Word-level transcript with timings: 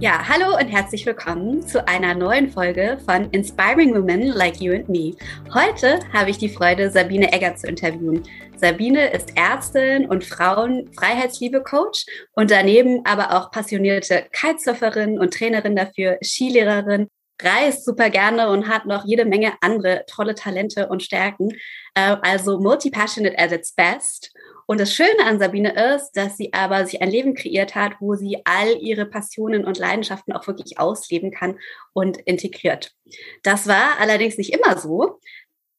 Ja, 0.00 0.28
hallo 0.28 0.56
und 0.56 0.68
herzlich 0.68 1.06
willkommen 1.06 1.66
zu 1.66 1.86
einer 1.86 2.14
neuen 2.14 2.50
Folge 2.50 2.98
von 3.06 3.30
Inspiring 3.30 3.94
Women 3.94 4.26
Like 4.26 4.60
You 4.60 4.74
and 4.74 4.88
Me. 4.88 5.14
Heute 5.54 6.00
habe 6.12 6.30
ich 6.30 6.38
die 6.38 6.48
Freude, 6.48 6.90
Sabine 6.90 7.32
Egger 7.32 7.54
zu 7.54 7.68
interviewen. 7.68 8.24
Sabine 8.56 9.12
ist 9.12 9.36
Ärztin 9.36 10.06
und 10.06 10.24
Frauen-Freiheitsliebe-Coach 10.24 12.06
und 12.32 12.50
daneben 12.50 13.02
aber 13.04 13.36
auch 13.36 13.52
passionierte 13.52 14.26
Kitesurferin 14.32 15.18
und 15.18 15.32
Trainerin 15.32 15.76
dafür, 15.76 16.18
Skilehrerin, 16.22 17.08
reist 17.40 17.84
super 17.84 18.10
gerne 18.10 18.48
und 18.50 18.68
hat 18.68 18.86
noch 18.86 19.04
jede 19.04 19.24
Menge 19.24 19.52
andere 19.60 20.04
tolle 20.08 20.34
Talente 20.34 20.88
und 20.88 21.02
Stärken. 21.02 21.50
Äh, 21.94 22.16
also 22.22 22.58
multi-passionate 22.58 23.38
at 23.38 23.52
its 23.52 23.72
best. 23.72 24.33
Und 24.66 24.80
das 24.80 24.94
Schöne 24.94 25.24
an 25.26 25.38
Sabine 25.38 25.94
ist, 25.94 26.12
dass 26.12 26.36
sie 26.36 26.52
aber 26.52 26.86
sich 26.86 27.02
ein 27.02 27.10
Leben 27.10 27.34
kreiert 27.34 27.74
hat, 27.74 27.94
wo 28.00 28.14
sie 28.14 28.38
all 28.44 28.78
ihre 28.80 29.06
Passionen 29.06 29.64
und 29.64 29.78
Leidenschaften 29.78 30.32
auch 30.32 30.46
wirklich 30.46 30.78
ausleben 30.78 31.30
kann 31.30 31.58
und 31.92 32.18
integriert. 32.18 32.92
Das 33.42 33.66
war 33.68 33.98
allerdings 34.00 34.38
nicht 34.38 34.52
immer 34.52 34.78
so, 34.78 35.20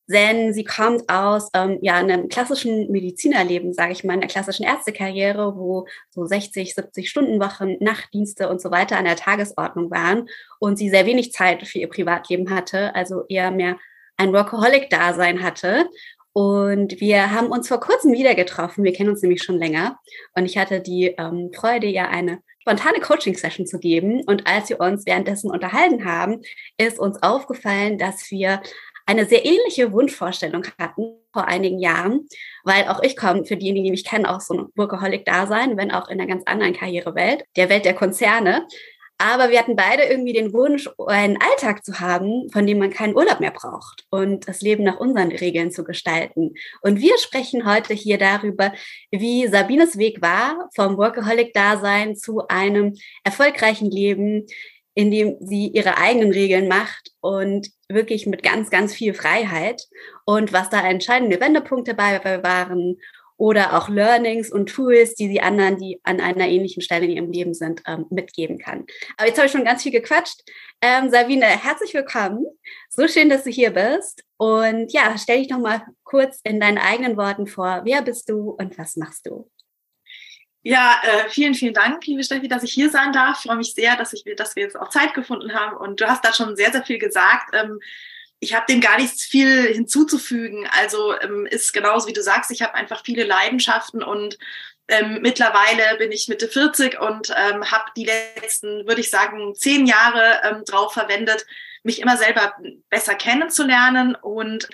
denn 0.07 0.53
sie 0.53 0.63
kommt 0.63 1.09
aus 1.09 1.49
ähm, 1.53 1.79
ja 1.81 1.95
einem 1.95 2.29
klassischen 2.29 2.91
Medizinerleben, 2.91 3.73
sage 3.73 3.91
ich 3.91 4.03
mal, 4.03 4.13
einer 4.13 4.27
klassischen 4.27 4.63
Ärztekarriere, 4.63 5.55
wo 5.57 5.87
so 6.11 6.25
60, 6.25 6.75
70 6.75 7.09
Stunden 7.09 7.39
Wochen, 7.39 7.77
Nachtdienste 7.79 8.49
und 8.49 8.61
so 8.61 8.69
weiter 8.69 8.97
an 8.97 9.05
der 9.05 9.15
Tagesordnung 9.15 9.89
waren 9.89 10.29
und 10.59 10.77
sie 10.77 10.89
sehr 10.89 11.07
wenig 11.07 11.31
Zeit 11.31 11.67
für 11.67 11.79
ihr 11.79 11.89
Privatleben 11.89 12.51
hatte, 12.51 12.93
also 12.93 13.23
eher 13.27 13.49
mehr 13.49 13.77
ein 14.17 14.31
Workaholic-Dasein 14.31 15.43
hatte 15.43 15.89
und 16.37 16.99
wir 16.99 17.31
haben 17.31 17.47
uns 17.47 17.69
vor 17.69 17.79
kurzem 17.79 18.11
wieder 18.11 18.35
getroffen. 18.35 18.83
Wir 18.83 18.91
kennen 18.91 19.09
uns 19.09 19.21
nämlich 19.21 19.41
schon 19.41 19.57
länger. 19.57 19.97
Und 20.35 20.45
ich 20.45 20.57
hatte 20.57 20.81
die 20.81 21.15
ähm, 21.17 21.49
Freude, 21.55 21.87
ja 21.87 22.09
eine 22.09 22.39
spontane 22.59 22.99
Coaching-Session 22.99 23.65
zu 23.65 23.79
geben. 23.79 24.21
Und 24.25 24.45
als 24.45 24.67
wir 24.67 24.81
uns 24.81 25.05
währenddessen 25.05 25.49
unterhalten 25.49 26.03
haben, 26.03 26.41
ist 26.77 26.99
uns 26.99 27.23
aufgefallen, 27.23 27.97
dass 27.97 28.29
wir 28.31 28.61
eine 29.05 29.25
sehr 29.25 29.45
ähnliche 29.45 29.93
Wunschvorstellung 29.93 30.65
hatten 30.77 31.15
vor 31.31 31.47
einigen 31.47 31.79
Jahren, 31.79 32.27
weil 32.65 32.89
auch 32.89 33.01
ich 33.01 33.15
komme, 33.15 33.45
für 33.45 33.55
diejenigen, 33.55 33.85
die 33.85 33.91
mich 33.91 34.03
kennen, 34.03 34.25
auch 34.25 34.41
so 34.41 34.55
ein 34.55 34.65
Workaholic-Dasein, 34.75 35.77
wenn 35.77 35.91
auch 35.91 36.09
in 36.09 36.19
einer 36.19 36.27
ganz 36.27 36.43
anderen 36.47 36.73
Karrierewelt, 36.73 37.45
der 37.55 37.69
Welt 37.69 37.85
der 37.85 37.93
Konzerne. 37.93 38.67
Aber 39.17 39.49
wir 39.49 39.59
hatten 39.59 39.77
beide 39.77 40.03
irgendwie 40.03 40.33
den 40.33 40.51
Wunsch, 40.51 40.89
einen 41.07 41.37
Alltag 41.41 41.85
zu 41.85 41.99
haben, 42.01 42.49
von 42.51 42.67
dem 42.67 42.79
man 42.79 42.89
keinen 42.89 43.15
Urlaub 43.15 43.39
mehr 43.39 43.51
braucht 43.51 44.05
und 44.09 44.47
das 44.47 44.61
Leben 44.61 44.83
nach 44.83 44.99
unseren 44.99 45.31
Regeln 45.31 45.71
zu 45.71 45.85
gestalten. 45.85 46.53
Und 46.81 46.99
wir 46.99 47.17
sprechen 47.17 47.65
heute 47.65 47.93
hier 47.93 48.17
darüber, 48.17 48.73
wie 49.11 49.47
Sabines 49.47 49.97
Weg 49.97 50.21
war 50.21 50.69
vom 50.75 50.97
Workaholic-Dasein 50.97 52.17
zu 52.17 52.47
einem 52.49 52.95
erfolgreichen 53.23 53.89
Leben, 53.89 54.47
in 54.95 55.11
dem 55.11 55.37
sie 55.39 55.67
ihre 55.67 55.97
eigenen 55.97 56.31
Regeln 56.31 56.67
macht 56.67 57.11
und 57.21 57.69
wirklich 57.87 58.25
mit 58.25 58.43
ganz, 58.43 58.69
ganz 58.69 58.93
viel 58.93 59.13
Freiheit 59.13 59.81
und 60.25 60.51
was 60.51 60.69
da 60.69 60.85
entscheidende 60.85 61.39
Wendepunkte 61.39 61.95
dabei 61.95 62.43
waren 62.43 62.97
oder 63.37 63.77
auch 63.77 63.89
Learnings 63.89 64.51
und 64.51 64.67
Tools, 64.67 65.15
die 65.15 65.27
sie 65.27 65.41
anderen, 65.41 65.77
die 65.77 65.99
an 66.03 66.21
einer 66.21 66.47
ähnlichen 66.47 66.81
Stelle 66.81 67.05
in 67.05 67.11
ihrem 67.11 67.31
Leben 67.31 67.53
sind, 67.53 67.81
ähm, 67.85 68.05
mitgeben 68.09 68.57
kann. 68.57 68.85
Aber 69.17 69.27
jetzt 69.27 69.37
habe 69.37 69.47
ich 69.47 69.51
schon 69.51 69.65
ganz 69.65 69.83
viel 69.83 69.91
gequatscht. 69.91 70.41
Ähm, 70.81 71.09
Sabine, 71.09 71.45
herzlich 71.45 71.93
willkommen. 71.93 72.45
So 72.89 73.07
schön, 73.07 73.29
dass 73.29 73.43
du 73.43 73.49
hier 73.49 73.71
bist. 73.71 74.23
Und 74.37 74.93
ja, 74.93 75.17
stell 75.17 75.39
dich 75.39 75.49
noch 75.49 75.59
mal 75.59 75.83
kurz 76.03 76.39
in 76.43 76.59
deinen 76.59 76.77
eigenen 76.77 77.17
Worten 77.17 77.47
vor. 77.47 77.81
Wer 77.83 78.01
bist 78.01 78.29
du 78.29 78.51
und 78.51 78.77
was 78.77 78.95
machst 78.95 79.25
du? 79.25 79.49
Ja, 80.67 80.99
äh, 81.03 81.29
vielen, 81.29 81.53
vielen 81.53 81.75
Dank, 81.75 82.07
liebe 82.07 82.23
Steffi, 82.23 82.47
dass 82.47 82.63
ich 82.63 82.73
hier 82.73 82.89
sein 82.89 83.13
darf. 83.13 83.37
Ich 83.37 83.47
freue 83.47 83.57
mich 83.57 83.73
sehr, 83.75 83.95
dass, 83.97 84.13
ich, 84.13 84.23
dass 84.35 84.55
wir 84.55 84.63
jetzt 84.63 84.75
auch 84.75 84.89
Zeit 84.89 85.13
gefunden 85.13 85.53
haben. 85.53 85.77
Und 85.77 86.01
du 86.01 86.07
hast 86.07 86.25
da 86.25 86.33
schon 86.33 86.55
sehr, 86.55 86.71
sehr 86.71 86.83
viel 86.83 86.97
gesagt. 86.97 87.53
Ähm, 87.53 87.79
ich 88.39 88.53
habe 88.53 88.65
dem 88.67 88.81
gar 88.81 88.97
nichts 88.97 89.23
viel 89.23 89.73
hinzuzufügen. 89.73 90.67
Also 90.79 91.19
ähm, 91.21 91.45
ist 91.45 91.73
genauso 91.73 92.07
wie 92.07 92.13
du 92.13 92.21
sagst, 92.21 92.51
ich 92.51 92.61
habe 92.61 92.75
einfach 92.75 93.03
viele 93.03 93.23
Leidenschaften 93.23 94.03
und 94.03 94.37
ähm, 94.87 95.19
mittlerweile 95.21 95.97
bin 95.97 96.11
ich 96.11 96.27
Mitte 96.27 96.47
40 96.47 96.99
und 96.99 97.31
ähm, 97.35 97.71
habe 97.71 97.85
die 97.95 98.05
letzten, 98.05 98.87
würde 98.87 99.01
ich 99.01 99.09
sagen, 99.09 99.55
zehn 99.55 99.87
Jahre 99.87 100.41
ähm, 100.43 100.63
drauf 100.65 100.93
verwendet, 100.93 101.45
mich 101.83 102.01
immer 102.01 102.17
selber 102.17 102.53
besser 102.89 103.15
kennenzulernen 103.15 104.15
und 104.15 104.69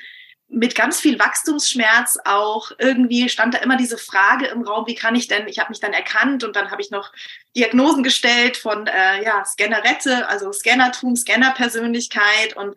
mit 0.53 0.75
ganz 0.75 0.99
viel 0.99 1.17
Wachstumsschmerz 1.17 2.19
auch 2.25 2.71
irgendwie 2.77 3.29
stand 3.29 3.53
da 3.53 3.59
immer 3.59 3.77
diese 3.77 3.97
Frage 3.97 4.47
im 4.47 4.63
Raum, 4.63 4.85
wie 4.85 4.95
kann 4.95 5.15
ich 5.15 5.29
denn, 5.29 5.47
ich 5.47 5.59
habe 5.59 5.69
mich 5.69 5.79
dann 5.79 5.93
erkannt 5.93 6.43
und 6.43 6.57
dann 6.57 6.71
habe 6.71 6.81
ich 6.81 6.91
noch 6.91 7.13
Diagnosen 7.55 8.03
gestellt 8.03 8.57
von 8.57 8.85
äh, 8.87 9.23
ja, 9.23 9.45
Scannerette, 9.45 10.27
also 10.27 10.51
Scannertum, 10.51 11.15
Scannerpersönlichkeit 11.15 12.57
und 12.57 12.75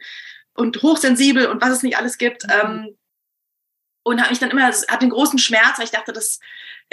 und 0.54 0.82
hochsensibel 0.82 1.46
und 1.46 1.60
was 1.60 1.70
es 1.70 1.82
nicht 1.82 1.96
alles 1.96 2.18
gibt. 2.18 2.44
Mhm. 2.46 2.52
Ähm, 2.52 2.98
und 4.06 4.20
habe 4.20 4.30
mich 4.30 4.38
dann 4.38 4.50
immer, 4.50 4.66
hatte 4.66 5.00
einen 5.00 5.10
großen 5.10 5.38
Schmerz, 5.38 5.78
weil 5.78 5.86
ich 5.86 5.90
dachte, 5.90 6.12
das 6.12 6.38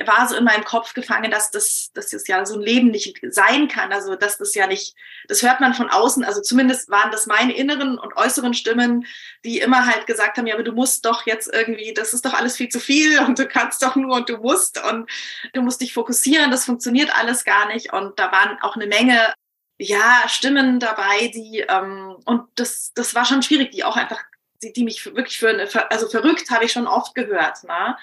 war 0.05 0.27
so 0.27 0.35
in 0.35 0.45
meinem 0.45 0.63
Kopf 0.63 0.93
gefangen, 0.93 1.29
dass 1.29 1.51
das, 1.51 1.91
dass 1.93 2.09
das 2.09 2.25
ja 2.27 2.45
so 2.45 2.55
ein 2.55 2.61
Leben 2.61 2.89
nicht 2.89 3.19
sein 3.29 3.67
kann. 3.67 3.91
Also 3.91 4.15
dass 4.15 4.37
das 4.37 4.55
ja 4.55 4.65
nicht, 4.65 4.95
das 5.27 5.41
hört 5.41 5.59
man 5.59 5.73
von 5.73 5.89
außen. 5.89 6.23
Also 6.23 6.41
zumindest 6.41 6.89
waren 6.89 7.11
das 7.11 7.27
meine 7.27 7.53
inneren 7.53 7.99
und 7.99 8.15
äußeren 8.15 8.53
Stimmen, 8.53 9.05
die 9.43 9.59
immer 9.59 9.85
halt 9.85 10.07
gesagt 10.07 10.37
haben, 10.37 10.47
ja, 10.47 10.55
aber 10.55 10.63
du 10.63 10.71
musst 10.71 11.05
doch 11.05 11.25
jetzt 11.25 11.53
irgendwie, 11.53 11.93
das 11.93 12.13
ist 12.13 12.25
doch 12.25 12.33
alles 12.33 12.55
viel 12.55 12.69
zu 12.69 12.79
viel 12.79 13.19
und 13.19 13.37
du 13.37 13.45
kannst 13.45 13.83
doch 13.83 13.97
nur 13.97 14.15
und 14.15 14.29
du 14.29 14.37
musst 14.37 14.81
und 14.83 15.09
du 15.53 15.61
musst 15.61 15.81
dich 15.81 15.93
fokussieren, 15.93 16.49
das 16.49 16.65
funktioniert 16.65 17.13
alles 17.15 17.43
gar 17.43 17.67
nicht. 17.67 17.91
Und 17.91 18.17
da 18.17 18.31
waren 18.31 18.57
auch 18.61 18.77
eine 18.77 18.87
Menge 18.87 19.33
ja, 19.81 20.23
Stimmen 20.27 20.79
dabei, 20.79 21.31
die, 21.33 21.65
ähm, 21.67 22.15
und 22.25 22.43
das, 22.55 22.93
das 22.93 23.15
war 23.15 23.25
schon 23.25 23.41
schwierig, 23.41 23.71
die 23.71 23.83
auch 23.83 23.97
einfach, 23.97 24.19
die, 24.61 24.71
die 24.73 24.83
mich 24.83 25.03
wirklich 25.05 25.39
für 25.39 25.49
eine, 25.49 25.67
also 25.91 26.07
verrückt 26.07 26.51
habe 26.51 26.65
ich 26.65 26.71
schon 26.71 26.87
oft 26.87 27.15
gehört, 27.15 27.63
ne? 27.63 27.97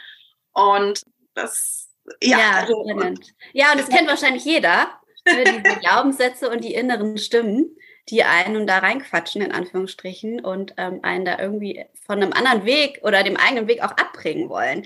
Und 0.53 1.03
das, 1.35 1.89
ja. 2.21 2.39
Ja, 2.39 2.51
also, 2.57 2.75
und, 2.79 3.33
ja, 3.53 3.71
und 3.71 3.81
das 3.81 3.89
kennt 3.89 4.09
wahrscheinlich 4.09 4.45
jeder, 4.45 4.89
ne, 5.25 5.45
diese 5.45 5.77
Glaubenssätze 5.81 6.51
und 6.51 6.65
die 6.65 6.75
inneren 6.75 7.17
Stimmen, 7.17 7.77
die 8.11 8.25
einen 8.25 8.67
da 8.67 8.79
reinquatschen, 8.79 9.43
in 9.43 9.53
Anführungsstrichen, 9.53 10.41
und 10.41 10.75
ähm, 10.77 11.01
einen 11.03 11.25
da 11.25 11.39
irgendwie 11.39 11.85
von 12.07 12.23
einem 12.23 12.33
anderen 12.33 12.65
Weg 12.65 13.01
oder 13.03 13.23
dem 13.23 13.37
eigenen 13.37 13.69
Weg 13.69 13.83
auch 13.83 13.93
abbringen 13.93 14.49
wollen. 14.49 14.85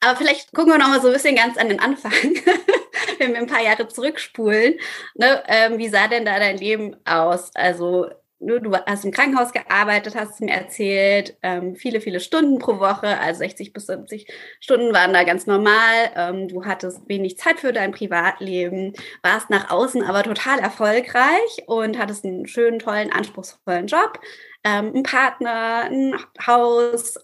Aber 0.00 0.16
vielleicht 0.16 0.52
gucken 0.54 0.72
wir 0.72 0.78
noch 0.78 0.88
mal 0.88 1.00
so 1.00 1.08
ein 1.08 1.12
bisschen 1.12 1.36
ganz 1.36 1.58
an 1.58 1.68
den 1.68 1.80
Anfang. 1.80 2.12
wenn 3.18 3.32
wir 3.32 3.38
ein 3.38 3.46
paar 3.46 3.62
Jahre 3.62 3.86
zurückspulen, 3.86 4.78
ne, 5.14 5.42
ähm, 5.46 5.78
wie 5.78 5.88
sah 5.88 6.08
denn 6.08 6.24
da 6.24 6.38
dein 6.38 6.56
Leben 6.56 6.96
aus? 7.04 7.50
Also 7.54 8.10
du, 8.40 8.58
du 8.58 8.74
hast 8.74 9.04
im 9.04 9.12
Krankenhaus 9.12 9.52
gearbeitet, 9.52 10.14
hast 10.14 10.40
mir 10.40 10.52
erzählt, 10.52 11.36
ähm, 11.42 11.76
viele, 11.76 12.00
viele 12.00 12.20
Stunden 12.20 12.58
pro 12.58 12.78
Woche, 12.78 13.18
also 13.18 13.38
60 13.38 13.72
bis 13.72 13.86
70 13.86 14.26
Stunden 14.60 14.92
waren 14.94 15.12
da 15.12 15.24
ganz 15.24 15.46
normal. 15.46 16.10
Ähm, 16.16 16.48
du 16.48 16.64
hattest 16.64 17.08
wenig 17.08 17.38
Zeit 17.38 17.60
für 17.60 17.72
dein 17.72 17.92
Privatleben, 17.92 18.94
warst 19.22 19.50
nach 19.50 19.70
außen 19.70 20.02
aber 20.02 20.22
total 20.22 20.58
erfolgreich 20.58 21.64
und 21.66 21.98
hattest 21.98 22.24
einen 22.24 22.46
schönen, 22.46 22.78
tollen, 22.78 23.12
anspruchsvollen 23.12 23.86
Job, 23.86 24.18
ähm, 24.64 24.92
einen 24.94 25.02
Partner, 25.02 25.84
ein 25.84 26.14
Haus, 26.46 27.14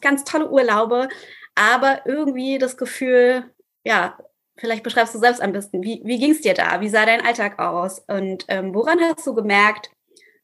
ganz 0.00 0.24
tolle 0.24 0.50
Urlaube, 0.50 1.08
aber 1.54 2.02
irgendwie 2.06 2.58
das 2.58 2.76
Gefühl, 2.76 3.44
ja, 3.84 4.18
vielleicht 4.56 4.82
beschreibst 4.82 5.14
du 5.14 5.18
selbst 5.18 5.42
am 5.42 5.52
besten, 5.52 5.82
wie, 5.82 6.00
wie 6.04 6.18
ging 6.18 6.32
es 6.32 6.42
dir 6.42 6.54
da? 6.54 6.80
Wie 6.80 6.88
sah 6.88 7.06
dein 7.06 7.24
Alltag 7.24 7.58
aus? 7.58 8.00
Und 8.06 8.44
ähm, 8.48 8.74
woran 8.74 9.00
hast 9.00 9.26
du 9.26 9.34
gemerkt, 9.34 9.90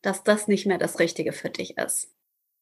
dass 0.06 0.22
das 0.22 0.48
nicht 0.48 0.66
mehr 0.66 0.78
das 0.78 0.98
Richtige 0.98 1.32
für 1.32 1.50
dich 1.50 1.76
ist? 1.76 2.08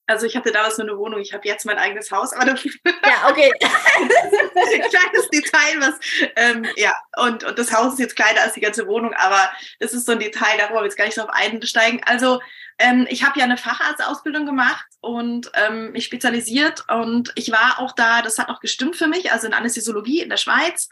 Also 0.07 0.27
ich 0.27 0.37
hatte 0.37 0.53
damals 0.53 0.77
nur 0.77 0.87
eine 0.87 0.99
Wohnung, 0.99 1.21
ich 1.21 1.33
habe 1.33 1.49
jetzt 1.49 1.65
mein 1.65 1.79
eigenes 1.79 2.11
Haus, 2.11 2.35
aber 2.35 2.45
das 2.45 2.63
ja, 2.65 3.31
okay. 3.31 3.51
ein 3.63 4.09
kleines 4.91 5.31
Detail, 5.33 5.81
was 5.81 5.95
ähm, 6.37 6.67
ja, 6.77 6.93
und, 7.17 7.43
und 7.43 7.59
das 7.59 7.73
Haus 7.73 7.95
ist 7.95 8.01
jetzt 8.01 8.17
kleiner 8.17 8.43
als 8.43 8.53
die 8.53 8.61
ganze 8.61 8.87
Wohnung, 8.87 9.15
aber 9.15 9.51
das 9.81 9.95
ist 9.95 10.05
so 10.05 10.13
ein 10.13 10.19
Detail, 10.19 10.59
darüber 10.59 10.81
wir 10.81 10.85
jetzt 10.85 10.99
gar 10.99 11.07
nicht 11.07 11.17
drauf 11.17 11.31
einsteigen. 11.31 12.03
Also 12.05 12.41
ähm, 12.79 13.07
ich 13.09 13.25
habe 13.25 13.39
ja 13.39 13.47
eine 13.47 13.57
Facharztausbildung 13.57 14.45
gemacht 14.45 14.85
und 15.01 15.51
ähm, 15.55 15.93
mich 15.93 16.05
spezialisiert 16.05 16.85
und 16.91 17.33
ich 17.35 17.51
war 17.51 17.79
auch 17.79 17.93
da, 17.93 18.21
das 18.21 18.39
hat 18.39 18.51
auch 18.51 18.61
gestimmt 18.61 18.97
für 18.97 19.07
mich, 19.07 19.33
also 19.33 19.47
in 19.47 19.55
Anästhesiologie 19.55 20.21
in 20.21 20.29
der 20.29 20.37
Schweiz. 20.37 20.91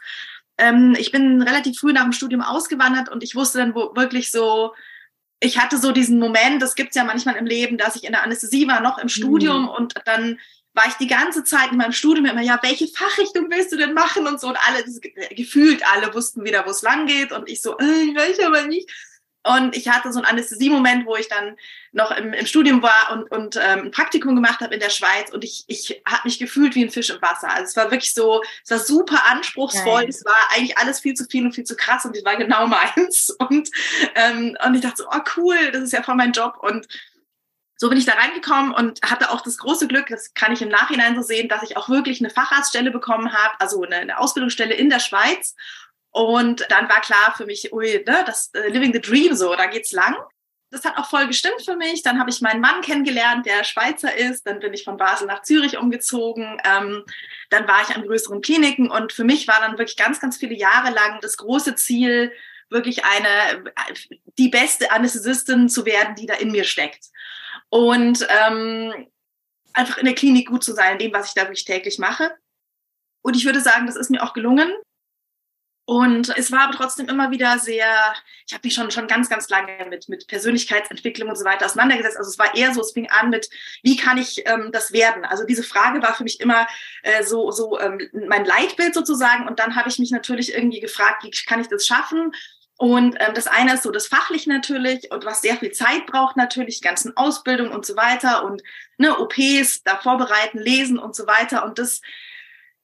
Ähm, 0.57 0.95
ich 0.97 1.11
bin 1.11 1.43
relativ 1.43 1.77
früh 1.77 1.93
nach 1.93 2.03
dem 2.03 2.13
Studium 2.13 2.41
ausgewandert 2.41 3.09
und 3.09 3.21
ich 3.21 3.35
wusste 3.35 3.59
dann 3.59 3.75
wo, 3.75 3.95
wirklich 3.95 4.31
so, 4.31 4.73
ich 5.43 5.59
hatte 5.59 5.77
so 5.77 5.91
diesen 5.91 6.19
Moment, 6.19 6.61
das 6.61 6.75
gibt's 6.75 6.95
ja 6.95 7.03
manchmal 7.03 7.35
im 7.35 7.45
Leben, 7.45 7.77
dass 7.77 7.95
ich 7.95 8.05
in 8.05 8.13
der 8.13 8.23
Anästhesie 8.23 8.67
war, 8.67 8.79
noch 8.79 8.97
im 8.97 9.09
Studium 9.09 9.63
mhm. 9.63 9.69
und 9.69 9.93
dann 10.05 10.39
war 10.73 10.87
ich 10.87 10.93
die 10.95 11.07
ganze 11.07 11.43
Zeit 11.43 11.71
in 11.71 11.77
meinem 11.77 11.91
Studium 11.91 12.25
immer, 12.25 12.41
ja, 12.41 12.57
welche 12.63 12.87
Fachrichtung 12.87 13.47
willst 13.49 13.71
du 13.71 13.77
denn 13.77 13.93
machen 13.93 14.25
und 14.25 14.39
so 14.39 14.47
und 14.47 14.57
alle, 14.67 14.83
gefühlt 15.35 15.83
alle 15.93 16.13
wussten 16.13 16.45
wieder, 16.45 16.65
wo 16.65 16.71
es 16.71 16.81
lang 16.81 17.05
geht 17.05 17.31
und 17.31 17.47
ich 17.49 17.61
so, 17.61 17.77
äh, 17.77 18.01
ich 18.09 18.15
weiß 18.15 18.39
aber 18.39 18.63
nicht. 18.63 18.89
Und 19.45 19.75
ich 19.75 19.89
hatte 19.89 20.13
so 20.13 20.19
einen 20.19 20.25
Anästhesie-Moment, 20.25 21.05
wo 21.05 21.17
ich 21.17 21.27
dann 21.27 21.57
noch 21.91 22.11
im, 22.11 22.31
im 22.31 22.45
Studium 22.45 22.81
war 22.81 23.11
und, 23.11 23.29
und 23.29 23.57
ähm, 23.57 23.85
ein 23.85 23.91
Praktikum 23.91 24.35
gemacht 24.35 24.61
habe 24.61 24.73
in 24.73 24.79
der 24.79 24.89
Schweiz 24.89 25.31
und 25.31 25.43
ich, 25.43 25.65
ich 25.67 26.01
habe 26.07 26.21
mich 26.23 26.39
gefühlt 26.39 26.75
wie 26.75 26.83
ein 26.85 26.89
Fisch 26.89 27.09
im 27.09 27.21
Wasser. 27.21 27.49
Also 27.49 27.63
es 27.65 27.75
war 27.75 27.91
wirklich 27.91 28.13
so, 28.13 28.41
es 28.63 28.71
war 28.71 28.79
super 28.79 29.25
anspruchsvoll, 29.29 30.01
Nein. 30.01 30.09
es 30.09 30.23
war 30.23 30.49
eigentlich 30.55 30.77
alles 30.77 31.01
viel 31.01 31.13
zu 31.13 31.25
viel 31.25 31.45
und 31.45 31.53
viel 31.53 31.65
zu 31.65 31.75
krass 31.75 32.05
und 32.05 32.15
es 32.15 32.23
war 32.23 32.37
genau 32.37 32.67
meins. 32.67 33.35
Und, 33.43 33.69
ähm, 34.15 34.55
und 34.65 34.75
ich 34.75 34.81
dachte 34.81 35.03
so, 35.03 35.07
oh 35.09 35.19
cool, 35.35 35.71
das 35.71 35.83
ist 35.83 35.91
ja 35.91 36.01
voll 36.01 36.15
mein 36.15 36.31
Job. 36.31 36.57
Und 36.61 36.87
so 37.75 37.89
bin 37.89 37.97
ich 37.97 38.05
da 38.05 38.13
reingekommen 38.13 38.73
und 38.73 39.01
hatte 39.01 39.31
auch 39.31 39.41
das 39.41 39.57
große 39.57 39.87
Glück, 39.87 40.07
das 40.07 40.33
kann 40.33 40.53
ich 40.53 40.61
im 40.61 40.69
Nachhinein 40.69 41.15
so 41.15 41.21
sehen, 41.21 41.49
dass 41.49 41.63
ich 41.63 41.75
auch 41.75 41.89
wirklich 41.89 42.21
eine 42.21 42.29
Facharztstelle 42.29 42.91
bekommen 42.91 43.33
habe, 43.33 43.53
also 43.59 43.83
eine, 43.83 43.97
eine 43.97 44.17
Ausbildungsstelle 44.19 44.73
in 44.73 44.89
der 44.89 44.99
Schweiz 44.99 45.55
und 46.13 46.65
dann 46.69 46.87
war 46.89 47.01
klar 47.01 47.33
für 47.35 47.45
mich, 47.45 47.73
ui, 47.73 48.03
ne, 48.05 48.23
das 48.25 48.51
uh, 48.55 48.71
Living 48.71 48.93
the 48.93 49.01
Dream 49.01 49.35
so, 49.35 49.55
da 49.55 49.65
geht's 49.65 49.91
lang. 49.91 50.15
Das 50.69 50.85
hat 50.85 50.97
auch 50.97 51.09
voll 51.09 51.27
gestimmt 51.27 51.63
für 51.65 51.75
mich. 51.75 52.03
Dann 52.03 52.19
habe 52.19 52.29
ich 52.29 52.41
meinen 52.41 52.61
Mann 52.61 52.81
kennengelernt, 52.81 53.45
der 53.45 53.63
Schweizer 53.63 54.15
ist. 54.15 54.45
Dann 54.45 54.59
bin 54.59 54.73
ich 54.73 54.83
von 54.83 54.97
Basel 54.97 55.27
nach 55.27 55.41
Zürich 55.41 55.77
umgezogen. 55.77 56.59
Ähm, 56.65 57.03
dann 57.49 57.67
war 57.67 57.81
ich 57.81 57.95
an 57.95 58.03
größeren 58.03 58.41
Kliniken 58.41 58.89
und 58.91 59.11
für 59.11 59.23
mich 59.23 59.47
war 59.47 59.59
dann 59.59 59.77
wirklich 59.77 59.97
ganz, 59.97 60.19
ganz 60.19 60.37
viele 60.37 60.55
Jahre 60.55 60.91
lang 60.91 61.19
das 61.21 61.37
große 61.37 61.75
Ziel, 61.75 62.31
wirklich 62.69 63.05
eine, 63.05 63.71
die 64.37 64.49
beste 64.49 64.91
Anästhesistin 64.91 65.67
zu 65.69 65.85
werden, 65.85 66.15
die 66.15 66.25
da 66.25 66.35
in 66.35 66.51
mir 66.51 66.63
steckt. 66.63 67.09
Und 67.69 68.27
ähm, 68.29 69.07
einfach 69.73 69.97
in 69.97 70.05
der 70.05 70.15
Klinik 70.15 70.47
gut 70.47 70.63
zu 70.63 70.73
sein, 70.73 70.93
in 70.93 70.99
dem, 70.99 71.13
was 71.13 71.29
ich 71.29 71.33
da 71.33 71.41
wirklich 71.43 71.65
täglich 71.65 71.97
mache. 71.97 72.35
Und 73.23 73.35
ich 73.35 73.45
würde 73.45 73.61
sagen, 73.61 73.87
das 73.87 73.95
ist 73.95 74.11
mir 74.11 74.23
auch 74.23 74.33
gelungen. 74.33 74.71
Und 75.85 76.29
es 76.37 76.51
war 76.51 76.61
aber 76.61 76.73
trotzdem 76.73 77.09
immer 77.09 77.31
wieder 77.31 77.59
sehr, 77.59 77.85
ich 78.47 78.53
habe 78.53 78.61
mich 78.63 78.73
schon, 78.73 78.89
schon 78.89 79.07
ganz, 79.07 79.27
ganz 79.27 79.49
lange 79.49 79.85
mit, 79.89 80.07
mit 80.07 80.27
Persönlichkeitsentwicklung 80.27 81.27
und 81.27 81.37
so 81.37 81.43
weiter 81.43 81.65
auseinandergesetzt. 81.65 82.17
Also 82.17 82.29
es 82.29 82.39
war 82.39 82.55
eher 82.55 82.73
so, 82.73 82.79
es 82.79 82.93
fing 82.93 83.09
an 83.09 83.29
mit, 83.29 83.49
wie 83.81 83.97
kann 83.97 84.17
ich 84.17 84.47
ähm, 84.47 84.69
das 84.71 84.93
werden? 84.93 85.25
Also 85.25 85.43
diese 85.45 85.63
Frage 85.63 86.01
war 86.01 86.13
für 86.13 86.23
mich 86.23 86.39
immer 86.39 86.67
äh, 87.01 87.23
so, 87.23 87.51
so 87.51 87.77
ähm, 87.79 87.99
mein 88.27 88.45
Leitbild 88.45 88.93
sozusagen. 88.93 89.45
Und 89.45 89.59
dann 89.59 89.75
habe 89.75 89.89
ich 89.89 89.99
mich 89.99 90.11
natürlich 90.11 90.53
irgendwie 90.53 90.79
gefragt, 90.79 91.23
wie 91.23 91.31
kann 91.31 91.59
ich 91.59 91.67
das 91.67 91.85
schaffen? 91.85 92.31
Und 92.77 93.17
ähm, 93.19 93.33
das 93.33 93.47
eine 93.47 93.73
ist 93.73 93.83
so 93.83 93.91
das 93.91 94.07
Fachliche 94.07 94.49
natürlich 94.49 95.11
und 95.11 95.25
was 95.25 95.41
sehr 95.41 95.57
viel 95.57 95.71
Zeit 95.71 96.05
braucht 96.05 96.37
natürlich, 96.37 96.81
ganzen 96.81 97.15
Ausbildung 97.17 97.71
und 97.71 97.85
so 97.85 97.95
weiter 97.97 98.45
und 98.45 98.63
ne, 98.97 99.19
OPs 99.19 99.83
da 99.83 99.97
vorbereiten, 99.97 100.59
lesen 100.59 100.97
und 100.97 101.13
so 101.13 101.27
weiter. 101.27 101.65
Und 101.65 101.77
das 101.77 102.01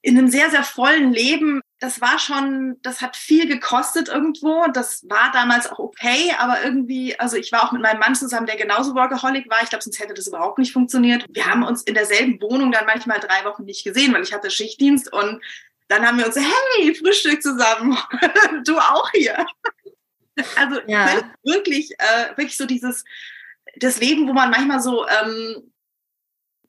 in 0.01 0.17
einem 0.17 0.27
sehr, 0.27 0.49
sehr 0.49 0.63
vollen 0.63 1.11
Leben 1.11 1.61
das 1.79 2.01
war 2.01 2.19
schon, 2.19 2.77
das 2.81 3.01
hat 3.01 3.15
viel 3.15 3.47
gekostet 3.47 4.09
irgendwo. 4.09 4.65
Das 4.73 5.07
war 5.09 5.31
damals 5.31 5.71
auch 5.71 5.79
okay, 5.79 6.33
aber 6.37 6.61
irgendwie, 6.63 7.17
also 7.17 7.37
ich 7.37 7.53
war 7.53 7.63
auch 7.63 7.71
mit 7.71 7.81
meinem 7.81 7.99
Mann 7.99 8.15
zusammen, 8.15 8.47
der 8.47 8.57
genauso 8.57 8.95
Workaholic 8.95 9.49
war. 9.49 9.63
Ich 9.63 9.69
glaube, 9.69 9.83
sonst 9.83 9.99
hätte 9.99 10.13
das 10.13 10.27
überhaupt 10.27 10.57
nicht 10.57 10.73
funktioniert. 10.73 11.25
Wir 11.29 11.45
haben 11.45 11.63
uns 11.63 11.83
in 11.83 11.93
derselben 11.93 12.41
Wohnung 12.41 12.73
dann 12.73 12.85
manchmal 12.85 13.21
drei 13.21 13.45
Wochen 13.45 13.63
nicht 13.63 13.85
gesehen, 13.85 14.13
weil 14.13 14.23
ich 14.23 14.33
hatte 14.33 14.51
Schichtdienst 14.51 15.11
und 15.11 15.41
dann 15.87 16.05
haben 16.05 16.17
wir 16.17 16.25
uns, 16.25 16.35
hey, 16.35 16.93
Frühstück 16.93 17.41
zusammen, 17.41 17.97
du 18.65 18.77
auch 18.77 19.09
hier. 19.11 19.45
Also 20.57 20.81
ja. 20.85 21.31
wirklich, 21.43 21.91
äh, 21.97 22.37
wirklich 22.37 22.57
so 22.57 22.65
dieses, 22.65 23.05
das 23.77 23.99
Leben, 23.99 24.27
wo 24.27 24.33
man 24.33 24.51
manchmal 24.51 24.81
so, 24.81 25.07
ähm, 25.07 25.71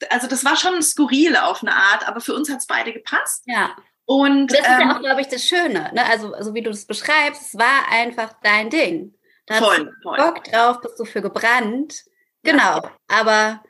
also 0.08 0.28
das 0.28 0.44
war 0.44 0.56
schon 0.56 0.80
skurril 0.82 1.36
auf 1.36 1.62
eine 1.62 1.74
Art, 1.74 2.06
aber 2.06 2.20
für 2.20 2.34
uns 2.34 2.48
hat 2.48 2.58
es 2.58 2.66
beide 2.66 2.92
gepasst. 2.92 3.42
Ja. 3.46 3.76
Und 4.10 4.48
das 4.48 4.58
ist 4.58 4.66
ähm, 4.66 4.80
ja 4.80 4.96
auch, 4.96 5.00
glaube 5.00 5.20
ich, 5.20 5.28
das 5.28 5.44
Schöne. 5.46 5.88
Ne? 5.94 6.04
Also, 6.04 6.34
so 6.40 6.52
wie 6.52 6.62
du 6.62 6.70
das 6.70 6.84
beschreibst, 6.84 7.42
es 7.42 7.54
war 7.54 7.88
einfach 7.92 8.32
dein 8.42 8.68
Ding. 8.68 9.14
Da 9.46 9.54
voll, 9.54 9.86
hast 9.86 10.02
voll. 10.02 10.16
Bock 10.16 10.42
drauf, 10.42 10.80
bist 10.80 10.98
du 10.98 11.04
für 11.04 11.22
gebrannt. 11.22 12.02
Genau. 12.42 12.82
Ja. 12.82 12.92
Aber 13.06 13.62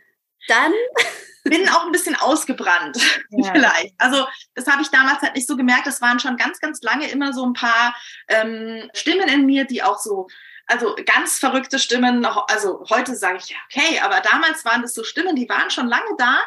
dann. 0.49 0.73
Bin 1.45 1.69
auch 1.69 1.85
ein 1.85 1.93
bisschen 1.93 2.17
ausgebrannt, 2.17 2.97
ja. 3.31 3.53
vielleicht. 3.53 3.95
Also, 3.99 4.27
das 4.55 4.67
habe 4.67 4.81
ich 4.81 4.89
damals 4.89 5.21
halt 5.21 5.35
nicht 5.35 5.47
so 5.47 5.59
gemerkt. 5.59 5.87
Das 5.87 6.01
waren 6.01 6.19
schon 6.19 6.39
ganz, 6.39 6.59
ganz 6.59 6.81
lange 6.81 7.11
immer 7.11 7.35
so 7.35 7.45
ein 7.45 7.53
paar 7.53 7.95
ähm, 8.29 8.89
Stimmen 8.95 9.29
in 9.29 9.45
mir, 9.45 9.67
die 9.67 9.83
auch 9.83 9.99
so 9.99 10.27
also 10.67 10.97
ganz 11.05 11.39
verrückte 11.39 11.79
Stimmen. 11.79 12.25
Also 12.25 12.83
heute 12.89 13.15
sage 13.15 13.41
ich, 13.45 13.55
okay, 13.67 14.01
aber 14.01 14.21
damals 14.21 14.65
waren 14.65 14.81
das 14.81 14.95
so 14.95 15.05
Stimmen, 15.05 15.37
die 15.37 15.49
waren 15.51 15.71
schon 15.71 15.89
lange 15.89 16.17
da. 16.17 16.41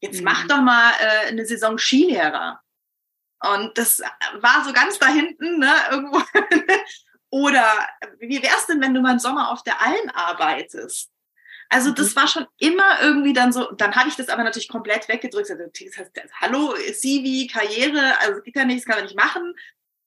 Jetzt 0.00 0.20
mhm. 0.20 0.24
mach 0.24 0.46
doch 0.46 0.62
mal 0.62 0.92
äh, 1.00 1.28
eine 1.28 1.44
Saison 1.44 1.76
Skilehrer. 1.76 2.63
Und 3.52 3.76
das 3.76 4.00
war 4.40 4.64
so 4.64 4.72
ganz 4.72 4.98
da 4.98 5.08
hinten, 5.08 5.58
ne, 5.58 5.72
irgendwo. 5.90 6.22
Oder 7.30 7.66
wie 8.20 8.42
wär's 8.42 8.66
denn, 8.66 8.80
wenn 8.80 8.94
du 8.94 9.00
mal 9.00 9.12
im 9.12 9.18
Sommer 9.18 9.50
auf 9.50 9.62
der 9.64 9.80
Alm 9.82 10.08
arbeitest? 10.14 11.10
Also 11.68 11.90
das 11.90 12.14
mhm. 12.14 12.16
war 12.16 12.28
schon 12.28 12.46
immer 12.58 13.02
irgendwie 13.02 13.32
dann 13.32 13.52
so, 13.52 13.72
dann 13.72 13.96
habe 13.96 14.08
ich 14.08 14.16
das 14.16 14.28
aber 14.28 14.44
natürlich 14.44 14.68
komplett 14.68 15.08
weggedrückt. 15.08 15.50
Also, 15.50 15.64
das 15.64 15.98
heißt, 15.98 16.12
hallo, 16.40 16.74
CV, 16.74 17.52
Karriere, 17.52 18.18
also 18.20 18.40
geht 18.42 18.54
ja 18.54 18.64
nicht, 18.64 18.78
das 18.78 18.84
kann 18.86 18.96
man 18.96 19.04
nicht 19.04 19.16
machen. 19.16 19.54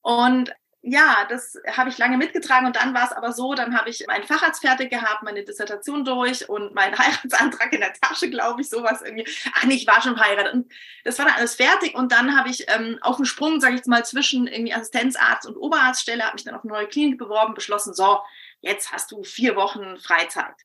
Und 0.01 0.54
ja, 0.82 1.26
das 1.28 1.60
habe 1.76 1.90
ich 1.90 1.98
lange 1.98 2.18
mitgetragen 2.18 2.68
und 2.68 2.76
dann 2.76 2.94
war 2.94 3.06
es 3.06 3.12
aber 3.12 3.34
so, 3.34 3.56
dann 3.56 3.78
habe 3.78 3.90
ich 3.90 4.06
meinen 4.07 4.24
Facharzt 4.24 4.62
fertig 4.62 4.90
gehabt, 4.90 5.24
meine 5.24 5.44
Dissertation 5.44 6.06
durch 6.06 6.48
und 6.48 6.74
meinen 6.76 6.98
Heiratsantrag 6.98 7.74
in 7.74 7.81
der 7.81 7.94
Tasche, 7.94 8.30
glaube 8.30 8.62
ich, 8.62 8.69
sowas 8.69 9.02
irgendwie. 9.02 9.28
Ach 9.54 9.64
nee, 9.66 9.74
ich 9.74 9.88
war 9.88 10.02
schon 10.02 10.16
verheiratet. 10.16 10.54
Und 10.54 10.72
das 11.04 11.18
war 11.19 11.26
dann 11.26 11.36
alles 11.36 11.56
fertig 11.56 11.96
und 11.96 12.12
dann 12.12 12.38
habe 12.38 12.50
ich 12.50 12.66
ähm, 12.69 13.00
auf 13.02 13.18
dem 13.18 13.26
Sprung, 13.26 13.60
sage 13.60 13.74
ich 13.74 13.80
jetzt 13.80 13.88
mal, 13.88 14.06
zwischen 14.06 14.48
irgendwie 14.48 14.74
Assistenzarzt 14.74 15.48
und 15.48 15.57
Oberarztstelle, 15.57 16.24
habe 16.24 16.36
mich 16.36 16.46
dann 16.46 16.56
auf 16.56 16.64
eine 16.64 16.74
neue 16.74 16.88
Klinik 16.88 17.18
beworben, 17.18 17.54
beschlossen, 17.54 17.94
so, 17.94 18.19
jetzt 18.62 18.92
hast 18.92 19.12
du 19.12 19.24
vier 19.24 19.56
Wochen 19.56 19.98
Freizeit. 19.98 20.56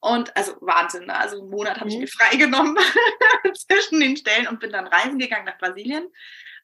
Und 0.00 0.36
also 0.36 0.56
Wahnsinn, 0.60 1.06
ne? 1.06 1.16
also 1.16 1.40
einen 1.40 1.48
Monat 1.48 1.80
habe 1.80 1.88
ich 1.88 1.94
mhm. 1.94 2.02
mir 2.02 2.08
freigenommen 2.08 2.76
zwischen 3.66 4.00
den 4.00 4.16
Stellen 4.18 4.48
und 4.48 4.60
bin 4.60 4.70
dann 4.70 4.86
reisen 4.86 5.18
gegangen 5.18 5.46
nach 5.46 5.56
Brasilien, 5.56 6.06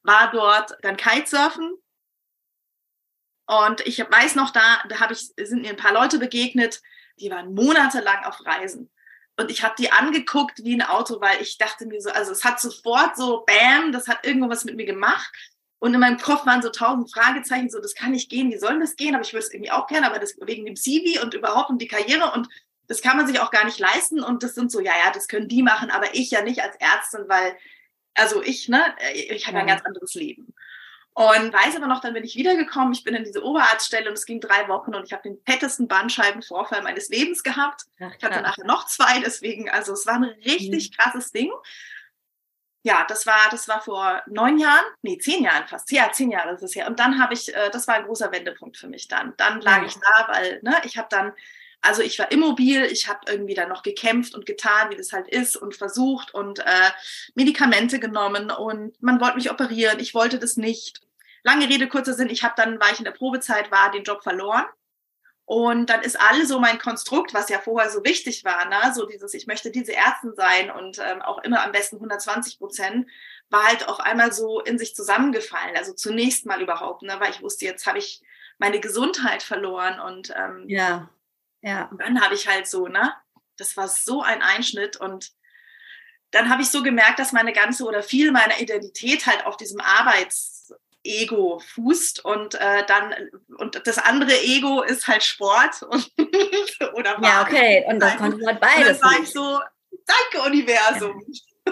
war 0.03 0.31
dort 0.31 0.77
dann 0.83 0.99
Kitesurfen 0.99 1.79
und 3.51 3.81
ich 3.85 3.99
weiß 3.99 4.37
noch, 4.37 4.51
da, 4.51 4.81
da 4.89 5.01
hab 5.01 5.11
ich, 5.11 5.33
sind 5.37 5.63
mir 5.63 5.71
ein 5.71 5.77
paar 5.77 5.93
Leute 5.93 6.21
begegnet, 6.21 6.81
die 7.19 7.33
waren 7.33 7.53
monatelang 7.53 8.25
auf 8.25 8.47
Reisen. 8.47 8.93
Und 9.37 9.51
ich 9.51 9.65
habe 9.65 9.75
die 9.77 9.91
angeguckt 9.91 10.63
wie 10.63 10.75
ein 10.75 10.83
Auto, 10.83 11.21
weil 11.21 11.43
ich 11.43 11.59
dachte 11.59 11.87
mir 11.87 12.01
so, 12.01 12.11
also 12.11 12.31
es 12.31 12.45
hat 12.45 12.61
sofort 12.61 13.17
so, 13.17 13.45
bam, 13.45 13.91
das 13.91 14.07
hat 14.07 14.25
irgendwo 14.25 14.49
was 14.49 14.65
mit 14.65 14.77
mir 14.77 14.87
gemacht. 14.87 15.33
Und 15.81 15.95
in 15.95 16.01
meinem 16.01 16.19
Kopf 16.19 16.47
waren 16.47 16.63
so 16.63 16.69
tausend 16.69 17.13
Fragezeichen, 17.13 17.71
so, 17.71 17.81
das 17.81 17.97
kann 17.97 18.13
nicht 18.13 18.31
gehen, 18.31 18.53
wie 18.53 18.59
soll 18.59 18.79
das 18.79 18.95
gehen? 18.95 19.17
Aber 19.17 19.25
ich 19.25 19.33
würde 19.33 19.45
es 19.45 19.53
irgendwie 19.53 19.73
auch 19.73 19.89
gerne, 19.89 20.07
aber 20.07 20.21
das 20.21 20.37
wegen 20.43 20.65
dem 20.65 20.77
CV 20.77 21.21
und 21.21 21.35
überhaupt 21.35 21.71
um 21.71 21.79
die 21.79 21.89
Karriere 21.89 22.31
und 22.33 22.49
das 22.87 23.03
kann 23.03 23.17
man 23.17 23.27
sich 23.27 23.41
auch 23.41 23.51
gar 23.51 23.65
nicht 23.65 23.81
leisten. 23.81 24.23
Und 24.23 24.45
das 24.45 24.55
sind 24.55 24.71
so, 24.71 24.79
ja, 24.79 24.93
ja, 25.05 25.11
das 25.13 25.27
können 25.27 25.49
die 25.49 25.65
machen, 25.65 25.91
aber 25.91 26.15
ich 26.15 26.31
ja 26.31 26.43
nicht 26.43 26.63
als 26.63 26.77
Ärztin, 26.77 27.25
weil, 27.27 27.57
also 28.15 28.43
ich, 28.43 28.69
ne, 28.69 28.95
ich 29.13 29.49
habe 29.49 29.57
ja. 29.57 29.63
ein 29.63 29.67
ganz 29.67 29.85
anderes 29.85 30.15
Leben. 30.15 30.55
Und 31.21 31.53
weiß 31.53 31.77
aber 31.77 31.87
noch, 31.87 32.01
dann 32.01 32.15
bin 32.15 32.25
ich 32.25 32.35
wiedergekommen. 32.35 32.95
Ich 32.95 33.05
bin 33.05 33.15
in 33.15 33.25
diese 33.25 33.45
Oberarztstelle 33.45 34.09
und 34.09 34.15
es 34.15 34.25
ging 34.25 34.41
drei 34.41 34.69
Wochen 34.69 34.95
und 34.95 35.05
ich 35.05 35.13
habe 35.13 35.23
den 35.23 35.39
fettesten 35.45 35.87
Bandscheibenvorfall 35.87 36.81
meines 36.81 37.11
Lebens 37.11 37.43
gehabt. 37.43 37.83
Ach, 38.01 38.15
ich 38.17 38.25
hatte 38.25 38.41
nachher 38.41 38.65
noch 38.65 38.87
zwei, 38.87 39.21
deswegen, 39.21 39.69
also 39.69 39.93
es 39.93 40.07
war 40.07 40.15
ein 40.15 40.25
richtig 40.25 40.91
mhm. 40.91 40.95
krasses 40.97 41.31
Ding. 41.31 41.51
Ja, 42.85 43.05
das 43.07 43.27
war, 43.27 43.51
das 43.51 43.69
war 43.69 43.83
vor 43.83 44.23
neun 44.29 44.57
Jahren, 44.57 44.87
nee, 45.03 45.19
zehn 45.19 45.45
Jahren 45.45 45.69
fast. 45.69 45.93
Ja, 45.93 46.11
zehn 46.11 46.31
Jahre 46.31 46.55
ist 46.55 46.63
es 46.63 46.75
ja. 46.75 46.87
Und 46.87 46.99
dann 46.99 47.23
habe 47.23 47.35
ich, 47.35 47.55
äh, 47.55 47.69
das 47.71 47.87
war 47.87 47.97
ein 47.97 48.07
großer 48.07 48.33
Wendepunkt 48.33 48.79
für 48.79 48.89
mich 48.89 49.07
dann. 49.07 49.35
Dann 49.37 49.61
lag 49.61 49.83
ja. 49.83 49.87
ich 49.89 49.97
da, 49.97 50.29
weil, 50.29 50.61
ne, 50.63 50.81
ich 50.85 50.97
habe 50.97 51.09
dann 51.11 51.35
also 51.83 52.03
ich 52.03 52.19
war 52.19 52.31
immobil, 52.31 52.85
ich 52.85 53.09
habe 53.09 53.21
irgendwie 53.27 53.55
dann 53.55 53.71
noch 53.71 53.83
gekämpft 53.83 54.35
und 54.35 54.45
getan, 54.45 54.91
wie 54.91 54.97
das 54.97 55.13
halt 55.13 55.29
ist 55.29 55.57
und 55.57 55.75
versucht 55.75 56.35
und 56.35 56.59
äh, 56.59 56.91
Medikamente 57.35 57.99
genommen 57.99 58.51
und 58.51 59.03
man 59.03 59.19
wollte 59.21 59.37
mich 59.37 59.51
operieren, 59.51 59.99
ich 59.99 60.13
wollte 60.13 60.39
das 60.39 60.59
nicht. 60.59 61.01
Lange 61.43 61.69
Rede, 61.69 61.89
kurzer 61.89 62.15
Sinn, 62.15 62.29
ich 62.29 62.43
habe 62.45 62.55
dann, 62.57 62.81
war 62.81 62.91
ich 62.93 62.99
in 62.99 63.05
der 63.05 63.13
Probezeit, 63.13 63.71
war 63.71 63.91
den 63.91 64.05
Job 64.05 64.23
verloren 64.23 64.67
Und 65.45 65.87
dann 65.87 66.03
ist 66.03 66.21
alles 66.21 66.49
so 66.49 66.61
mein 66.61 66.79
Konstrukt, 66.79 67.35
was 67.35 67.49
ja 67.49 67.59
vorher 67.59 67.91
so 67.91 68.05
wichtig 68.05 68.45
war, 68.45 68.67
ne? 68.69 68.93
so 68.95 69.07
dieses, 69.07 69.35
ich 69.35 69.47
möchte 69.47 69.71
diese 69.71 69.95
Ärztin 69.95 70.35
sein 70.37 70.71
und 70.71 70.99
ähm, 70.99 71.23
auch 71.23 71.39
immer 71.39 71.65
am 71.65 71.73
besten 71.73 71.97
120 71.97 72.59
Prozent, 72.59 73.09
war 73.49 73.65
halt 73.65 73.89
auf 73.89 74.01
einmal 74.01 74.33
so 74.33 74.61
in 74.61 74.79
sich 74.79 74.95
zusammengefallen. 74.95 75.77
Also 75.77 75.93
zunächst 75.93 76.47
mal 76.47 76.63
überhaupt, 76.63 77.03
ne? 77.03 77.17
weil 77.19 77.31
ich 77.31 77.43
wusste, 77.43 77.65
jetzt 77.65 77.87
habe 77.87 77.99
ich 77.99 78.23
meine 78.59 78.79
Gesundheit 78.79 79.43
verloren 79.43 79.99
und 79.99 80.33
ähm, 80.37 80.65
ja, 80.69 81.09
ja. 81.63 81.91
Dann 81.99 82.21
habe 82.21 82.35
ich 82.35 82.47
halt 82.47 82.67
so, 82.69 82.87
ne, 82.87 83.13
das 83.57 83.77
war 83.77 83.89
so 83.89 84.23
ein 84.23 84.43
Einschnitt 84.43 84.97
und 84.97 85.33
dann 86.31 86.49
habe 86.49 86.63
ich 86.63 86.71
so 86.71 86.83
gemerkt, 86.83 87.19
dass 87.19 87.33
meine 87.33 87.53
ganze 87.53 87.85
oder 87.85 88.03
viel 88.03 88.31
meiner 88.31 88.61
Identität 88.61 89.27
halt 89.27 89.47
auf 89.47 89.57
diesem 89.57 89.81
Arbeits 89.81 90.50
Ego 91.03 91.61
fußt 91.61 92.25
und 92.25 92.55
äh, 92.55 92.85
dann 92.87 93.15
und 93.59 93.87
das 93.87 93.99
andere 93.99 94.33
Ego 94.33 94.83
ist 94.83 95.09
halt 95.09 95.23
Sport 95.23 95.83
und 95.83 96.11
oder 96.95 97.19
Ja, 97.23 97.43
okay, 97.43 97.85
und 97.89 98.01
das 98.01 98.17
konnte 98.17 98.39
man 98.45 98.59
beides. 98.61 98.99
Und 98.99 99.03
dann 99.03 99.13
war 99.13 99.23
ich 99.23 99.31
so, 99.31 99.61
danke 99.91 100.47
Universum. 100.47 101.25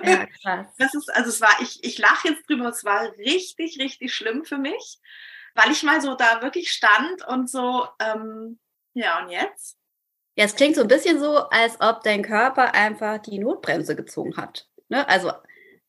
Ja. 0.03 0.11
ja, 0.11 0.27
krass. 0.43 0.67
Das 0.79 0.95
ist 0.95 1.15
also 1.15 1.29
es 1.29 1.41
war 1.41 1.55
ich 1.61 1.83
ich 1.83 1.99
lache 1.99 2.29
jetzt 2.29 2.49
drüber, 2.49 2.69
es 2.69 2.85
war 2.85 3.11
richtig 3.19 3.79
richtig 3.79 4.15
schlimm 4.15 4.45
für 4.45 4.59
mich, 4.59 4.99
weil 5.55 5.73
ich 5.73 5.83
mal 5.83 6.01
so 6.01 6.15
da 6.15 6.43
wirklich 6.43 6.71
stand 6.71 7.27
und 7.27 7.51
so 7.51 7.87
ähm, 8.01 8.59
ja 8.95 9.23
und 9.23 9.31
jetzt 9.31 9.79
ja, 10.39 10.45
es 10.45 10.55
klingt 10.55 10.77
so 10.77 10.83
ein 10.83 10.89
bisschen 10.89 11.19
so, 11.19 11.49
als 11.49 11.81
ob 11.81 12.05
dein 12.05 12.23
Körper 12.23 12.73
einfach 12.73 13.19
die 13.19 13.41
Notbremse 13.41 13.97
gezogen 13.97 14.37
hat. 14.37 14.69
Ne? 14.89 15.07
Also 15.09 15.33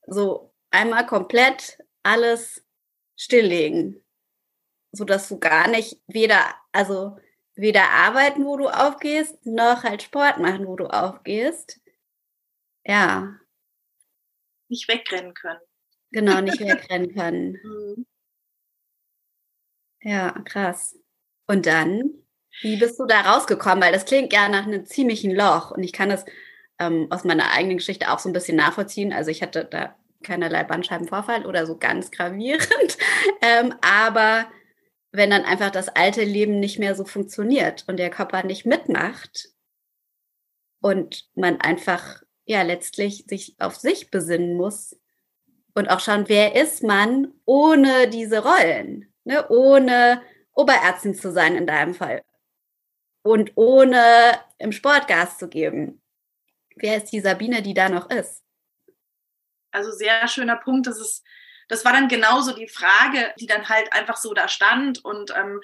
so 0.07 0.55
einmal 0.71 1.05
komplett 1.05 1.77
alles 2.01 2.65
stilllegen, 3.19 4.01
sodass 4.91 5.27
du 5.27 5.39
gar 5.39 5.67
nicht 5.67 6.01
weder, 6.07 6.55
also 6.71 7.17
weder 7.55 7.89
arbeiten, 7.89 8.45
wo 8.45 8.57
du 8.57 8.69
aufgehst, 8.69 9.45
noch 9.45 9.83
halt 9.83 10.01
Sport 10.01 10.39
machen, 10.39 10.65
wo 10.65 10.75
du 10.77 10.87
aufgehst. 10.87 11.81
Ja. 12.85 13.35
Nicht 14.69 14.87
wegrennen 14.87 15.33
können. 15.33 15.59
Genau, 16.11 16.41
nicht 16.41 16.59
wegrennen 16.61 17.13
können. 17.13 17.59
Mhm. 17.63 18.05
Ja, 20.01 20.31
krass. 20.45 20.97
Und 21.45 21.65
dann, 21.65 22.09
wie 22.61 22.77
bist 22.77 22.99
du 22.99 23.05
da 23.05 23.21
rausgekommen? 23.21 23.83
Weil 23.83 23.91
das 23.91 24.05
klingt 24.05 24.31
ja 24.31 24.47
nach 24.47 24.65
einem 24.65 24.85
ziemlichen 24.85 25.35
Loch 25.35 25.71
und 25.71 25.83
ich 25.83 25.91
kann 25.91 26.09
das 26.09 26.25
ähm, 26.79 27.07
aus 27.09 27.25
meiner 27.25 27.51
eigenen 27.51 27.77
Geschichte 27.77 28.09
auch 28.11 28.19
so 28.19 28.29
ein 28.29 28.33
bisschen 28.33 28.55
nachvollziehen. 28.55 29.11
Also 29.11 29.29
ich 29.29 29.41
hatte 29.41 29.65
da 29.65 29.95
keinerlei 30.23 30.63
Bandscheibenvorfall 30.63 31.45
oder 31.45 31.65
so 31.65 31.77
ganz 31.77 32.11
gravierend. 32.11 32.97
ähm, 33.41 33.73
aber 33.81 34.47
wenn 35.11 35.29
dann 35.29 35.45
einfach 35.45 35.71
das 35.71 35.89
alte 35.89 36.23
Leben 36.23 36.59
nicht 36.59 36.79
mehr 36.79 36.95
so 36.95 37.05
funktioniert 37.05 37.85
und 37.87 37.97
der 37.97 38.09
Körper 38.09 38.43
nicht 38.43 38.65
mitmacht 38.65 39.49
und 40.81 41.27
man 41.35 41.59
einfach 41.61 42.21
ja 42.45 42.61
letztlich 42.61 43.25
sich 43.27 43.55
auf 43.59 43.75
sich 43.75 44.11
besinnen 44.11 44.55
muss 44.55 44.99
und 45.73 45.89
auch 45.89 45.99
schauen, 45.99 46.25
wer 46.27 46.55
ist 46.55 46.83
man 46.83 47.33
ohne 47.45 48.09
diese 48.09 48.43
Rollen, 48.43 49.11
ne? 49.23 49.47
ohne 49.49 50.21
Oberärztin 50.53 51.15
zu 51.15 51.31
sein 51.31 51.55
in 51.55 51.67
deinem 51.67 51.93
Fall 51.93 52.23
und 53.23 53.51
ohne 53.55 54.39
im 54.57 54.71
Sport 54.71 55.07
Gas 55.07 55.37
zu 55.37 55.47
geben. 55.47 56.01
Wer 56.75 56.97
ist 56.97 57.11
die 57.11 57.19
Sabine, 57.19 57.61
die 57.61 57.73
da 57.73 57.89
noch 57.89 58.09
ist? 58.09 58.43
Also 59.71 59.91
sehr 59.91 60.27
schöner 60.27 60.55
Punkt. 60.55 60.87
Das 60.87 60.99
ist, 60.99 61.23
das 61.67 61.85
war 61.85 61.93
dann 61.93 62.07
genauso 62.07 62.53
die 62.53 62.67
Frage, 62.67 63.33
die 63.39 63.47
dann 63.47 63.69
halt 63.69 63.93
einfach 63.93 64.17
so 64.17 64.33
da 64.33 64.47
stand. 64.47 65.03
Und 65.03 65.31
ähm, 65.35 65.61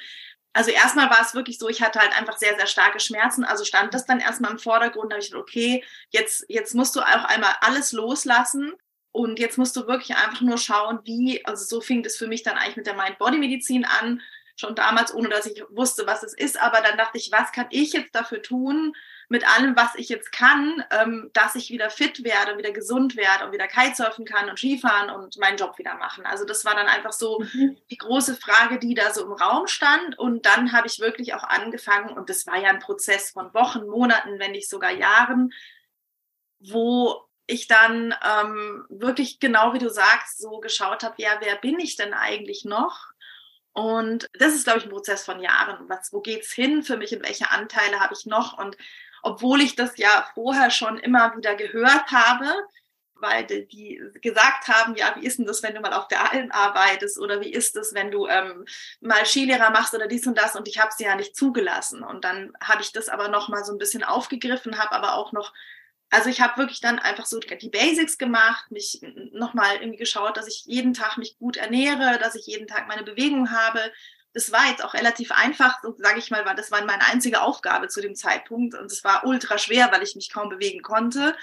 also 0.53 0.71
erstmal 0.71 1.09
war 1.09 1.21
es 1.21 1.33
wirklich 1.33 1.57
so, 1.57 1.67
ich 1.67 1.81
hatte 1.81 1.99
halt 1.99 2.17
einfach 2.17 2.37
sehr, 2.37 2.55
sehr 2.55 2.67
starke 2.67 2.99
Schmerzen. 2.99 3.43
Also 3.43 3.65
stand 3.65 3.93
das 3.93 4.05
dann 4.05 4.19
erstmal 4.19 4.51
im 4.51 4.59
Vordergrund. 4.59 5.11
Da 5.11 5.15
habe 5.15 5.23
ich 5.23 5.31
gedacht, 5.31 5.43
okay, 5.43 5.83
jetzt, 6.11 6.45
jetzt 6.47 6.75
musst 6.75 6.95
du 6.95 7.01
auch 7.01 7.25
einmal 7.25 7.55
alles 7.61 7.91
loslassen. 7.91 8.73
Und 9.11 9.39
jetzt 9.39 9.57
musst 9.57 9.75
du 9.77 9.87
wirklich 9.87 10.17
einfach 10.17 10.41
nur 10.41 10.57
schauen, 10.57 10.99
wie, 11.05 11.43
also 11.45 11.63
so 11.63 11.79
fing 11.79 12.03
das 12.03 12.17
für 12.17 12.27
mich 12.27 12.43
dann 12.43 12.57
eigentlich 12.57 12.75
mit 12.75 12.85
der 12.85 12.95
Mind-Body-Medizin 12.95 13.85
an, 13.85 14.21
schon 14.57 14.75
damals, 14.75 15.13
ohne 15.13 15.29
dass 15.29 15.45
ich 15.45 15.63
wusste, 15.69 16.05
was 16.05 16.21
es 16.21 16.33
ist. 16.33 16.59
Aber 16.61 16.81
dann 16.81 16.97
dachte 16.97 17.17
ich, 17.17 17.31
was 17.31 17.51
kann 17.53 17.67
ich 17.69 17.93
jetzt 17.93 18.13
dafür 18.13 18.41
tun, 18.41 18.93
mit 19.29 19.47
allem, 19.47 19.75
was 19.75 19.95
ich 19.95 20.09
jetzt 20.09 20.31
kann, 20.31 20.83
ähm, 20.91 21.29
dass 21.33 21.55
ich 21.55 21.69
wieder 21.69 21.89
fit 21.89 22.23
werde, 22.23 22.57
wieder 22.57 22.71
gesund 22.71 23.15
werde 23.15 23.45
und 23.45 23.51
wieder 23.51 23.67
Kitesurfen 23.67 24.25
kann 24.25 24.49
und 24.49 24.57
Skifahren 24.57 25.09
und 25.09 25.37
meinen 25.37 25.57
Job 25.57 25.77
wieder 25.77 25.95
machen. 25.95 26.25
Also 26.25 26.45
das 26.45 26.65
war 26.65 26.75
dann 26.75 26.87
einfach 26.87 27.13
so 27.13 27.39
mhm. 27.39 27.77
die 27.89 27.97
große 27.97 28.35
Frage, 28.35 28.79
die 28.79 28.93
da 28.93 29.13
so 29.13 29.23
im 29.25 29.33
Raum 29.33 29.67
stand. 29.67 30.17
Und 30.19 30.45
dann 30.45 30.71
habe 30.73 30.87
ich 30.87 30.99
wirklich 30.99 31.33
auch 31.33 31.43
angefangen, 31.43 32.15
und 32.15 32.29
das 32.29 32.45
war 32.45 32.57
ja 32.57 32.69
ein 32.69 32.79
Prozess 32.79 33.31
von 33.31 33.53
Wochen, 33.53 33.87
Monaten, 33.87 34.39
wenn 34.39 34.51
nicht 34.51 34.69
sogar 34.69 34.91
Jahren, 34.91 35.51
wo 36.59 37.25
ich 37.47 37.67
dann 37.67 38.15
ähm, 38.23 38.85
wirklich 38.89 39.39
genau 39.39 39.73
wie 39.73 39.79
du 39.79 39.89
sagst, 39.89 40.39
so 40.39 40.59
geschaut 40.59 41.03
habe, 41.03 41.15
ja, 41.17 41.37
wer 41.41 41.55
bin 41.55 41.79
ich 41.79 41.95
denn 41.95 42.13
eigentlich 42.13 42.65
noch? 42.65 43.11
Und 43.75 44.29
das 44.39 44.55
ist, 44.55 44.63
glaube 44.63 44.79
ich, 44.79 44.85
ein 44.85 44.91
Prozess 44.91 45.25
von 45.25 45.41
Jahren. 45.41 45.89
Was, 45.89 46.13
wo 46.13 46.21
geht's 46.21 46.53
hin 46.53 46.81
für 46.81 46.95
mich 46.95 47.13
und 47.13 47.23
welche 47.23 47.51
Anteile 47.51 47.99
habe 47.99 48.13
ich 48.13 48.25
noch? 48.25 48.57
Und 48.57 48.77
obwohl 49.25 49.61
ich 49.61 49.75
das 49.75 49.97
ja 49.97 50.29
vorher 50.35 50.69
schon 50.69 50.99
immer 50.99 51.35
wieder 51.35 51.55
gehört 51.55 52.11
habe, 52.11 52.45
weil 53.15 53.43
die, 53.43 53.67
die 53.67 53.99
gesagt 54.21 54.67
haben, 54.67 54.95
ja, 54.95 55.15
wie 55.17 55.25
ist 55.25 55.39
denn 55.39 55.47
das, 55.47 55.63
wenn 55.63 55.73
du 55.73 55.81
mal 55.81 55.93
auf 55.93 56.07
der 56.07 56.31
Alm 56.31 56.51
arbeitest 56.51 57.17
oder 57.17 57.41
wie 57.41 57.51
ist 57.51 57.75
das, 57.75 57.95
wenn 57.95 58.11
du 58.11 58.27
ähm, 58.27 58.65
mal 59.01 59.25
Skilehrer 59.25 59.71
machst 59.71 59.95
oder 59.95 60.07
dies 60.07 60.27
und 60.27 60.37
das 60.37 60.55
und 60.55 60.67
ich 60.67 60.79
habe 60.79 60.91
sie 60.95 61.05
ja 61.05 61.15
nicht 61.15 61.35
zugelassen. 61.35 62.03
Und 62.03 62.23
dann 62.23 62.53
habe 62.61 62.83
ich 62.83 62.91
das 62.91 63.09
aber 63.09 63.27
noch 63.29 63.47
mal 63.49 63.65
so 63.65 63.71
ein 63.71 63.79
bisschen 63.79 64.03
aufgegriffen, 64.03 64.77
habe 64.77 64.91
aber 64.91 65.15
auch 65.15 65.31
noch 65.31 65.53
also 66.11 66.29
ich 66.29 66.39
habe 66.39 66.57
wirklich 66.57 66.81
dann 66.81 66.99
einfach 66.99 67.25
so 67.25 67.39
die 67.39 67.69
Basics 67.69 68.19
gemacht, 68.19 68.69
mich 68.69 69.01
nochmal 69.31 69.77
irgendwie 69.77 69.97
geschaut, 69.97 70.37
dass 70.37 70.47
ich 70.47 70.63
jeden 70.65 70.93
Tag 70.93 71.17
mich 71.17 71.37
gut 71.39 71.57
ernähre, 71.57 72.19
dass 72.19 72.35
ich 72.35 72.45
jeden 72.45 72.67
Tag 72.67 72.87
meine 72.87 73.03
Bewegung 73.03 73.51
habe, 73.51 73.91
das 74.35 74.51
war 74.51 74.67
jetzt 74.67 74.83
auch 74.83 74.93
relativ 74.93 75.31
einfach, 75.31 75.81
sage 75.97 76.19
ich 76.19 76.29
mal, 76.29 76.45
weil 76.45 76.55
das 76.55 76.69
war 76.69 76.83
meine 76.83 77.07
einzige 77.07 77.41
Aufgabe 77.41 77.87
zu 77.87 78.01
dem 78.01 78.15
Zeitpunkt 78.15 78.75
und 78.75 78.91
es 78.91 79.03
war 79.05 79.25
ultra 79.25 79.57
schwer, 79.57 79.91
weil 79.93 80.03
ich 80.03 80.15
mich 80.15 80.31
kaum 80.31 80.49
bewegen 80.49 80.81
konnte. 80.81 81.37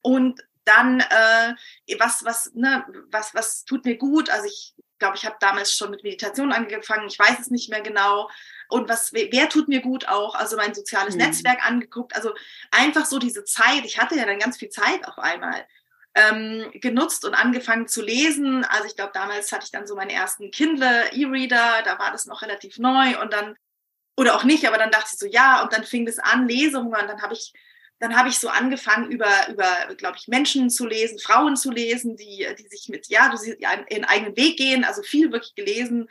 Und 0.00 0.40
dann 0.64 1.00
äh, 1.00 1.54
was 1.98 2.24
was 2.24 2.52
ne 2.54 2.84
was 3.10 3.34
was 3.34 3.66
tut 3.66 3.84
mir 3.84 3.98
gut? 3.98 4.30
Also 4.30 4.46
ich 4.46 4.74
glaube, 4.98 5.16
ich 5.16 5.26
habe 5.26 5.36
damals 5.38 5.74
schon 5.74 5.90
mit 5.90 6.02
Meditation 6.02 6.50
angefangen. 6.52 7.08
Ich 7.08 7.18
weiß 7.18 7.40
es 7.40 7.50
nicht 7.50 7.68
mehr 7.68 7.82
genau. 7.82 8.30
Und 8.70 8.88
was 8.88 9.12
wer 9.12 9.50
tut 9.50 9.68
mir 9.68 9.82
gut 9.82 10.08
auch? 10.08 10.34
Also 10.34 10.56
mein 10.56 10.72
soziales 10.72 11.16
mhm. 11.16 11.22
Netzwerk 11.22 11.66
angeguckt. 11.66 12.16
Also 12.16 12.34
einfach 12.70 13.04
so 13.04 13.18
diese 13.18 13.44
Zeit. 13.44 13.84
Ich 13.84 13.98
hatte 13.98 14.16
ja 14.16 14.24
dann 14.24 14.38
ganz 14.38 14.56
viel 14.56 14.70
Zeit 14.70 15.06
auf 15.06 15.18
einmal 15.18 15.66
ähm, 16.14 16.70
genutzt 16.74 17.24
und 17.24 17.34
angefangen 17.34 17.88
zu 17.88 18.02
lesen. 18.02 18.64
Also 18.64 18.86
ich 18.86 18.96
glaube, 18.96 19.12
damals 19.14 19.52
hatte 19.52 19.64
ich 19.64 19.70
dann 19.70 19.86
so 19.86 19.94
meinen 19.94 20.10
ersten 20.10 20.50
Kindle 20.50 21.10
E-Reader, 21.12 21.82
da 21.84 21.98
war 21.98 22.10
das 22.10 22.26
noch 22.26 22.42
relativ 22.42 22.78
neu 22.78 23.20
und 23.20 23.32
dann, 23.32 23.56
oder 24.16 24.34
auch 24.34 24.44
nicht, 24.44 24.66
aber 24.66 24.78
dann 24.78 24.90
dachte 24.90 25.10
ich 25.12 25.18
so, 25.18 25.26
ja, 25.26 25.62
und 25.62 25.72
dann 25.72 25.84
fing 25.84 26.06
das 26.06 26.18
an, 26.18 26.48
Lesungen, 26.48 26.88
und 26.88 27.08
dann 27.08 27.22
habe 27.22 27.34
ich 27.34 27.52
dann 28.00 28.16
habe 28.16 28.30
ich 28.30 28.38
so 28.38 28.48
angefangen, 28.48 29.10
über, 29.10 29.28
über 29.50 29.94
glaube 29.94 30.16
ich, 30.18 30.26
Menschen 30.26 30.70
zu 30.70 30.86
lesen, 30.86 31.18
Frauen 31.18 31.54
zu 31.54 31.70
lesen, 31.70 32.16
die, 32.16 32.46
die 32.58 32.66
sich 32.66 32.88
mit, 32.88 33.08
ja, 33.08 33.28
du 33.28 33.36
siehst, 33.36 33.58
ihren 33.60 34.06
eigenen 34.06 34.36
Weg 34.36 34.56
gehen, 34.56 34.84
also 34.84 35.02
viel 35.02 35.30
wirklich 35.32 35.54
gelesen, 35.54 36.08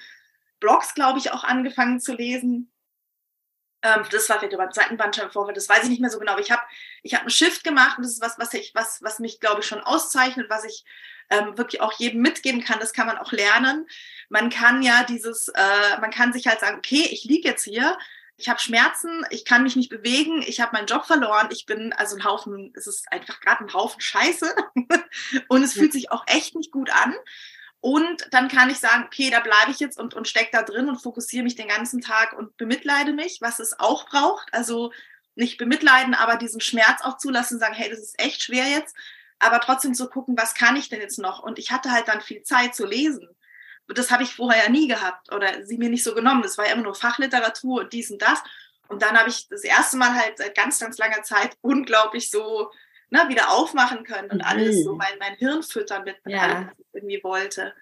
Blogs, 0.60 0.94
glaube 0.94 1.18
ich, 1.18 1.32
auch 1.32 1.44
angefangen 1.44 2.00
zu 2.00 2.14
lesen. 2.14 2.72
Ähm, 3.82 4.04
das 4.12 4.28
war 4.30 4.40
vielleicht 4.40 4.58
beim 4.58 4.72
zweiten 4.72 4.98
Bandscheibenvorfall, 4.98 5.54
das 5.54 5.70
weiß 5.70 5.84
ich 5.84 5.90
nicht 5.90 6.02
mehr 6.02 6.10
so 6.10 6.20
genau. 6.20 6.34
Aber 6.34 6.42
ich 6.42 6.52
habe 6.52 6.62
ich 7.02 7.14
hab 7.14 7.22
einen 7.22 7.30
Shift 7.30 7.64
gemacht 7.64 7.98
und 7.98 8.04
das 8.04 8.14
ist 8.14 8.22
was, 8.22 8.38
was, 8.38 8.54
ich, 8.54 8.74
was, 8.76 9.02
was 9.02 9.20
mich, 9.20 9.40
glaube 9.40 9.62
ich, 9.62 9.68
schon 9.68 9.82
auszeichnet, 9.82 10.50
was 10.50 10.66
ich 10.66 10.84
ähm, 11.30 11.58
wirklich 11.58 11.82
auch 11.82 11.94
jedem 11.94 12.22
mitgeben 12.22 12.64
kann. 12.64 12.80
Das 12.80 12.94
kann 12.94 13.08
man 13.08 13.18
auch 13.18 13.32
lernen. 13.32 13.88
Man 14.30 14.50
kann 14.50 14.82
ja 14.82 15.04
dieses, 15.04 15.48
äh, 15.50 16.00
man 16.02 16.12
kann 16.12 16.34
sich 16.34 16.48
halt 16.48 16.60
sagen, 16.60 16.78
okay, 16.78 17.08
ich 17.10 17.24
liege 17.24 17.48
jetzt 17.48 17.64
hier, 17.64 17.98
ich 18.40 18.48
habe 18.48 18.60
Schmerzen, 18.60 19.26
ich 19.32 19.44
kann 19.44 19.64
mich 19.64 19.76
nicht 19.76 19.90
bewegen, 19.90 20.42
ich 20.42 20.62
habe 20.62 20.72
meinen 20.72 20.88
Job 20.88 21.06
verloren, 21.06 21.50
ich 21.52 21.66
bin 21.66 21.92
also 21.94 22.16
ein 22.16 22.24
Haufen, 22.24 22.74
es 22.76 22.88
ist 22.88 23.12
einfach 23.12 23.42
gerade 23.42 23.66
ein 23.66 23.74
Haufen 23.74 24.00
Scheiße 24.00 24.56
und 25.50 25.64
es 25.64 25.74
fühlt 25.74 25.92
sich 25.92 26.12
auch 26.12 26.24
echt 26.26 26.56
nicht 26.56 26.72
gut 26.72 26.90
an. 26.90 27.14
Und 27.82 28.28
dann 28.32 28.50
kann 28.50 28.70
ich 28.70 28.80
sagen, 28.80 29.06
okay, 29.06 29.30
da 29.30 29.40
bleibe 29.40 29.72
ich 29.72 29.80
jetzt 29.80 29.98
und, 29.98 30.14
und 30.14 30.28
steck 30.28 30.52
da 30.52 30.64
drin 30.64 30.90
und 30.90 31.02
fokussiere 31.02 31.44
mich 31.44 31.56
den 31.56 31.70
ganzen 31.70 32.02
Tag 32.02 32.34
und 32.38 32.58
bemitleide 32.58 33.14
mich, 33.14 33.40
was 33.42 33.60
es 33.60 33.80
auch 33.80 34.08
braucht. 34.10 34.54
Also 34.54 34.92
nicht 35.36 35.58
bemitleiden, 35.58 36.14
aber 36.14 36.36
diesen 36.36 36.60
Schmerz 36.60 37.02
auch 37.02 37.18
zulassen, 37.18 37.60
sagen, 37.60 37.74
hey, 37.74 37.90
das 37.90 38.00
ist 38.00 38.20
echt 38.20 38.44
schwer 38.44 38.68
jetzt, 38.68 38.96
aber 39.40 39.62
trotzdem 39.62 39.94
so 39.94 40.08
gucken, 40.08 40.38
was 40.38 40.54
kann 40.54 40.76
ich 40.76 40.90
denn 40.90 41.00
jetzt 41.00 41.18
noch? 41.18 41.42
Und 41.42 41.58
ich 41.58 41.72
hatte 41.72 41.92
halt 41.92 42.10
dann 42.10 42.20
viel 42.20 42.44
Zeit 42.44 42.76
zu 42.76 42.86
lesen. 42.86 43.30
Das 43.88 44.12
habe 44.12 44.24
ich 44.24 44.36
vorher 44.36 44.66
ja 44.66 44.70
nie 44.70 44.88
gehabt 44.88 45.32
oder 45.34 45.66
sie 45.66 45.78
mir 45.78 45.90
nicht 45.90 46.04
so 46.04 46.14
genommen. 46.14 46.42
Das 46.44 46.58
war 46.58 46.68
ja 46.68 46.74
immer 46.74 46.84
nur 46.84 46.96
Fachliteratur 46.96 47.82
und 47.82 47.94
dies 47.94 48.12
und 48.12 48.22
das. 48.22 48.40
Und 48.90 49.02
dann 49.02 49.18
habe 49.18 49.30
ich 49.30 49.48
das 49.48 49.64
erste 49.64 49.98
Mal 49.98 50.14
halt 50.14 50.38
seit 50.38 50.56
ganz, 50.56 50.80
ganz 50.80 50.98
langer 50.98 51.24
Zeit 51.24 51.58
unglaublich 51.62 52.30
so 52.30 52.72
ne, 53.10 53.26
wieder 53.28 53.52
aufmachen 53.52 54.04
können 54.04 54.30
und 54.30 54.38
mhm. 54.38 54.46
alles 54.46 54.84
so 54.84 54.96
mein, 54.96 55.18
mein 55.20 55.36
Hirn 55.36 55.64
füttern 55.64 56.04
mit, 56.04 56.24
mit 56.26 56.36
ja. 56.36 56.42
allem, 56.42 56.68
was 56.68 56.80
ich 56.80 56.86
irgendwie 56.94 57.24
wollte. 57.24 57.74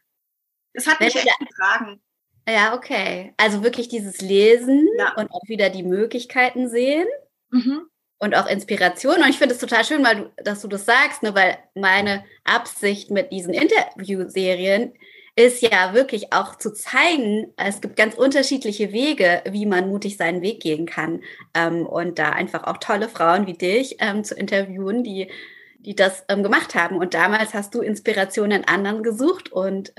Das 0.74 0.88
hat 0.88 1.00
mich 1.00 1.16
echt 1.16 1.40
getragen. 1.40 2.02
Ja, 2.48 2.74
okay. 2.76 3.34
Also 3.38 3.64
wirklich 3.64 3.90
dieses 3.90 4.22
Lesen 4.22 4.88
ja. 4.98 5.14
und 5.16 5.30
auch 5.32 5.42
wieder 5.48 5.70
die 5.70 5.84
Möglichkeiten 5.84 6.70
sehen. 6.70 7.08
Mhm. 7.50 7.90
Und 8.20 8.36
auch 8.36 8.48
Inspiration. 8.48 9.18
Und 9.18 9.30
ich 9.30 9.38
finde 9.38 9.54
es 9.54 9.62
total 9.62 9.86
schön, 9.86 10.04
weil 10.04 10.16
du, 10.16 10.44
dass 10.44 10.62
du 10.62 10.68
das 10.68 10.86
sagst, 10.86 11.22
ne, 11.24 11.36
weil 11.36 11.58
meine 11.76 12.26
Absicht 12.44 13.12
mit 13.12 13.32
diesen 13.32 13.54
Interviewserien 13.54 14.94
ist 15.38 15.62
ja 15.62 15.94
wirklich 15.94 16.34
auch 16.34 16.56
zu 16.58 16.74
zeigen, 16.74 17.54
es 17.58 17.80
gibt 17.80 17.96
ganz 17.96 18.16
unterschiedliche 18.16 18.92
Wege, 18.92 19.44
wie 19.48 19.68
man 19.68 19.88
mutig 19.88 20.18
seinen 20.18 20.42
Weg 20.42 20.62
gehen 20.62 20.88
kann. 20.88 21.22
Ähm, 21.54 21.86
und 21.86 22.18
da 22.18 22.32
einfach 22.32 22.64
auch 22.64 22.78
tolle 22.78 23.08
Frauen 23.08 23.46
wie 23.46 23.54
dich 23.54 23.98
ähm, 24.00 24.24
zu 24.24 24.34
interviewen, 24.34 25.04
die, 25.04 25.30
die 25.78 25.96
das 25.96 26.26
ähm, 26.28 26.42
gemacht 26.42 26.74
haben. 26.74 26.98
Und 26.98 27.14
damals 27.14 27.54
hast 27.54 27.76
du 27.76 27.82
Inspiration 27.82 28.50
in 28.50 28.68
anderen 28.68 29.04
gesucht 29.04 29.52
und 29.52 29.94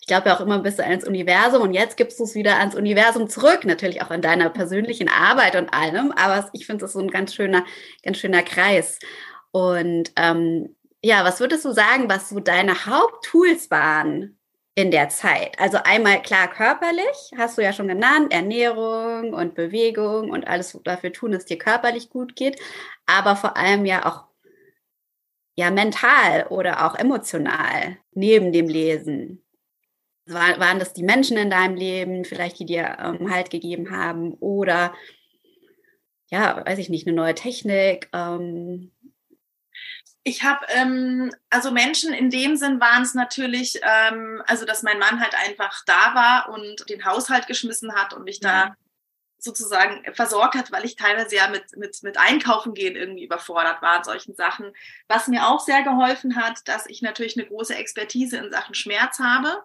ich 0.00 0.08
glaube 0.08 0.28
ja 0.28 0.36
auch 0.36 0.40
immer 0.40 0.56
ein 0.56 0.64
bisschen 0.64 0.84
ans 0.84 1.06
Universum 1.06 1.62
und 1.62 1.74
jetzt 1.74 1.96
gibst 1.96 2.18
du 2.18 2.24
es 2.24 2.34
wieder 2.34 2.58
ans 2.58 2.74
Universum 2.74 3.28
zurück, 3.28 3.64
natürlich 3.64 4.02
auch 4.02 4.10
in 4.10 4.20
deiner 4.20 4.50
persönlichen 4.50 5.08
Arbeit 5.08 5.54
und 5.54 5.72
allem, 5.72 6.10
aber 6.10 6.50
ich 6.52 6.66
finde 6.66 6.86
es 6.86 6.92
so 6.92 6.98
ein 6.98 7.08
ganz 7.08 7.32
schöner, 7.32 7.64
ganz 8.02 8.18
schöner 8.18 8.42
Kreis. 8.42 8.98
Und 9.52 10.10
ähm, 10.16 10.74
ja, 11.04 11.24
was 11.24 11.38
würdest 11.38 11.64
du 11.64 11.70
sagen, 11.70 12.08
was 12.08 12.30
so 12.30 12.40
deine 12.40 12.84
Haupttools 12.84 13.70
waren 13.70 14.36
in 14.74 14.90
der 14.90 15.08
Zeit? 15.08 15.58
Also 15.58 15.78
einmal 15.84 16.22
klar 16.22 16.48
körperlich, 16.48 17.32
hast 17.36 17.58
du 17.58 17.62
ja 17.62 17.72
schon 17.72 17.88
genannt, 17.88 18.32
Ernährung 18.32 19.34
und 19.34 19.54
Bewegung 19.54 20.30
und 20.30 20.46
alles 20.46 20.78
dafür 20.84 21.12
tun, 21.12 21.32
dass 21.32 21.44
dir 21.44 21.58
körperlich 21.58 22.10
gut 22.10 22.36
geht, 22.36 22.60
aber 23.06 23.36
vor 23.36 23.56
allem 23.56 23.84
ja 23.84 24.06
auch 24.06 24.24
ja 25.54 25.70
mental 25.70 26.46
oder 26.48 26.86
auch 26.86 26.94
emotional 26.94 27.98
neben 28.12 28.52
dem 28.52 28.68
Lesen. 28.68 29.44
War, 30.26 30.58
waren 30.60 30.78
das 30.78 30.92
die 30.94 31.02
Menschen 31.02 31.36
in 31.36 31.50
deinem 31.50 31.74
Leben, 31.74 32.24
vielleicht 32.24 32.58
die 32.60 32.66
dir 32.66 32.96
ähm, 33.00 33.30
Halt 33.30 33.50
gegeben 33.50 33.90
haben 33.90 34.34
oder 34.34 34.94
ja, 36.30 36.64
weiß 36.64 36.78
ich 36.78 36.88
nicht, 36.88 37.06
eine 37.06 37.14
neue 37.14 37.34
Technik, 37.34 38.08
ähm, 38.14 38.91
ich 40.24 40.44
habe, 40.44 40.64
ähm, 40.68 41.34
also 41.50 41.72
Menschen 41.72 42.12
in 42.12 42.30
dem 42.30 42.56
Sinn 42.56 42.80
waren 42.80 43.02
es 43.02 43.14
natürlich, 43.14 43.80
ähm, 43.82 44.42
also 44.46 44.64
dass 44.64 44.82
mein 44.82 44.98
Mann 44.98 45.20
halt 45.20 45.34
einfach 45.34 45.82
da 45.84 46.14
war 46.14 46.48
und 46.50 46.88
den 46.88 47.04
Haushalt 47.04 47.46
geschmissen 47.46 47.94
hat 47.94 48.14
und 48.14 48.24
mich 48.24 48.38
da 48.38 48.76
sozusagen 49.38 50.04
versorgt 50.14 50.54
hat, 50.54 50.70
weil 50.70 50.84
ich 50.84 50.94
teilweise 50.94 51.34
ja 51.34 51.48
mit, 51.48 51.76
mit, 51.76 52.00
mit 52.04 52.16
Einkaufen 52.16 52.74
gehen 52.74 52.94
irgendwie 52.94 53.24
überfordert 53.24 53.82
war 53.82 53.98
an 53.98 54.04
solchen 54.04 54.36
Sachen. 54.36 54.72
Was 55.08 55.26
mir 55.26 55.48
auch 55.48 55.58
sehr 55.58 55.82
geholfen 55.82 56.36
hat, 56.36 56.60
dass 56.68 56.86
ich 56.86 57.02
natürlich 57.02 57.36
eine 57.36 57.48
große 57.48 57.74
Expertise 57.74 58.36
in 58.36 58.52
Sachen 58.52 58.76
Schmerz 58.76 59.18
habe, 59.18 59.64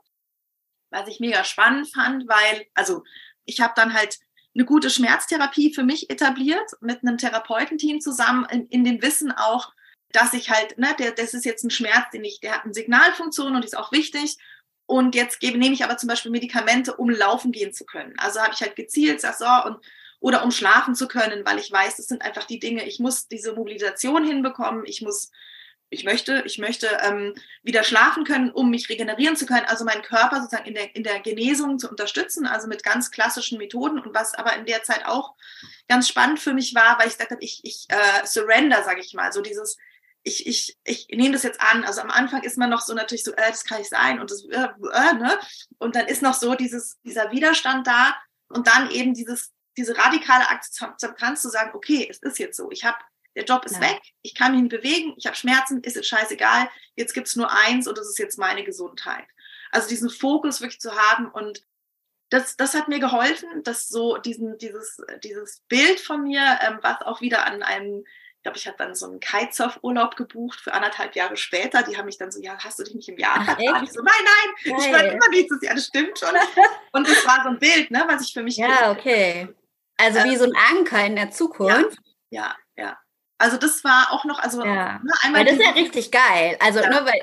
was 0.89 1.07
ich 1.07 1.19
mega 1.19 1.43
spannend 1.43 1.93
fand, 1.93 2.27
weil, 2.27 2.65
also 2.73 3.03
ich 3.45 3.61
habe 3.61 3.73
dann 3.75 3.93
halt 3.93 4.17
eine 4.55 4.65
gute 4.65 4.89
Schmerztherapie 4.89 5.71
für 5.71 5.83
mich 5.83 6.09
etabliert 6.09 6.71
mit 6.81 7.03
einem 7.03 7.19
Therapeutenteam 7.19 8.01
zusammen, 8.01 8.47
in, 8.49 8.65
in 8.69 8.83
dem 8.83 9.03
Wissen 9.03 9.31
auch, 9.31 9.73
dass 10.11 10.33
ich 10.33 10.49
halt, 10.49 10.77
ne, 10.77 10.95
der, 10.97 11.11
das 11.11 11.33
ist 11.33 11.45
jetzt 11.45 11.63
ein 11.63 11.69
Schmerz, 11.69 12.11
den 12.11 12.23
ich, 12.23 12.39
der 12.39 12.53
hat 12.53 12.63
eine 12.63 12.73
Signalfunktion 12.73 13.55
und 13.55 13.65
ist 13.65 13.77
auch 13.77 13.91
wichtig. 13.91 14.37
Und 14.85 15.15
jetzt 15.15 15.39
gebe, 15.39 15.57
nehme 15.57 15.73
ich 15.73 15.83
aber 15.83 15.97
zum 15.97 16.07
Beispiel 16.07 16.31
Medikamente, 16.31 16.95
um 16.95 17.09
laufen 17.09 17.51
gehen 17.51 17.73
zu 17.73 17.85
können. 17.85 18.13
Also 18.17 18.39
habe 18.39 18.53
ich 18.53 18.61
halt 18.61 18.75
gezielt, 18.75 19.19
sag 19.19 19.35
so, 19.35 19.45
und, 19.65 19.85
oder 20.19 20.43
um 20.43 20.51
schlafen 20.51 20.95
zu 20.95 21.07
können, 21.07 21.45
weil 21.45 21.59
ich 21.59 21.71
weiß, 21.71 21.97
das 21.97 22.07
sind 22.07 22.21
einfach 22.21 22.45
die 22.45 22.59
Dinge, 22.59 22.85
ich 22.87 22.99
muss 22.99 23.27
diese 23.27 23.53
Mobilisation 23.53 24.25
hinbekommen, 24.25 24.83
ich 24.85 25.01
muss, 25.01 25.29
ich 25.89 26.05
möchte, 26.05 26.41
ich 26.45 26.57
möchte 26.57 26.87
ähm, 27.03 27.35
wieder 27.63 27.83
schlafen 27.83 28.23
können, 28.23 28.49
um 28.49 28.69
mich 28.69 28.89
regenerieren 28.89 29.35
zu 29.35 29.45
können, 29.45 29.65
also 29.67 29.85
meinen 29.85 30.01
Körper 30.01 30.41
sozusagen 30.41 30.67
in 30.67 30.73
der, 30.73 30.95
in 30.95 31.03
der 31.03 31.19
Genesung 31.19 31.79
zu 31.79 31.89
unterstützen, 31.89 32.47
also 32.47 32.67
mit 32.67 32.83
ganz 32.83 33.11
klassischen 33.11 33.57
Methoden. 33.57 33.99
Und 33.99 34.15
was 34.15 34.33
aber 34.33 34.55
in 34.55 34.65
der 34.65 34.83
Zeit 34.83 35.05
auch 35.05 35.35
ganz 35.87 36.07
spannend 36.07 36.39
für 36.39 36.53
mich 36.53 36.73
war, 36.75 36.97
weil 36.97 37.07
ich 37.07 37.17
gesagt 37.17 37.36
ich, 37.41 37.60
ich 37.63 37.86
äh, 37.89 38.25
surrender, 38.25 38.84
sage 38.84 39.01
ich 39.01 39.13
mal, 39.13 39.32
so 39.32 39.41
dieses, 39.41 39.77
ich, 40.27 40.45
ich, 40.45 40.77
ich 40.83 41.07
nehme 41.09 41.31
das 41.31 41.43
jetzt 41.43 41.61
an. 41.61 41.85
Also 41.85 42.01
am 42.01 42.11
Anfang 42.11 42.43
ist 42.43 42.57
man 42.57 42.69
noch 42.69 42.81
so 42.81 42.93
natürlich 42.93 43.23
so, 43.23 43.31
äh, 43.31 43.49
das 43.49 43.63
kann 43.63 43.81
ich 43.81 43.87
sein 43.87 44.19
und 44.19 44.29
das, 44.29 44.43
äh, 44.45 44.67
äh, 44.91 45.13
ne? 45.13 45.39
Und 45.77 45.95
dann 45.95 46.07
ist 46.07 46.21
noch 46.21 46.33
so 46.33 46.53
dieses, 46.53 46.99
dieser 47.03 47.31
Widerstand 47.31 47.87
da 47.87 48.15
und 48.49 48.67
dann 48.67 48.91
eben 48.91 49.13
dieses, 49.13 49.53
diese 49.77 49.97
radikale 49.97 50.47
Akzeptanz 50.49 51.41
zu 51.41 51.49
sagen, 51.49 51.71
okay, 51.73 52.07
es 52.09 52.17
ist 52.19 52.39
jetzt 52.39 52.57
so. 52.57 52.69
Ich 52.71 52.83
habe, 52.83 52.97
der 53.35 53.45
Job 53.45 53.65
ist 53.65 53.75
ja. 53.75 53.81
weg, 53.81 54.01
ich 54.21 54.35
kann 54.35 54.51
mich 54.51 54.61
nicht 54.61 54.81
bewegen, 54.81 55.13
ich 55.17 55.25
habe 55.25 55.37
Schmerzen, 55.37 55.81
ist 55.81 55.95
jetzt 55.95 56.09
scheißegal, 56.09 56.69
jetzt 56.95 57.13
gibt 57.13 57.27
es 57.27 57.35
nur 57.35 57.49
eins 57.49 57.87
und 57.87 57.97
das 57.97 58.09
ist 58.09 58.19
jetzt 58.19 58.37
meine 58.37 58.63
Gesundheit. 58.63 59.27
Also 59.71 59.87
diesen 59.87 60.09
Fokus 60.09 60.59
wirklich 60.61 60.81
zu 60.81 60.93
haben 60.95 61.31
und 61.31 61.63
das, 62.29 62.57
das 62.57 62.73
hat 62.73 62.89
mir 62.89 62.99
geholfen, 62.99 63.63
dass 63.63 63.87
so 63.87 64.17
diesen, 64.17 64.57
dieses, 64.57 64.97
dieses 65.23 65.61
Bild 65.69 66.01
von 66.01 66.23
mir, 66.23 66.59
ähm, 66.61 66.79
was 66.81 67.01
auch 67.03 67.21
wieder 67.21 67.45
an 67.45 67.63
einem 67.63 68.03
glaube, 68.47 68.57
ich 68.57 68.67
habe 68.67 68.77
dann 68.77 68.95
so 68.95 69.07
einen 69.07 69.19
Kitesurf-Urlaub 69.19 70.15
gebucht 70.15 70.62
für 70.62 70.73
anderthalb 70.73 71.15
Jahre 71.15 71.36
später. 71.36 71.83
Die 71.83 71.97
haben 71.97 72.05
mich 72.05 72.17
dann 72.17 72.31
so, 72.31 72.41
ja, 72.41 72.57
hast 72.57 72.79
du 72.79 72.83
dich 72.83 72.95
nicht 72.95 73.10
im 73.10 73.17
Jahr 73.17 73.43
vertan? 73.43 73.83
Ich 73.83 73.91
so, 73.91 74.01
nein, 74.01 74.13
nein, 74.23 74.55
Geil. 74.63 74.75
ich 74.79 74.93
war 74.93 75.03
immer 75.03 75.29
nächstes 75.29 75.62
Jahr, 75.62 75.75
das 75.75 75.88
stimmt 75.88 76.17
schon. 76.17 76.29
Und 76.93 77.07
das 77.07 77.27
war 77.27 77.43
so 77.43 77.49
ein 77.49 77.60
Bild, 77.60 77.91
ne, 77.91 78.05
was 78.07 78.21
ich 78.21 78.33
für 78.33 78.43
mich. 78.43 78.55
Ja, 78.55 78.91
okay. 78.91 79.49
Also 79.97 80.23
wie 80.23 80.38
so 80.38 80.45
ein 80.45 80.53
Anker 80.71 81.05
in 81.05 81.17
der 81.17 81.31
Zukunft. 81.31 81.99
Ja, 82.29 82.55
ja. 82.77 82.83
ja. 82.86 82.97
Also 83.38 83.57
das 83.57 83.83
war 83.83 84.12
auch 84.12 84.23
noch, 84.23 84.39
also 84.39 84.63
ja. 84.63 84.99
ne, 84.99 85.13
einmal. 85.23 85.41
Weil 85.41 85.45
das 85.45 85.60
ist 85.60 85.65
ja 85.65 85.71
richtig 85.71 86.12
geil. 86.12 86.57
Also, 86.62 86.79
ja. 86.79 86.89
ne, 86.89 87.05
weil, 87.05 87.21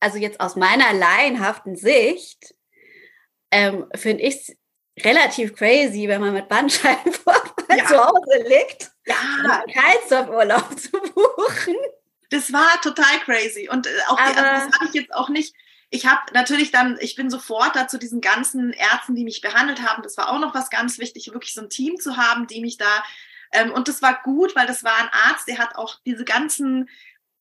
also 0.00 0.16
jetzt 0.16 0.40
aus 0.40 0.56
meiner 0.56 0.94
laienhaften 0.94 1.76
Sicht 1.76 2.54
ähm, 3.50 3.86
finde 3.94 4.22
ich 4.22 4.34
es 4.36 4.56
relativ 5.04 5.54
crazy, 5.54 6.08
wenn 6.08 6.22
man 6.22 6.32
mit 6.32 6.48
Bandscheibenvorfall 6.48 7.50
ja. 7.68 7.86
zu 7.86 8.04
Hause 8.04 8.44
liegt 8.46 8.90
ja. 9.06 9.64
Kitesurf-Urlaub 9.66 10.78
zu 10.78 10.90
buchen. 10.90 11.76
Das 12.30 12.52
war 12.52 12.80
total 12.82 13.18
crazy. 13.24 13.68
Und 13.70 13.86
äh, 13.86 13.90
auch 14.08 14.16
die, 14.16 14.22
also 14.22 14.42
das 14.42 14.80
habe 14.80 14.86
ich 14.88 14.94
jetzt 14.94 15.14
auch 15.14 15.28
nicht. 15.28 15.54
Ich 15.90 16.06
habe 16.06 16.20
natürlich 16.32 16.72
dann, 16.72 16.98
ich 17.00 17.14
bin 17.14 17.30
sofort 17.30 17.76
da 17.76 17.86
zu 17.86 17.98
diesen 17.98 18.20
ganzen 18.20 18.72
Ärzten, 18.72 19.14
die 19.14 19.24
mich 19.24 19.40
behandelt 19.40 19.82
haben. 19.82 20.02
Das 20.02 20.16
war 20.16 20.30
auch 20.30 20.40
noch 20.40 20.54
was 20.54 20.70
ganz 20.70 20.98
wichtig, 20.98 21.32
wirklich 21.32 21.54
so 21.54 21.60
ein 21.60 21.70
Team 21.70 22.00
zu 22.00 22.16
haben, 22.16 22.46
die 22.46 22.60
mich 22.60 22.78
da. 22.78 23.04
Ähm, 23.52 23.72
und 23.72 23.86
das 23.88 24.02
war 24.02 24.20
gut, 24.22 24.56
weil 24.56 24.66
das 24.66 24.82
war 24.82 24.96
ein 24.96 25.10
Arzt, 25.12 25.46
der 25.46 25.58
hat 25.58 25.76
auch 25.76 26.00
diese 26.04 26.24
ganzen 26.24 26.88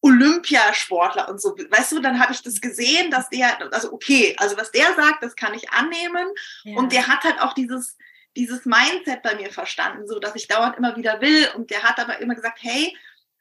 Olympiasportler 0.01 1.29
und 1.29 1.41
so, 1.41 1.55
weißt 1.55 1.93
du, 1.93 2.01
dann 2.01 2.19
habe 2.19 2.33
ich 2.33 2.43
das 2.43 2.59
gesehen, 2.59 3.09
dass 3.09 3.29
der, 3.29 3.73
also 3.73 3.93
okay, 3.93 4.35
also 4.37 4.57
was 4.57 4.69
der 4.69 4.93
sagt, 4.95 5.23
das 5.23 5.37
kann 5.37 5.53
ich 5.53 5.71
annehmen. 5.71 6.27
Ja. 6.65 6.77
Und 6.77 6.91
der 6.91 7.07
hat 7.07 7.23
halt 7.23 7.41
auch 7.41 7.53
dieses, 7.53 7.97
dieses 8.35 8.65
Mindset 8.65 9.21
bei 9.21 9.35
mir 9.35 9.51
verstanden, 9.51 10.07
so 10.07 10.19
dass 10.19 10.35
ich 10.35 10.47
dauernd 10.47 10.77
immer 10.77 10.95
wieder 10.95 11.21
will. 11.21 11.49
Und 11.55 11.69
der 11.69 11.83
hat 11.83 11.99
aber 11.99 12.19
immer 12.19 12.35
gesagt, 12.35 12.59
hey, 12.61 12.95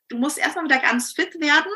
du 0.09 0.19
musst 0.19 0.39
erstmal 0.39 0.65
wieder 0.65 0.79
ganz 0.79 1.13
fit 1.13 1.41
werden 1.41 1.73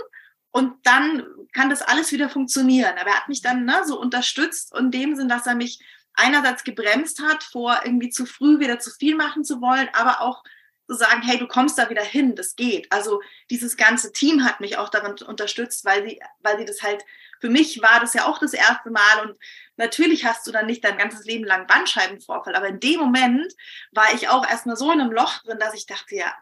und 0.51 0.75
dann 0.87 1.27
kann 1.53 1.71
das 1.71 1.83
alles 1.83 2.13
wieder 2.13 2.29
funktionieren. 2.29 2.95
Aber 2.99 3.11
er 3.11 3.17
hat 3.17 3.29
mich 3.29 3.43
dann 3.43 3.65
ne, 3.65 3.83
so 3.85 4.01
unterstützt 4.01 4.75
in 4.77 4.91
dem 4.91 5.17
Sinn, 5.17 5.29
dass 5.29 5.47
er 5.47 5.55
mich 5.55 5.81
einerseits 6.15 6.65
gebremst 6.65 7.21
hat, 7.23 7.43
vor 7.43 7.81
irgendwie 7.85 8.11
zu 8.11 8.27
früh 8.27 8.59
wieder 8.59 8.79
zu 8.79 8.91
viel 8.91 9.17
machen 9.17 9.45
zu 9.45 9.61
wollen, 9.61 9.89
aber 9.93 10.23
auch 10.23 10.43
zu 10.87 10.95
sagen, 10.95 11.23
hey, 11.23 11.39
du 11.39 11.47
kommst 11.47 11.79
da 11.79 11.91
wieder 11.91 12.03
hin, 12.03 12.37
das 12.37 12.57
geht. 12.57 12.91
Also 12.91 13.21
dieses 13.51 13.77
ganze 13.77 14.13
Team 14.13 14.45
hat 14.45 14.61
mich 14.61 14.79
auch 14.79 14.89
daran 14.89 15.17
unterstützt, 15.27 15.85
weil 15.85 16.09
sie, 16.09 16.21
weil 16.41 16.59
sie 16.59 16.65
das 16.65 16.83
halt, 16.83 17.05
für 17.41 17.51
mich 17.51 17.83
war 17.83 18.01
das 18.01 18.15
ja 18.15 18.27
auch 18.27 18.39
das 18.39 18.53
erste 18.53 18.91
Mal 18.91 19.27
und 19.27 19.39
natürlich 19.77 20.25
hast 20.25 20.47
du 20.47 20.53
dann 20.53 20.67
nicht 20.67 20.85
dein 20.85 20.99
ganzes 20.99 21.25
Leben 21.25 21.45
lang 21.45 21.67
Bandscheibenvorfall, 21.67 22.55
aber 22.55 22.69
in 22.69 22.81
dem 22.81 23.01
Moment 23.01 23.53
war 23.93 24.13
ich 24.15 24.29
auch 24.29 24.49
erstmal 24.49 24.77
so 24.77 24.91
in 24.93 25.01
einem 25.01 25.13
Loch 25.13 25.43
drin, 25.43 25.59
dass 25.59 25.75
ich 25.75 25.87
dachte, 25.87 26.17
ja, 26.17 26.35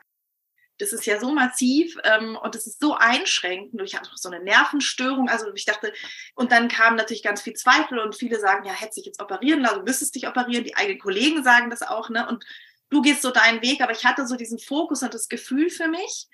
das 0.78 0.92
ist 0.92 1.06
ja 1.06 1.20
so 1.20 1.32
massiv 1.32 1.96
ähm, 2.02 2.36
und 2.36 2.54
das 2.54 2.66
ist 2.66 2.80
so 2.80 2.94
einschränkend. 2.94 3.80
Und 3.80 3.86
ich 3.86 3.96
hatte 3.96 4.10
auch 4.10 4.16
so 4.16 4.28
eine 4.28 4.42
Nervenstörung. 4.42 5.28
Also 5.28 5.52
ich 5.54 5.64
dachte, 5.64 5.92
und 6.34 6.50
dann 6.50 6.68
kamen 6.68 6.96
natürlich 6.96 7.22
ganz 7.22 7.42
viel 7.42 7.54
Zweifel 7.54 7.98
und 8.00 8.16
viele 8.16 8.40
sagen, 8.40 8.66
ja, 8.66 8.72
hätte 8.72 8.94
sich 8.94 9.06
jetzt 9.06 9.22
operieren 9.22 9.60
lassen, 9.60 9.78
du 9.78 9.84
müsstest 9.84 10.14
dich 10.14 10.26
operieren. 10.26 10.64
Die 10.64 10.76
eigenen 10.76 10.98
Kollegen 10.98 11.44
sagen 11.44 11.70
das 11.70 11.82
auch, 11.82 12.10
ne? 12.10 12.26
Und 12.28 12.44
du 12.90 13.02
gehst 13.02 13.22
so 13.22 13.30
deinen 13.30 13.62
Weg, 13.62 13.80
aber 13.82 13.92
ich 13.92 14.04
hatte 14.04 14.26
so 14.26 14.36
diesen 14.36 14.58
Fokus 14.58 15.02
und 15.02 15.14
das 15.14 15.28
Gefühl 15.28 15.70
für 15.70 15.88
mich. 15.88 16.26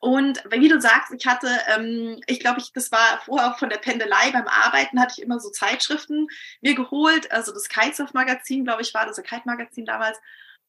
Und 0.00 0.42
wie 0.50 0.68
du 0.68 0.80
sagst, 0.80 1.12
ich 1.12 1.26
hatte, 1.26 1.46
ähm, 1.68 2.20
ich 2.26 2.40
glaube, 2.40 2.58
ich, 2.58 2.72
das 2.72 2.90
war 2.90 3.20
vorher 3.26 3.54
von 3.58 3.68
der 3.68 3.76
Pendelei 3.76 4.30
beim 4.32 4.48
Arbeiten, 4.48 4.98
hatte 4.98 5.14
ich 5.18 5.22
immer 5.22 5.38
so 5.38 5.50
Zeitschriften 5.50 6.26
mir 6.62 6.74
geholt. 6.74 7.30
Also 7.30 7.52
das 7.52 7.68
Kitesurf-Magazin, 7.68 8.64
glaube 8.64 8.80
ich, 8.80 8.94
war 8.94 9.04
das, 9.04 9.22
Kite-Magazin 9.22 9.84
damals. 9.84 10.18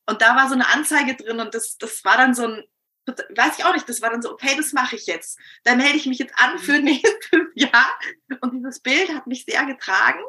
Und 0.05 0.21
da 0.21 0.35
war 0.35 0.49
so 0.49 0.53
eine 0.53 0.67
Anzeige 0.67 1.15
drin 1.15 1.39
und 1.39 1.55
das, 1.55 1.77
das 1.77 2.03
war 2.03 2.17
dann 2.17 2.33
so 2.33 2.45
ein, 2.45 2.63
weiß 3.05 3.57
ich 3.57 3.65
auch 3.65 3.73
nicht, 3.73 3.87
das 3.87 4.01
war 4.01 4.09
dann 4.09 4.21
so, 4.21 4.31
okay, 4.31 4.53
das 4.57 4.73
mache 4.73 4.97
ich 4.97 5.05
jetzt. 5.05 5.39
Dann 5.63 5.77
melde 5.77 5.95
ich 5.95 6.07
mich 6.07 6.19
jetzt 6.19 6.37
an 6.37 6.59
für 6.59 6.79
nächstes 6.79 7.21
Jahr. 7.55 7.99
Und 8.41 8.53
dieses 8.53 8.81
Bild 8.81 9.13
hat 9.13 9.27
mich 9.27 9.45
sehr 9.45 9.65
getragen 9.65 10.19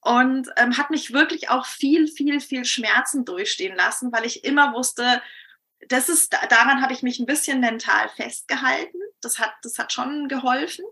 und 0.00 0.48
ähm, 0.56 0.76
hat 0.76 0.90
mich 0.90 1.12
wirklich 1.12 1.48
auch 1.48 1.64
viel, 1.64 2.08
viel, 2.08 2.40
viel 2.40 2.64
Schmerzen 2.64 3.24
durchstehen 3.24 3.76
lassen, 3.76 4.12
weil 4.12 4.26
ich 4.26 4.44
immer 4.44 4.74
wusste, 4.74 5.22
das 5.88 6.08
ist, 6.08 6.32
daran 6.32 6.82
habe 6.82 6.92
ich 6.92 7.02
mich 7.02 7.18
ein 7.18 7.26
bisschen 7.26 7.60
mental 7.60 8.08
festgehalten. 8.10 8.98
Das 9.20 9.38
hat, 9.38 9.52
das 9.62 9.78
hat 9.78 9.92
schon 9.92 10.28
geholfen. 10.28 10.84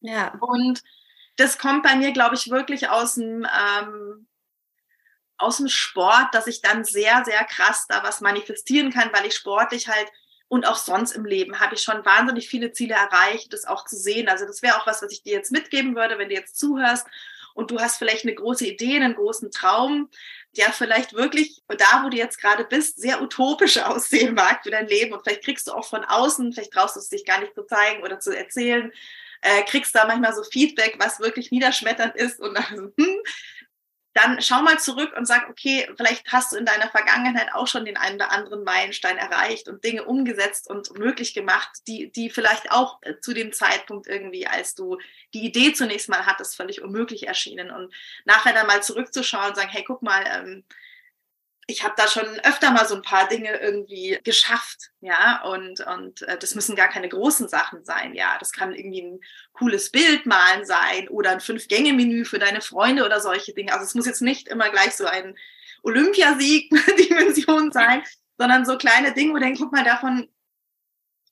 Ja. 0.00 0.34
Und 0.40 0.82
das 1.36 1.58
kommt 1.58 1.82
bei 1.82 1.96
mir, 1.96 2.12
glaube 2.12 2.34
ich, 2.34 2.50
wirklich 2.50 2.88
aus 2.88 3.14
dem, 3.14 3.46
ähm, 3.46 4.26
aus 5.38 5.58
dem 5.58 5.68
Sport, 5.68 6.34
dass 6.34 6.46
ich 6.46 6.62
dann 6.62 6.84
sehr, 6.84 7.24
sehr 7.24 7.44
krass 7.44 7.86
da 7.88 8.02
was 8.02 8.20
manifestieren 8.20 8.90
kann, 8.90 9.10
weil 9.12 9.26
ich 9.26 9.34
sportlich 9.34 9.88
halt 9.88 10.10
und 10.48 10.66
auch 10.66 10.76
sonst 10.76 11.12
im 11.12 11.24
Leben 11.24 11.58
habe 11.58 11.74
ich 11.74 11.82
schon 11.82 12.04
wahnsinnig 12.04 12.48
viele 12.48 12.72
Ziele 12.72 12.94
erreicht, 12.94 13.52
das 13.52 13.64
auch 13.64 13.84
zu 13.84 13.96
sehen. 13.96 14.28
Also 14.28 14.46
das 14.46 14.62
wäre 14.62 14.76
auch 14.80 14.86
was, 14.86 15.02
was 15.02 15.10
ich 15.12 15.22
dir 15.22 15.32
jetzt 15.32 15.50
mitgeben 15.50 15.96
würde, 15.96 16.18
wenn 16.18 16.28
du 16.28 16.34
jetzt 16.34 16.56
zuhörst 16.56 17.06
und 17.54 17.70
du 17.70 17.80
hast 17.80 17.98
vielleicht 17.98 18.24
eine 18.24 18.34
große 18.34 18.66
Idee, 18.66 18.96
einen 18.96 19.16
großen 19.16 19.50
Traum, 19.50 20.08
der 20.56 20.72
vielleicht 20.72 21.12
wirklich 21.14 21.62
da, 21.68 22.02
wo 22.04 22.08
du 22.08 22.16
jetzt 22.16 22.40
gerade 22.40 22.64
bist, 22.64 23.00
sehr 23.00 23.22
utopisch 23.22 23.78
aussehen 23.82 24.34
mag 24.34 24.62
für 24.62 24.70
dein 24.70 24.88
Leben. 24.88 25.12
Und 25.12 25.22
vielleicht 25.22 25.44
kriegst 25.44 25.68
du 25.68 25.72
auch 25.72 25.86
von 25.86 26.04
außen, 26.04 26.52
vielleicht 26.52 26.72
traust 26.72 26.96
du 26.96 27.00
es 27.00 27.08
dich 27.08 27.24
gar 27.24 27.40
nicht 27.40 27.54
zu 27.54 27.64
zeigen 27.64 28.02
oder 28.02 28.20
zu 28.20 28.36
erzählen, 28.36 28.92
äh, 29.42 29.62
kriegst 29.64 29.94
da 29.94 30.06
manchmal 30.06 30.34
so 30.34 30.42
Feedback, 30.42 30.96
was 30.98 31.20
wirklich 31.20 31.50
niederschmetternd 31.50 32.16
ist 32.16 32.40
und 32.40 32.54
dann, 32.54 32.92
hm, 32.96 33.22
dann 34.16 34.40
schau 34.40 34.62
mal 34.62 34.78
zurück 34.78 35.12
und 35.14 35.26
sag, 35.26 35.50
okay, 35.50 35.86
vielleicht 35.96 36.32
hast 36.32 36.52
du 36.52 36.56
in 36.56 36.64
deiner 36.64 36.88
Vergangenheit 36.88 37.52
auch 37.54 37.66
schon 37.66 37.84
den 37.84 37.98
einen 37.98 38.16
oder 38.16 38.32
anderen 38.32 38.64
Meilenstein 38.64 39.18
erreicht 39.18 39.68
und 39.68 39.84
Dinge 39.84 40.04
umgesetzt 40.04 40.70
und 40.70 40.98
möglich 40.98 41.34
gemacht, 41.34 41.68
die, 41.86 42.10
die 42.10 42.30
vielleicht 42.30 42.72
auch 42.72 42.98
äh, 43.02 43.20
zu 43.20 43.34
dem 43.34 43.52
Zeitpunkt 43.52 44.06
irgendwie, 44.06 44.46
als 44.46 44.74
du 44.74 44.98
die 45.34 45.44
Idee 45.44 45.74
zunächst 45.74 46.08
mal 46.08 46.24
hattest, 46.24 46.56
völlig 46.56 46.80
unmöglich 46.80 47.28
erschienen. 47.28 47.70
Und 47.70 47.92
nachher 48.24 48.54
dann 48.54 48.66
mal 48.66 48.82
zurückzuschauen 48.82 49.50
und 49.50 49.56
sagen, 49.56 49.70
hey, 49.70 49.84
guck 49.84 50.00
mal, 50.00 50.24
ähm, 50.26 50.64
ich 51.68 51.82
habe 51.82 51.94
da 51.96 52.06
schon 52.06 52.24
öfter 52.44 52.70
mal 52.70 52.86
so 52.86 52.94
ein 52.94 53.02
paar 53.02 53.28
Dinge 53.28 53.56
irgendwie 53.56 54.18
geschafft, 54.22 54.90
ja, 55.00 55.42
und, 55.42 55.80
und 55.80 56.22
äh, 56.22 56.38
das 56.38 56.54
müssen 56.54 56.76
gar 56.76 56.88
keine 56.88 57.08
großen 57.08 57.48
Sachen 57.48 57.84
sein, 57.84 58.14
ja. 58.14 58.36
Das 58.38 58.52
kann 58.52 58.72
irgendwie 58.72 59.02
ein 59.02 59.20
cooles 59.52 59.90
Bild 59.90 60.26
malen 60.26 60.64
sein 60.64 61.08
oder 61.08 61.30
ein 61.30 61.40
Fünf-Gänge-Menü 61.40 62.24
für 62.24 62.38
deine 62.38 62.60
Freunde 62.60 63.04
oder 63.04 63.20
solche 63.20 63.52
Dinge. 63.52 63.72
Also 63.72 63.84
es 63.84 63.94
muss 63.94 64.06
jetzt 64.06 64.22
nicht 64.22 64.46
immer 64.48 64.70
gleich 64.70 64.94
so 64.94 65.06
ein 65.06 65.36
Olympiasieg-Dimension 65.82 67.72
sein, 67.72 68.04
sondern 68.38 68.64
so 68.64 68.78
kleine 68.78 69.12
Dinge, 69.12 69.34
wo 69.34 69.38
denkst, 69.38 69.60
guck 69.60 69.72
mal, 69.72 69.84
davon 69.84 70.28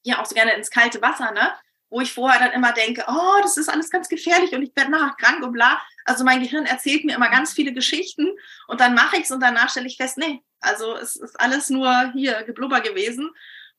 ja 0.03 0.21
auch 0.21 0.27
so 0.27 0.35
gerne 0.35 0.55
ins 0.55 0.71
kalte 0.71 1.01
Wasser, 1.01 1.31
ne? 1.31 1.53
Wo 1.95 2.01
ich 2.01 2.13
vorher 2.13 2.41
dann 2.41 2.51
immer 2.51 2.73
denke, 2.73 3.05
oh, 3.07 3.41
das 3.41 3.57
ist 3.57 3.69
alles 3.69 3.89
ganz 3.89 4.09
gefährlich 4.09 4.53
und 4.53 4.65
ich 4.65 4.75
werde 4.75 4.91
nachher 4.91 5.15
krank 5.17 5.45
und 5.45 5.53
bla. 5.53 5.81
Also 6.05 6.25
mein 6.25 6.43
Gehirn 6.43 6.67
erzählt 6.67 7.05
mir 7.05 7.15
immer 7.15 7.31
ganz 7.31 7.53
viele 7.53 7.73
Geschichten 7.73 8.27
und 8.67 8.81
dann 8.81 8.95
mache 8.95 9.17
ich 9.17 9.23
es 9.23 9.31
und 9.31 9.41
danach 9.41 9.71
stelle 9.71 9.87
ich 9.87 9.97
fest, 9.97 10.19
nee, 10.19 10.43
also 10.59 10.97
es 10.97 11.15
ist 11.15 11.39
alles 11.39 11.71
nur 11.71 12.11
hier 12.13 12.43
Geblubber 12.43 12.81
gewesen. 12.81 13.31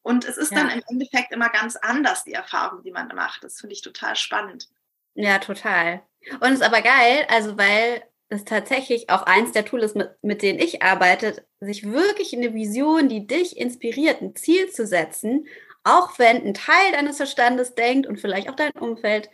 Und 0.02 0.24
es 0.24 0.38
ist 0.38 0.54
ja. 0.54 0.60
dann 0.60 0.70
im 0.70 0.82
Endeffekt 0.88 1.34
immer 1.34 1.50
ganz 1.50 1.76
anders, 1.76 2.24
die 2.24 2.32
Erfahrung, 2.32 2.84
die 2.84 2.92
man 2.92 3.10
macht. 3.10 3.44
Das 3.44 3.60
finde 3.60 3.74
ich 3.74 3.82
total 3.82 4.16
spannend. 4.16 4.70
Ja, 5.16 5.40
total. 5.40 6.04
Und 6.40 6.54
es 6.54 6.60
ist 6.60 6.62
aber 6.62 6.82
geil, 6.82 7.26
also 7.28 7.58
weil 7.58 8.02
es 8.30 8.46
tatsächlich 8.46 9.10
auch 9.10 9.24
eins 9.24 9.52
der 9.52 9.66
Tools 9.66 9.84
ist, 9.84 9.96
mit, 9.98 10.12
mit 10.22 10.42
denen 10.42 10.60
ich 10.60 10.82
arbeite, 10.84 11.46
sich 11.60 11.92
wirklich 11.92 12.32
in 12.32 12.44
eine 12.44 12.54
Vision, 12.54 13.10
die 13.10 13.28
dich 13.28 13.58
inspiriert, 13.58 14.22
ein 14.22 14.36
Ziel 14.38 14.70
zu 14.70 14.88
setzen, 14.88 15.48
auch 15.86 16.18
wenn 16.20 16.46
ein 16.46 16.54
Teil 16.54 16.92
deines 16.92 17.18
Verstandes 17.18 17.76
denkt 17.76 18.08
und 18.08 18.20
vielleicht 18.20 18.50
auch 18.50 18.56
dein 18.56 18.72
Umfeld, 18.72 19.30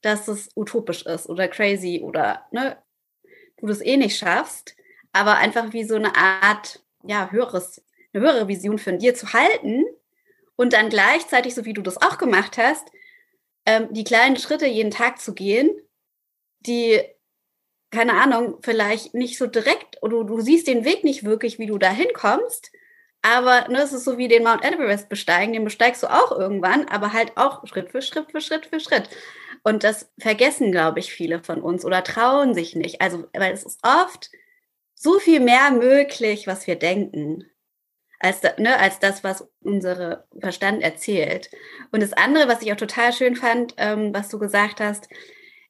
dass 0.00 0.28
es 0.28 0.48
utopisch 0.56 1.04
ist 1.04 1.28
oder 1.28 1.46
crazy 1.46 2.00
oder 2.02 2.46
ne, 2.50 2.78
du 3.58 3.66
das 3.66 3.82
eh 3.82 3.98
nicht 3.98 4.16
schaffst, 4.16 4.74
aber 5.12 5.36
einfach 5.36 5.72
wie 5.72 5.84
so 5.84 5.96
eine 5.96 6.16
Art, 6.16 6.82
ja, 7.04 7.30
höheres, 7.30 7.84
eine 8.12 8.24
höhere 8.24 8.48
Vision 8.48 8.78
von 8.78 8.98
dir 8.98 9.14
zu 9.14 9.32
halten 9.34 9.84
und 10.56 10.72
dann 10.72 10.88
gleichzeitig, 10.88 11.54
so 11.54 11.66
wie 11.66 11.74
du 11.74 11.82
das 11.82 12.00
auch 12.00 12.16
gemacht 12.16 12.56
hast, 12.56 12.90
ähm, 13.66 13.88
die 13.90 14.04
kleinen 14.04 14.36
Schritte 14.36 14.66
jeden 14.66 14.90
Tag 14.90 15.20
zu 15.20 15.34
gehen, 15.34 15.70
die, 16.60 16.98
keine 17.90 18.14
Ahnung, 18.14 18.58
vielleicht 18.62 19.12
nicht 19.12 19.36
so 19.36 19.46
direkt, 19.46 20.02
oder 20.02 20.24
du, 20.24 20.24
du 20.24 20.40
siehst 20.40 20.66
den 20.66 20.86
Weg 20.86 21.04
nicht 21.04 21.24
wirklich, 21.24 21.58
wie 21.58 21.66
du 21.66 21.76
da 21.76 21.90
hinkommst, 21.90 22.72
aber 23.22 23.68
ne, 23.68 23.82
es 23.82 23.92
ist 23.92 24.04
so 24.04 24.18
wie 24.18 24.28
den 24.28 24.44
Mount 24.44 24.64
Everest 24.64 25.08
besteigen, 25.08 25.52
den 25.52 25.64
besteigst 25.64 26.02
du 26.02 26.06
auch 26.06 26.32
irgendwann, 26.32 26.88
aber 26.88 27.12
halt 27.12 27.36
auch 27.36 27.66
Schritt 27.66 27.90
für 27.90 28.02
Schritt 28.02 28.30
für 28.30 28.40
Schritt 28.40 28.66
für 28.66 28.80
Schritt. 28.80 29.08
Und 29.62 29.84
das 29.84 30.10
vergessen, 30.18 30.72
glaube 30.72 31.00
ich, 31.00 31.12
viele 31.12 31.42
von 31.42 31.60
uns 31.60 31.84
oder 31.84 32.02
trauen 32.02 32.54
sich 32.54 32.74
nicht. 32.74 33.02
Also, 33.02 33.26
weil 33.34 33.52
es 33.52 33.64
ist 33.64 33.80
oft 33.82 34.30
so 34.94 35.18
viel 35.18 35.40
mehr 35.40 35.70
möglich, 35.70 36.46
was 36.46 36.66
wir 36.66 36.76
denken, 36.76 37.44
als, 38.20 38.42
ne, 38.58 38.78
als 38.78 38.98
das, 39.00 39.24
was 39.24 39.48
unsere 39.60 40.26
Verstand 40.38 40.82
erzählt. 40.82 41.50
Und 41.90 42.02
das 42.02 42.12
andere, 42.12 42.48
was 42.48 42.62
ich 42.62 42.72
auch 42.72 42.76
total 42.76 43.12
schön 43.12 43.36
fand, 43.36 43.74
ähm, 43.78 44.14
was 44.14 44.28
du 44.28 44.38
gesagt 44.38 44.80
hast, 44.80 45.08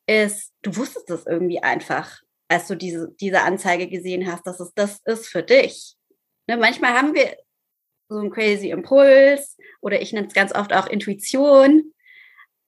ist, 0.06 0.52
du 0.62 0.76
wusstest 0.76 1.10
es 1.10 1.26
irgendwie 1.26 1.62
einfach, 1.62 2.20
als 2.48 2.66
du 2.66 2.74
diese, 2.76 3.12
diese 3.20 3.42
Anzeige 3.42 3.88
gesehen 3.88 4.30
hast, 4.30 4.46
dass 4.46 4.60
es 4.60 4.72
das 4.74 5.00
ist 5.04 5.28
für 5.28 5.42
dich. 5.42 5.96
Ne, 6.50 6.56
manchmal 6.56 6.94
haben 6.94 7.14
wir 7.14 7.36
so 8.08 8.18
einen 8.18 8.32
crazy 8.32 8.70
Impuls 8.70 9.56
oder 9.80 10.02
ich 10.02 10.12
nenne 10.12 10.26
es 10.26 10.34
ganz 10.34 10.52
oft 10.52 10.72
auch 10.72 10.88
Intuition 10.88 11.92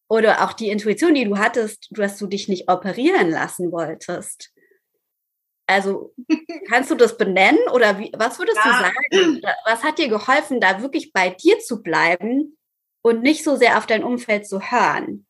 oder 0.09 0.45
auch 0.45 0.53
die 0.53 0.71
Intuition, 0.71 1.15
die 1.15 1.25
du 1.25 1.37
hattest, 1.37 1.89
dass 1.91 2.17
du 2.17 2.29
dich 2.29 2.47
nicht 2.47 2.71
operieren 2.71 3.29
lassen 3.29 3.73
wolltest. 3.73 4.53
Also 5.67 6.15
kannst 6.69 6.93
du 6.93 6.95
das 6.95 7.19
benennen 7.19 7.59
oder 7.73 7.99
wie, 7.99 8.13
was 8.17 8.39
würdest 8.39 8.59
ja. 8.65 8.71
du 9.11 9.19
sagen? 9.19 9.43
Was 9.65 9.83
hat 9.83 9.99
dir 9.99 10.09
geholfen, 10.09 10.61
da 10.61 10.81
wirklich 10.81 11.13
bei 11.13 11.31
dir 11.31 11.59
zu 11.59 11.83
bleiben 11.83 12.57
und 13.03 13.23
nicht 13.23 13.43
so 13.43 13.57
sehr 13.57 13.79
auf 13.79 13.87
dein 13.87 14.05
Umfeld 14.05 14.47
zu 14.47 14.61
hören? 14.61 15.27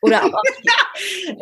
Oder 0.00 0.24
auch 0.24 0.32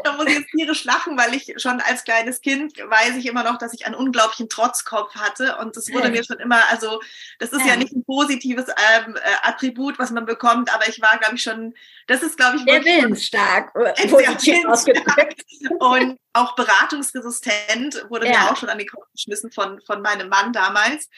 da 0.05 0.13
muss 0.13 0.27
ich 0.27 0.39
jetzt 0.39 0.51
tierisch 0.51 0.85
lachen, 0.85 1.17
weil 1.17 1.35
ich 1.35 1.55
schon 1.59 1.81
als 1.81 2.05
kleines 2.05 2.41
Kind 2.41 2.77
weiß 2.79 3.17
ich 3.17 3.27
immer 3.27 3.45
noch, 3.45 3.59
dass 3.59 3.73
ich 3.73 3.87
einen 3.87 3.95
unglaublichen 3.95 4.49
Trotzkopf 4.49 5.15
hatte. 5.15 5.57
Und 5.59 5.77
das 5.77 5.93
wurde 5.93 6.11
mir 6.11 6.25
schon 6.25 6.39
immer, 6.39 6.61
also 6.71 7.01
das 7.39 7.53
ist 7.53 7.61
ja, 7.61 7.69
ja 7.69 7.77
nicht 7.77 7.93
ein 7.93 8.05
positives 8.05 8.67
ähm, 8.69 9.17
äh, 9.17 9.49
Attribut, 9.49 9.99
was 9.99 10.11
man 10.11 10.27
bekommt, 10.27 10.75
aber 10.75 10.89
ich 10.89 11.01
war, 11.01 11.19
glaube 11.19 11.37
ich, 11.37 11.43
schon, 11.43 11.75
das 12.07 12.23
ist, 12.23 12.37
glaube 12.37 12.57
ich, 12.57 12.65
sehr 12.65 12.85
willensstark. 12.85 13.73
Äh, 13.75 14.09
positiv 14.09 14.65
ausgedrückt. 14.67 15.43
Und 15.79 16.19
auch 16.33 16.55
beratungsresistent 16.55 18.07
wurde 18.09 18.27
ja. 18.27 18.33
mir 18.33 18.51
auch 18.51 18.57
schon 18.57 18.69
an 18.69 18.79
den 18.79 18.89
Kopf 18.89 19.07
geschmissen 19.13 19.53
von, 19.53 19.81
von 19.83 20.03
meinem 20.03 20.29
Mann 20.29 20.53
damals 20.53 21.09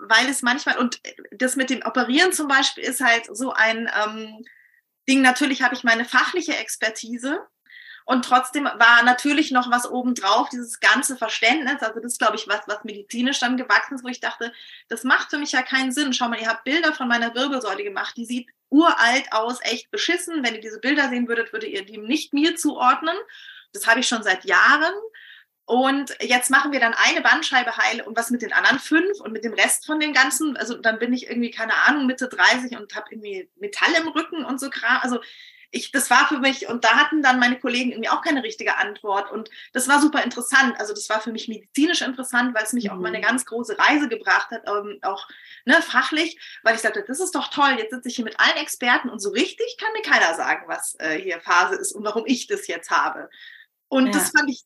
weil 0.00 0.28
es 0.28 0.42
manchmal, 0.42 0.78
und 0.78 1.00
das 1.30 1.54
mit 1.54 1.70
dem 1.70 1.80
Operieren 1.84 2.32
zum 2.32 2.48
Beispiel 2.48 2.82
ist 2.82 3.00
halt 3.00 3.28
so 3.30 3.52
ein, 3.52 3.88
ähm, 4.04 4.44
Ding. 5.08 5.22
Natürlich 5.22 5.62
habe 5.62 5.74
ich 5.74 5.84
meine 5.84 6.04
fachliche 6.04 6.56
Expertise. 6.56 7.40
Und 8.08 8.24
trotzdem 8.24 8.66
war 8.66 9.02
natürlich 9.02 9.50
noch 9.50 9.68
was 9.68 9.90
obendrauf, 9.90 10.48
dieses 10.48 10.78
ganze 10.78 11.16
Verständnis. 11.16 11.82
Also 11.82 11.98
das 11.98 12.12
ist, 12.12 12.18
glaube 12.20 12.36
ich, 12.36 12.46
was, 12.46 12.60
was 12.66 12.84
medizinisch 12.84 13.40
dann 13.40 13.56
gewachsen 13.56 13.96
ist, 13.96 14.04
wo 14.04 14.08
ich 14.08 14.20
dachte, 14.20 14.52
das 14.88 15.02
macht 15.02 15.30
für 15.30 15.38
mich 15.38 15.50
ja 15.50 15.62
keinen 15.62 15.90
Sinn. 15.90 16.12
Schau 16.12 16.28
mal, 16.28 16.40
ihr 16.40 16.46
habt 16.48 16.62
Bilder 16.62 16.92
von 16.92 17.08
meiner 17.08 17.34
Wirbelsäule 17.34 17.82
gemacht. 17.82 18.16
Die 18.16 18.24
sieht 18.24 18.48
uralt 18.68 19.32
aus, 19.32 19.58
echt 19.62 19.90
beschissen. 19.90 20.44
Wenn 20.44 20.54
ihr 20.54 20.60
diese 20.60 20.78
Bilder 20.78 21.08
sehen 21.08 21.26
würdet, 21.26 21.52
würdet 21.52 21.70
ihr 21.70 21.84
die 21.84 21.98
nicht 21.98 22.32
mir 22.32 22.54
zuordnen. 22.54 23.16
Das 23.72 23.88
habe 23.88 23.98
ich 23.98 24.06
schon 24.06 24.22
seit 24.22 24.44
Jahren. 24.44 24.94
Und 25.66 26.16
jetzt 26.20 26.48
machen 26.48 26.70
wir 26.70 26.78
dann 26.78 26.94
eine 26.94 27.20
Bandscheibe 27.22 27.76
heil 27.76 28.00
und 28.02 28.16
was 28.16 28.30
mit 28.30 28.40
den 28.40 28.52
anderen 28.52 28.78
fünf 28.78 29.20
und 29.20 29.32
mit 29.32 29.42
dem 29.42 29.52
Rest 29.52 29.84
von 29.84 29.98
den 29.98 30.12
ganzen, 30.12 30.56
also 30.56 30.76
dann 30.76 31.00
bin 31.00 31.12
ich 31.12 31.28
irgendwie, 31.28 31.50
keine 31.50 31.74
Ahnung, 31.88 32.06
Mitte 32.06 32.28
30 32.28 32.78
und 32.78 32.94
habe 32.94 33.08
irgendwie 33.10 33.50
Metall 33.56 33.92
im 34.00 34.06
Rücken 34.06 34.44
und 34.44 34.60
so 34.60 34.70
Kram. 34.70 35.00
Also 35.02 35.18
ich, 35.72 35.90
das 35.90 36.08
war 36.08 36.28
für 36.28 36.38
mich, 36.38 36.68
und 36.68 36.84
da 36.84 36.90
hatten 36.90 37.20
dann 37.20 37.40
meine 37.40 37.58
Kollegen 37.58 37.90
irgendwie 37.90 38.08
auch 38.08 38.22
keine 38.22 38.44
richtige 38.44 38.76
Antwort. 38.76 39.32
Und 39.32 39.50
das 39.72 39.88
war 39.88 40.00
super 40.00 40.22
interessant. 40.22 40.78
Also 40.78 40.94
das 40.94 41.08
war 41.08 41.20
für 41.20 41.32
mich 41.32 41.48
medizinisch 41.48 42.02
interessant, 42.02 42.54
weil 42.54 42.62
es 42.62 42.72
mich 42.72 42.84
mhm. 42.84 42.90
auf 42.92 42.98
meine 42.98 43.20
ganz 43.20 43.44
große 43.44 43.76
Reise 43.76 44.08
gebracht 44.08 44.52
hat, 44.52 44.62
ähm, 44.68 45.00
auch 45.02 45.28
ne, 45.64 45.82
fachlich, 45.82 46.38
weil 46.62 46.76
ich 46.76 46.80
sagte, 46.80 47.04
das 47.04 47.18
ist 47.18 47.34
doch 47.34 47.48
toll, 47.48 47.74
jetzt 47.76 47.90
sitze 47.90 48.08
ich 48.08 48.14
hier 48.14 48.24
mit 48.24 48.38
allen 48.38 48.56
Experten 48.58 49.10
und 49.10 49.18
so 49.18 49.30
richtig 49.30 49.76
kann 49.80 49.92
mir 49.94 50.02
keiner 50.02 50.34
sagen, 50.36 50.64
was 50.68 50.94
äh, 51.00 51.20
hier 51.20 51.40
Phase 51.40 51.74
ist 51.74 51.90
und 51.90 52.04
warum 52.04 52.24
ich 52.24 52.46
das 52.46 52.68
jetzt 52.68 52.90
habe. 52.90 53.28
Und 53.88 54.06
ja. 54.06 54.12
das 54.12 54.30
fand 54.30 54.48
ich 54.48 54.62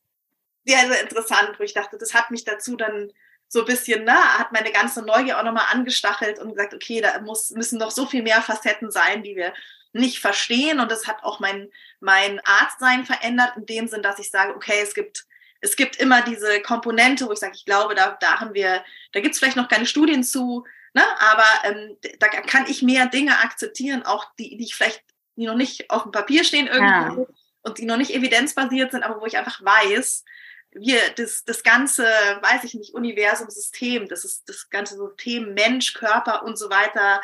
sehr, 0.65 0.87
sehr 0.87 1.01
interessant, 1.01 1.55
wo 1.57 1.63
ich 1.63 1.73
dachte, 1.73 1.97
das 1.97 2.13
hat 2.13 2.31
mich 2.31 2.43
dazu 2.43 2.75
dann 2.75 3.11
so 3.47 3.59
ein 3.59 3.65
bisschen, 3.65 4.05
ne, 4.05 4.13
hat 4.13 4.53
meine 4.53 4.71
ganze 4.71 5.01
Neugier 5.01 5.37
auch 5.37 5.43
nochmal 5.43 5.67
angestachelt 5.71 6.39
und 6.39 6.53
gesagt, 6.53 6.73
okay, 6.73 7.01
da 7.01 7.19
muss, 7.19 7.51
müssen 7.51 7.79
noch 7.79 7.91
so 7.91 8.05
viel 8.05 8.23
mehr 8.23 8.41
Facetten 8.41 8.91
sein, 8.91 9.23
die 9.23 9.35
wir 9.35 9.53
nicht 9.93 10.19
verstehen. 10.19 10.79
Und 10.79 10.89
das 10.89 11.05
hat 11.05 11.23
auch 11.23 11.41
mein, 11.41 11.69
mein 11.99 12.39
Arztsein 12.45 13.05
verändert, 13.05 13.57
in 13.57 13.65
dem 13.65 13.87
Sinn, 13.87 14.01
dass 14.01 14.19
ich 14.19 14.31
sage, 14.31 14.55
okay, 14.55 14.79
es 14.81 14.93
gibt, 14.93 15.25
es 15.59 15.75
gibt 15.75 15.97
immer 15.97 16.21
diese 16.21 16.61
Komponente, 16.61 17.27
wo 17.27 17.33
ich 17.33 17.39
sage, 17.39 17.53
ich 17.55 17.65
glaube, 17.65 17.93
da, 17.93 18.17
da 18.21 18.39
haben 18.39 18.53
wir, 18.53 18.85
da 19.11 19.19
gibt 19.19 19.33
es 19.33 19.39
vielleicht 19.39 19.57
noch 19.57 19.67
keine 19.67 19.85
Studien 19.85 20.23
zu, 20.23 20.65
ne, 20.93 21.03
aber 21.19 21.45
ähm, 21.65 21.97
da 22.19 22.27
kann 22.27 22.65
ich 22.67 22.81
mehr 22.81 23.07
Dinge 23.07 23.37
akzeptieren, 23.39 24.03
auch 24.03 24.25
die, 24.39 24.55
die 24.55 24.63
ich 24.63 24.75
vielleicht, 24.75 25.03
die 25.35 25.45
noch 25.45 25.55
nicht 25.55 25.89
auf 25.89 26.03
dem 26.03 26.13
Papier 26.13 26.45
stehen 26.45 26.67
irgendwo 26.67 27.21
ja. 27.23 27.27
und 27.63 27.77
die 27.77 27.85
noch 27.85 27.97
nicht 27.97 28.13
evidenzbasiert 28.13 28.91
sind, 28.91 29.03
aber 29.03 29.19
wo 29.19 29.25
ich 29.25 29.37
einfach 29.37 29.61
weiß, 29.61 30.23
wir, 30.73 30.99
das, 31.17 31.43
das 31.43 31.63
ganze, 31.63 32.03
weiß 32.03 32.63
ich 32.63 32.73
nicht, 32.73 32.93
Universum, 32.93 33.49
System, 33.49 34.07
das 34.07 34.23
ist 34.23 34.47
das 34.47 34.69
ganze 34.69 34.95
System 34.95 35.53
Mensch, 35.53 35.93
Körper 35.93 36.43
und 36.43 36.57
so 36.57 36.69
weiter. 36.69 37.21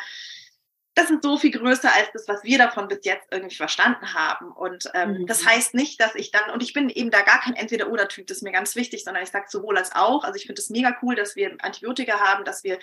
das 0.94 1.10
ist 1.10 1.22
so 1.22 1.38
viel 1.38 1.52
größer 1.52 1.92
als 1.94 2.08
das, 2.12 2.26
was 2.26 2.42
wir 2.42 2.58
davon 2.58 2.88
bis 2.88 3.04
jetzt 3.04 3.28
irgendwie 3.30 3.54
verstanden 3.54 4.14
haben. 4.14 4.50
Und 4.50 4.90
ähm, 4.94 5.12
mhm. 5.12 5.26
das 5.26 5.46
heißt 5.46 5.74
nicht, 5.74 6.00
dass 6.00 6.16
ich 6.16 6.32
dann, 6.32 6.50
und 6.50 6.62
ich 6.62 6.72
bin 6.72 6.90
eben 6.90 7.10
da 7.10 7.22
gar 7.22 7.40
kein 7.40 7.54
Entweder-Oder-Typ, 7.54 8.26
das 8.26 8.38
ist 8.38 8.42
mir 8.42 8.52
ganz 8.52 8.74
wichtig, 8.74 9.04
sondern 9.04 9.22
ich 9.22 9.30
sage 9.30 9.46
sowohl 9.48 9.78
als 9.78 9.94
auch. 9.94 10.24
Also 10.24 10.36
ich 10.36 10.46
finde 10.46 10.60
es 10.60 10.70
mega 10.70 10.96
cool, 11.02 11.14
dass 11.14 11.36
wir 11.36 11.56
Antibiotika 11.60 12.18
haben, 12.18 12.44
dass 12.44 12.64
wir 12.64 12.78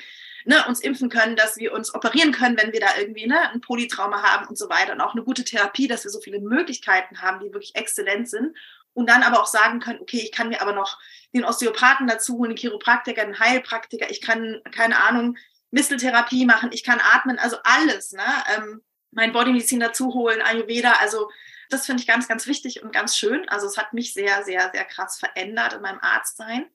ne, 0.45 0.63
uns 0.67 0.79
impfen 0.79 1.09
können, 1.09 1.35
dass 1.35 1.57
wir 1.57 1.73
uns 1.73 1.93
operieren 1.93 2.31
können, 2.31 2.57
wenn 2.57 2.71
wir 2.71 2.79
da 2.79 2.97
irgendwie 2.97 3.27
ne, 3.27 3.51
ein 3.51 3.59
Polytrauma 3.59 4.23
haben 4.23 4.47
und 4.47 4.57
so 4.57 4.69
weiter. 4.69 4.93
Und 4.93 5.01
auch 5.01 5.13
eine 5.13 5.23
gute 5.23 5.43
Therapie, 5.43 5.87
dass 5.87 6.05
wir 6.05 6.11
so 6.11 6.21
viele 6.21 6.39
Möglichkeiten 6.39 7.21
haben, 7.21 7.41
die 7.41 7.51
wirklich 7.53 7.75
exzellent 7.75 8.29
sind. 8.29 8.55
Und 8.95 9.07
dann 9.09 9.21
aber 9.21 9.41
auch 9.41 9.45
sagen 9.45 9.79
können, 9.79 9.99
okay, 9.99 10.21
ich 10.23 10.31
kann 10.31 10.49
mir 10.49 10.61
aber 10.61 10.73
noch 10.73 10.97
den 11.33 11.45
Osteopathen 11.45 12.07
dazu 12.07 12.37
holen, 12.37 12.51
den 12.51 12.57
Chiropraktiker, 12.57 13.23
den 13.23 13.39
Heilpraktiker, 13.39 14.09
ich 14.09 14.21
kann, 14.21 14.61
keine 14.71 15.03
Ahnung, 15.03 15.37
Misteltherapie 15.69 16.45
machen, 16.45 16.71
ich 16.71 16.83
kann 16.83 16.99
atmen, 16.99 17.37
also 17.37 17.57
alles, 17.63 18.13
ne? 18.13 18.23
Ähm, 18.55 18.81
mein 19.11 19.33
Bodymedizin 19.33 19.79
dazu 19.79 20.13
holen, 20.13 20.41
Ayurveda, 20.41 20.93
also 21.01 21.29
das 21.69 21.85
finde 21.85 22.01
ich 22.01 22.07
ganz, 22.07 22.27
ganz 22.27 22.47
wichtig 22.47 22.83
und 22.83 22.93
ganz 22.93 23.17
schön. 23.17 23.47
Also 23.49 23.67
es 23.67 23.77
hat 23.77 23.93
mich 23.93 24.13
sehr, 24.13 24.43
sehr, 24.43 24.71
sehr 24.73 24.85
krass 24.85 25.17
verändert 25.17 25.73
in 25.73 25.81
meinem 25.81 25.99
Arztsein. 25.99 26.69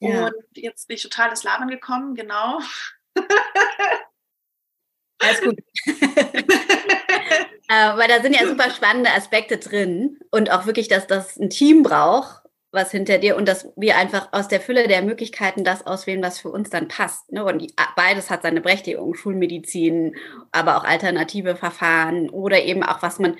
Ja. 0.00 0.26
Und 0.26 0.34
jetzt 0.54 0.88
bin 0.88 0.96
ich 0.96 1.02
total 1.02 1.30
ins 1.30 1.42
Labern 1.42 1.68
gekommen, 1.68 2.14
genau. 2.14 2.60
Alles 5.18 5.40
gut. 5.42 5.58
äh, 7.68 7.96
weil 7.96 8.08
da 8.08 8.20
sind 8.22 8.34
ja 8.34 8.46
super 8.46 8.70
spannende 8.70 9.10
Aspekte 9.10 9.58
drin 9.58 10.18
und 10.30 10.50
auch 10.50 10.66
wirklich, 10.66 10.88
dass 10.88 11.06
das 11.06 11.36
ein 11.36 11.50
Team 11.50 11.82
braucht, 11.82 12.42
was 12.70 12.90
hinter 12.90 13.18
dir 13.18 13.36
und 13.36 13.48
dass 13.48 13.68
wir 13.76 13.96
einfach 13.96 14.28
aus 14.32 14.48
der 14.48 14.60
Fülle 14.60 14.88
der 14.88 15.02
Möglichkeiten 15.02 15.64
das 15.64 15.86
auswählen, 15.86 16.22
was 16.22 16.38
für 16.38 16.50
uns 16.50 16.70
dann 16.70 16.88
passt. 16.88 17.32
Ne? 17.32 17.44
Und 17.44 17.60
die, 17.60 17.72
beides 17.96 18.30
hat 18.30 18.42
seine 18.42 18.60
Berechtigung, 18.60 19.14
Schulmedizin, 19.14 20.16
aber 20.52 20.76
auch 20.76 20.84
alternative 20.84 21.56
Verfahren 21.56 22.28
oder 22.30 22.62
eben 22.62 22.82
auch, 22.82 23.02
was 23.02 23.18
man 23.18 23.36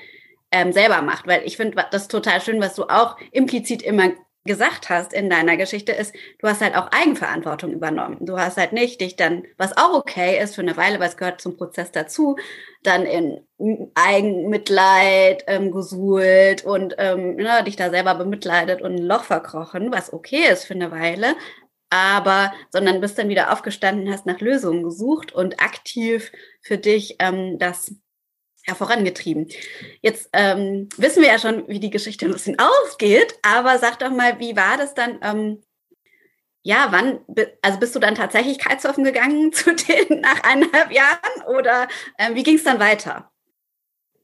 ähm, 0.50 0.72
selber 0.72 1.02
macht. 1.02 1.26
Weil 1.26 1.42
ich 1.44 1.56
finde 1.56 1.84
das 1.90 2.08
total 2.08 2.40
schön, 2.40 2.60
was 2.60 2.74
du 2.74 2.84
auch 2.84 3.16
implizit 3.32 3.82
immer 3.82 4.10
gesagt 4.48 4.90
hast 4.90 5.12
in 5.12 5.30
deiner 5.30 5.56
Geschichte, 5.56 5.92
ist, 5.92 6.12
du 6.40 6.48
hast 6.48 6.60
halt 6.60 6.74
auch 6.74 6.90
Eigenverantwortung 6.90 7.72
übernommen. 7.72 8.16
Du 8.20 8.36
hast 8.36 8.56
halt 8.56 8.72
nicht 8.72 9.00
dich 9.00 9.14
dann, 9.14 9.44
was 9.56 9.76
auch 9.76 9.94
okay 9.94 10.42
ist 10.42 10.56
für 10.56 10.62
eine 10.62 10.76
Weile, 10.76 10.98
weil 10.98 11.08
es 11.08 11.16
gehört 11.16 11.40
zum 11.40 11.56
Prozess 11.56 11.92
dazu, 11.92 12.36
dann 12.82 13.06
in 13.06 13.40
Eigenmitleid 13.94 15.44
ähm, 15.46 15.70
gesuhlt 15.70 16.64
und 16.64 16.96
ähm, 16.98 17.36
ne, 17.36 17.62
dich 17.64 17.76
da 17.76 17.90
selber 17.90 18.16
bemitleidet 18.16 18.82
und 18.82 18.96
ein 18.96 19.06
Loch 19.06 19.22
verkrochen, 19.22 19.92
was 19.92 20.12
okay 20.12 20.48
ist 20.50 20.64
für 20.64 20.74
eine 20.74 20.90
Weile. 20.90 21.36
Aber, 21.90 22.52
sondern 22.70 23.00
bist 23.00 23.18
dann 23.18 23.28
wieder 23.28 23.52
aufgestanden, 23.52 24.12
hast 24.12 24.26
nach 24.26 24.40
Lösungen 24.40 24.82
gesucht 24.82 25.32
und 25.32 25.62
aktiv 25.62 26.32
für 26.60 26.76
dich 26.76 27.16
ähm, 27.20 27.58
das 27.58 27.94
ja, 28.66 28.74
vorangetrieben. 28.74 29.48
Jetzt 30.02 30.28
ähm, 30.32 30.88
wissen 30.96 31.22
wir 31.22 31.28
ja 31.28 31.38
schon, 31.38 31.66
wie 31.68 31.80
die 31.80 31.90
Geschichte 31.90 32.26
ein 32.26 32.32
bisschen 32.32 32.58
ausgeht, 32.58 33.38
aber 33.42 33.78
sag 33.78 33.98
doch 33.98 34.10
mal, 34.10 34.38
wie 34.40 34.56
war 34.56 34.76
das 34.76 34.94
dann? 34.94 35.18
Ähm, 35.22 35.62
ja, 36.62 36.88
wann, 36.90 37.20
also 37.62 37.78
bist 37.78 37.94
du 37.94 37.98
dann 37.98 38.14
tatsächlich 38.14 38.58
Kitesurfen 38.58 39.04
gegangen 39.04 39.52
zu 39.54 39.74
denen 39.74 40.20
nach 40.20 40.42
eineinhalb 40.42 40.90
Jahren 40.92 41.42
oder 41.46 41.88
ähm, 42.18 42.34
wie 42.34 42.42
ging 42.42 42.56
es 42.56 42.64
dann 42.64 42.78
weiter? 42.78 43.30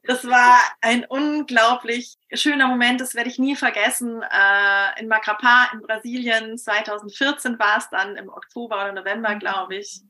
Das 0.07 0.29
war 0.29 0.61
ein 0.83 1.07
unglaublich 1.07 2.19
schöner 2.35 2.69
Moment, 2.69 3.01
das 3.01 3.15
werde 3.15 3.31
ich 3.31 3.39
nie 3.39 3.57
vergessen. 3.57 4.23
Äh, 4.23 5.01
in 5.01 5.09
Macapá 5.09 5.73
in 5.73 5.81
Brasilien 5.81 6.59
2014 6.59 7.59
war 7.59 7.79
es 7.79 7.89
dann 7.89 8.17
im 8.17 8.29
Oktober 8.29 8.77
oder 8.77 8.93
November, 8.93 9.37
glaube 9.37 9.77
ich. 9.77 10.03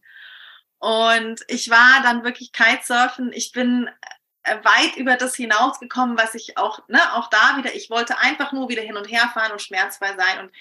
Und 0.79 1.43
ich 1.47 1.71
war 1.71 2.03
dann 2.03 2.25
wirklich 2.25 2.53
Kitesurfen. 2.53 3.33
Ich 3.33 3.53
bin 3.53 3.89
weit 4.45 4.97
über 4.97 5.17
das 5.17 5.35
hinausgekommen, 5.35 6.19
was 6.19 6.35
ich 6.35 6.59
auch, 6.59 6.87
ne, 6.89 7.01
auch 7.15 7.29
da 7.31 7.57
wieder, 7.57 7.75
ich 7.75 7.91
wollte 7.91 8.19
einfach 8.19 8.53
nur 8.53 8.69
wieder 8.69 8.83
hin 8.83 8.97
und 8.97 9.11
her 9.11 9.31
fahren 9.33 9.53
und 9.53 9.63
schmerzfrei 9.63 10.15
sein. 10.17 10.45
Und 10.45 10.53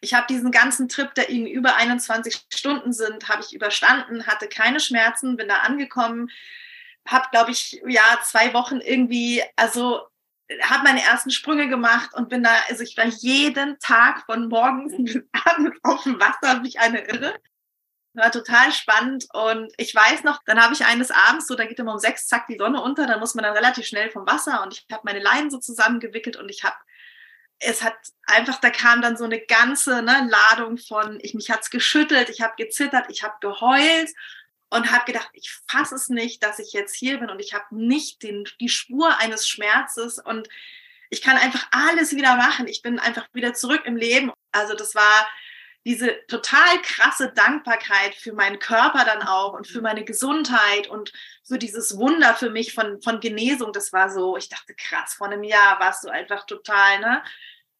ich 0.00 0.14
habe 0.14 0.26
diesen 0.28 0.50
ganzen 0.50 0.88
Trip, 0.88 1.14
der 1.14 1.30
irgendwie 1.30 1.52
über 1.52 1.76
21 1.76 2.46
Stunden 2.52 2.92
sind, 2.92 3.28
habe 3.28 3.42
ich 3.42 3.54
überstanden, 3.54 4.26
hatte 4.26 4.48
keine 4.48 4.80
Schmerzen, 4.80 5.36
bin 5.36 5.48
da 5.48 5.58
angekommen, 5.58 6.30
habe, 7.06 7.26
glaube 7.30 7.50
ich, 7.50 7.80
ja, 7.86 8.20
zwei 8.22 8.52
Wochen 8.54 8.80
irgendwie, 8.80 9.42
also 9.56 10.02
habe 10.62 10.84
meine 10.84 11.02
ersten 11.02 11.30
Sprünge 11.30 11.68
gemacht 11.68 12.14
und 12.14 12.28
bin 12.28 12.42
da, 12.42 12.50
also 12.68 12.82
ich 12.82 12.96
war 12.96 13.06
jeden 13.06 13.78
Tag 13.78 14.24
von 14.26 14.48
morgens 14.48 14.94
bis 14.98 15.22
abends 15.32 15.78
auf 15.82 16.02
dem 16.02 16.20
Wasser, 16.20 16.62
wie 16.62 16.78
eine 16.78 17.00
Irre. 17.06 17.34
War 18.12 18.32
total 18.32 18.72
spannend 18.72 19.26
und 19.32 19.72
ich 19.76 19.94
weiß 19.94 20.24
noch, 20.24 20.42
dann 20.44 20.60
habe 20.60 20.74
ich 20.74 20.84
eines 20.84 21.12
Abends, 21.12 21.46
so 21.46 21.54
da 21.54 21.64
geht 21.64 21.78
immer 21.78 21.92
um 21.92 21.98
sechs, 21.98 22.26
zack, 22.26 22.48
die 22.48 22.58
Sonne 22.58 22.82
unter, 22.82 23.06
dann 23.06 23.20
muss 23.20 23.34
man 23.34 23.44
dann 23.44 23.54
relativ 23.54 23.86
schnell 23.86 24.10
vom 24.10 24.26
Wasser 24.26 24.62
und 24.64 24.74
ich 24.74 24.86
habe 24.90 25.02
meine 25.04 25.20
Leinen 25.20 25.50
so 25.50 25.58
zusammengewickelt 25.58 26.36
und 26.36 26.48
ich 26.48 26.64
habe, 26.64 26.74
es 27.60 27.82
hat 27.84 27.94
einfach, 28.26 28.60
da 28.60 28.70
kam 28.70 29.00
dann 29.00 29.16
so 29.16 29.24
eine 29.24 29.40
ganze 29.40 30.02
ne, 30.02 30.28
Ladung 30.28 30.76
von, 30.76 31.20
ich, 31.22 31.34
mich 31.34 31.50
hat's 31.50 31.70
geschüttelt, 31.70 32.30
ich 32.30 32.40
habe 32.40 32.54
gezittert, 32.56 33.06
ich 33.10 33.22
habe 33.22 33.36
geheult 33.40 34.10
und 34.70 34.90
habe 34.90 35.04
gedacht, 35.04 35.28
ich 35.32 35.52
fasse 35.68 35.94
es 35.94 36.08
nicht, 36.08 36.42
dass 36.42 36.58
ich 36.58 36.72
jetzt 36.72 36.96
hier 36.96 37.18
bin 37.18 37.30
und 37.30 37.38
ich 37.38 37.54
habe 37.54 37.66
nicht 37.70 38.24
den, 38.24 38.44
die 38.60 38.68
Spur 38.68 39.18
eines 39.18 39.46
Schmerzes 39.46 40.18
und 40.18 40.48
ich 41.10 41.22
kann 41.22 41.36
einfach 41.36 41.66
alles 41.72 42.14
wieder 42.14 42.36
machen. 42.36 42.68
Ich 42.68 42.82
bin 42.82 42.98
einfach 43.00 43.26
wieder 43.32 43.52
zurück 43.52 43.82
im 43.84 43.96
Leben. 43.96 44.32
Also 44.52 44.74
das 44.74 44.94
war 44.94 45.28
diese 45.86 46.14
total 46.26 46.80
krasse 46.82 47.32
Dankbarkeit 47.32 48.14
für 48.14 48.32
meinen 48.32 48.58
Körper 48.58 49.04
dann 49.04 49.22
auch 49.22 49.54
und 49.54 49.66
für 49.66 49.78
mhm. 49.78 49.84
meine 49.84 50.04
Gesundheit 50.04 50.88
und 50.88 51.12
für 51.46 51.58
dieses 51.58 51.96
Wunder 51.96 52.34
für 52.34 52.50
mich 52.50 52.74
von, 52.74 53.00
von 53.00 53.20
Genesung. 53.20 53.72
Das 53.72 53.92
war 53.92 54.10
so, 54.10 54.36
ich 54.36 54.48
dachte, 54.48 54.74
krass, 54.74 55.14
vor 55.14 55.28
einem 55.28 55.42
Jahr 55.42 55.80
warst 55.80 56.04
du 56.04 56.08
einfach 56.08 56.44
total, 56.44 57.00
ne? 57.00 57.22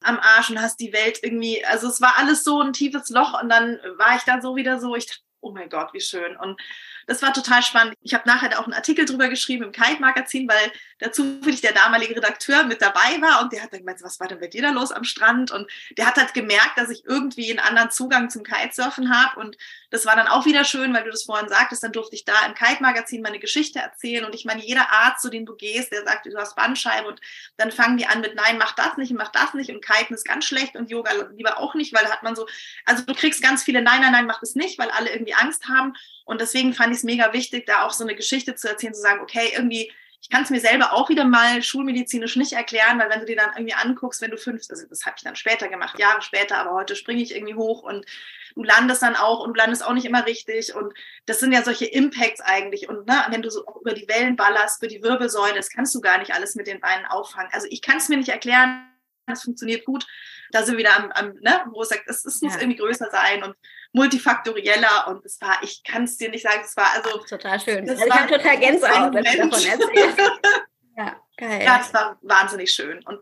am 0.02 0.18
Arsch 0.18 0.50
und 0.50 0.60
hast 0.60 0.80
die 0.80 0.92
Welt 0.92 1.18
irgendwie, 1.22 1.64
also 1.64 1.88
es 1.88 2.00
war 2.00 2.14
alles 2.18 2.42
so 2.42 2.60
ein 2.60 2.72
tiefes 2.72 3.10
Loch 3.10 3.40
und 3.40 3.48
dann 3.48 3.78
war 3.98 4.16
ich 4.16 4.22
da 4.22 4.40
so 4.40 4.56
wieder 4.56 4.80
so, 4.80 4.94
ich 4.96 5.06
dachte, 5.06 5.20
oh 5.40 5.52
mein 5.52 5.68
Gott, 5.68 5.92
wie 5.92 6.00
schön. 6.00 6.36
Und 6.36 6.60
das 7.06 7.22
war 7.22 7.32
total 7.32 7.62
spannend. 7.62 7.94
Ich 8.02 8.14
habe 8.14 8.28
nachher 8.28 8.58
auch 8.58 8.64
einen 8.64 8.74
Artikel 8.74 9.04
drüber 9.04 9.28
geschrieben 9.28 9.64
im 9.64 9.72
Kite-Magazin, 9.72 10.48
weil 10.48 10.72
da 10.98 11.12
zufällig 11.12 11.60
der 11.60 11.72
damalige 11.72 12.16
Redakteur 12.16 12.64
mit 12.64 12.82
dabei 12.82 13.20
war 13.20 13.42
und 13.42 13.52
der 13.52 13.62
hat 13.62 13.72
dann 13.72 13.80
gemeint, 13.80 14.02
was 14.02 14.20
war 14.20 14.28
denn 14.28 14.40
bei 14.40 14.46
dir 14.46 14.62
da 14.62 14.70
los 14.70 14.92
am 14.92 15.04
Strand? 15.04 15.50
Und 15.50 15.70
der 15.96 16.06
hat 16.06 16.16
halt 16.16 16.34
gemerkt, 16.34 16.76
dass 16.76 16.90
ich 16.90 17.04
irgendwie 17.06 17.50
einen 17.50 17.58
anderen 17.58 17.90
Zugang 17.90 18.30
zum 18.30 18.42
Kitesurfen 18.42 19.14
habe 19.14 19.40
und 19.40 19.56
das 19.90 20.06
war 20.06 20.14
dann 20.14 20.28
auch 20.28 20.46
wieder 20.46 20.64
schön, 20.64 20.94
weil 20.94 21.04
du 21.04 21.10
das 21.10 21.24
vorhin 21.24 21.48
sagtest, 21.48 21.82
dann 21.82 21.92
durfte 21.92 22.14
ich 22.14 22.24
da 22.24 22.34
im 22.46 22.54
Kite-Magazin 22.54 23.22
meine 23.22 23.40
Geschichte 23.40 23.80
erzählen 23.80 24.24
und 24.24 24.34
ich 24.34 24.44
meine, 24.44 24.64
jeder 24.64 24.90
Arzt, 24.90 25.22
zu 25.22 25.30
dem 25.30 25.46
du 25.46 25.56
gehst, 25.56 25.92
der 25.92 26.04
sagt, 26.04 26.26
du 26.26 26.36
hast 26.36 26.54
Bandscheibe 26.54 27.08
und 27.08 27.20
dann 27.56 27.72
fangen 27.72 27.96
die 27.96 28.06
an 28.06 28.20
mit, 28.20 28.36
nein, 28.36 28.58
mach 28.58 28.72
das 28.74 28.96
nicht 28.96 29.10
und 29.10 29.16
mach 29.16 29.32
das 29.32 29.54
nicht 29.54 29.70
und 29.70 29.84
Kiten 29.84 30.14
ist 30.14 30.24
ganz 30.24 30.44
schlecht 30.44 30.76
und 30.76 30.90
Yoga 30.90 31.10
lieber 31.34 31.58
auch 31.58 31.74
nicht, 31.74 31.92
weil 31.92 32.04
da 32.04 32.10
hat 32.10 32.22
man 32.22 32.36
so, 32.36 32.46
also 32.84 33.02
du 33.04 33.14
kriegst 33.14 33.42
ganz 33.42 33.64
viele, 33.64 33.82
nein, 33.82 34.00
nein, 34.00 34.12
nein, 34.12 34.26
mach 34.26 34.40
das 34.40 34.54
nicht, 34.54 34.78
weil 34.78 34.90
alle 34.90 35.10
irgendwie 35.10 35.34
Angst 35.34 35.68
haben 35.68 35.94
und 36.30 36.40
deswegen 36.40 36.74
fand 36.74 36.92
ich 36.92 36.98
es 36.98 37.02
mega 37.02 37.32
wichtig, 37.32 37.66
da 37.66 37.84
auch 37.84 37.90
so 37.90 38.04
eine 38.04 38.14
Geschichte 38.14 38.54
zu 38.54 38.68
erzählen, 38.68 38.94
zu 38.94 39.00
sagen, 39.00 39.20
okay, 39.20 39.50
irgendwie, 39.52 39.92
ich 40.22 40.30
kann 40.30 40.44
es 40.44 40.50
mir 40.50 40.60
selber 40.60 40.92
auch 40.92 41.08
wieder 41.08 41.24
mal 41.24 41.60
schulmedizinisch 41.60 42.36
nicht 42.36 42.52
erklären, 42.52 43.00
weil 43.00 43.10
wenn 43.10 43.18
du 43.18 43.26
dir 43.26 43.34
dann 43.34 43.50
irgendwie 43.56 43.74
anguckst, 43.74 44.22
wenn 44.22 44.30
du 44.30 44.36
fünf, 44.36 44.62
also 44.70 44.86
das 44.88 45.04
habe 45.06 45.16
ich 45.16 45.24
dann 45.24 45.34
später 45.34 45.66
gemacht, 45.66 45.98
Jahre 45.98 46.22
später, 46.22 46.58
aber 46.58 46.70
heute 46.70 46.94
springe 46.94 47.20
ich 47.20 47.34
irgendwie 47.34 47.56
hoch 47.56 47.82
und 47.82 48.06
du 48.54 48.62
landest 48.62 49.02
dann 49.02 49.16
auch 49.16 49.40
und 49.40 49.54
du 49.54 49.58
landest 49.58 49.84
auch 49.84 49.92
nicht 49.92 50.04
immer 50.04 50.24
richtig 50.24 50.72
und 50.72 50.94
das 51.26 51.40
sind 51.40 51.50
ja 51.50 51.64
solche 51.64 51.86
Impacts 51.86 52.40
eigentlich 52.40 52.88
und 52.88 53.08
ne, 53.08 53.24
wenn 53.30 53.42
du 53.42 53.50
so 53.50 53.64
über 53.80 53.92
die 53.92 54.06
Wellen 54.06 54.36
ballerst, 54.36 54.80
über 54.80 54.88
die 54.88 55.02
Wirbelsäule, 55.02 55.54
das 55.54 55.70
kannst 55.70 55.96
du 55.96 56.00
gar 56.00 56.18
nicht 56.18 56.32
alles 56.32 56.54
mit 56.54 56.68
den 56.68 56.78
Beinen 56.78 57.06
auffangen. 57.06 57.50
Also 57.52 57.66
ich 57.70 57.82
kann 57.82 57.96
es 57.96 58.08
mir 58.08 58.18
nicht 58.18 58.28
erklären, 58.28 58.86
das 59.26 59.42
funktioniert 59.42 59.84
gut. 59.84 60.06
Da 60.52 60.62
sind 60.62 60.76
wir 60.76 60.84
wieder 60.84 60.96
am, 60.96 61.10
am 61.10 61.34
ne, 61.40 61.60
wo 61.72 61.82
es 61.82 61.88
sagt, 61.88 62.04
es, 62.06 62.24
es 62.24 62.40
muss 62.40 62.54
ja. 62.54 62.60
irgendwie 62.60 62.78
größer 62.78 63.08
sein 63.10 63.42
und 63.42 63.56
multifaktorieller 63.92 65.08
und 65.08 65.24
es 65.24 65.40
war, 65.40 65.62
ich 65.62 65.82
kann 65.82 66.04
es 66.04 66.16
dir 66.16 66.30
nicht 66.30 66.42
sagen, 66.42 66.62
es 66.64 66.76
war 66.76 66.92
also 66.94 67.18
total 67.18 67.60
schön. 67.60 67.88
Also 67.88 68.04
ich 68.04 68.12
habe 68.12 68.32
total 68.32 68.58
Gänsehaut, 68.58 69.14
wenn 69.14 69.24
du 69.24 69.48
davon 69.48 69.66
erzählst. 69.66 70.18
ja, 70.96 71.20
geil. 71.36 71.62
Ja, 71.64 71.80
es 71.80 71.92
war 71.92 72.18
wahnsinnig 72.22 72.72
schön 72.72 73.02
und 73.04 73.20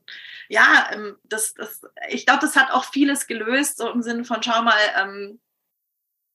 ja, 0.49 0.91
ähm, 0.93 1.17
das, 1.25 1.55
das, 1.55 1.83
ich 2.09 2.27
glaube, 2.27 2.41
das 2.41 2.57
hat 2.57 2.71
auch 2.71 2.85
vieles 2.85 3.27
gelöst, 3.27 3.79
so 3.79 3.91
im 3.91 4.03
Sinne 4.03 4.25
von, 4.25 4.43
schau 4.43 4.63
mal, 4.63 4.79
ähm, 5.01 5.41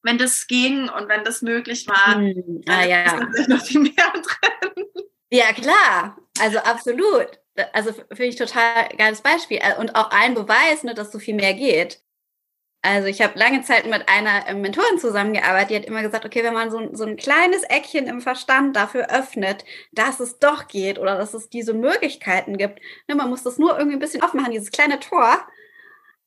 wenn 0.03 0.17
das 0.17 0.47
ging 0.47 0.89
und 0.89 1.07
wenn 1.09 1.23
das 1.23 1.41
möglich 1.41 1.87
war, 1.87 2.15
hm, 2.15 2.61
ah, 2.67 2.83
ja. 2.83 3.27
ist 3.33 3.49
noch 3.49 3.63
viel 3.63 3.81
mehr 3.81 3.93
drin. 4.13 4.85
Ja, 5.29 5.51
klar, 5.53 6.17
also 6.39 6.59
absolut. 6.59 7.39
Also 7.71 7.93
finde 7.93 8.25
ich 8.25 8.35
total 8.35 8.89
geiles 8.97 9.21
Beispiel 9.21 9.59
und 9.79 9.95
auch 9.95 10.09
ein 10.11 10.33
Beweis, 10.33 10.83
ne, 10.83 10.93
dass 10.93 11.11
so 11.11 11.19
viel 11.19 11.35
mehr 11.35 11.53
geht. 11.53 12.01
Also 12.85 13.07
ich 13.07 13.21
habe 13.21 13.39
lange 13.39 13.61
Zeit 13.61 13.85
mit 13.85 14.09
einer 14.09 14.45
äh, 14.45 14.53
Mentorin 14.53 14.99
zusammengearbeitet, 14.99 15.69
die 15.69 15.75
hat 15.77 15.85
immer 15.85 16.01
gesagt, 16.03 16.25
okay, 16.25 16.43
wenn 16.43 16.53
man 16.53 16.69
so, 16.69 16.89
so 16.93 17.05
ein 17.05 17.15
kleines 17.15 17.63
Eckchen 17.63 18.07
im 18.07 18.19
Verstand 18.19 18.75
dafür 18.75 19.09
öffnet, 19.09 19.63
dass 19.93 20.19
es 20.19 20.37
doch 20.37 20.67
geht 20.67 20.99
oder 20.99 21.17
dass 21.17 21.33
es 21.33 21.49
diese 21.49 21.73
Möglichkeiten 21.73 22.57
gibt, 22.57 22.81
ne, 23.07 23.15
man 23.15 23.29
muss 23.29 23.43
das 23.43 23.57
nur 23.57 23.77
irgendwie 23.77 23.95
ein 23.95 24.01
bisschen 24.01 24.21
aufmachen, 24.21 24.51
dieses 24.51 24.69
kleine 24.69 24.99
Tor. 24.99 25.47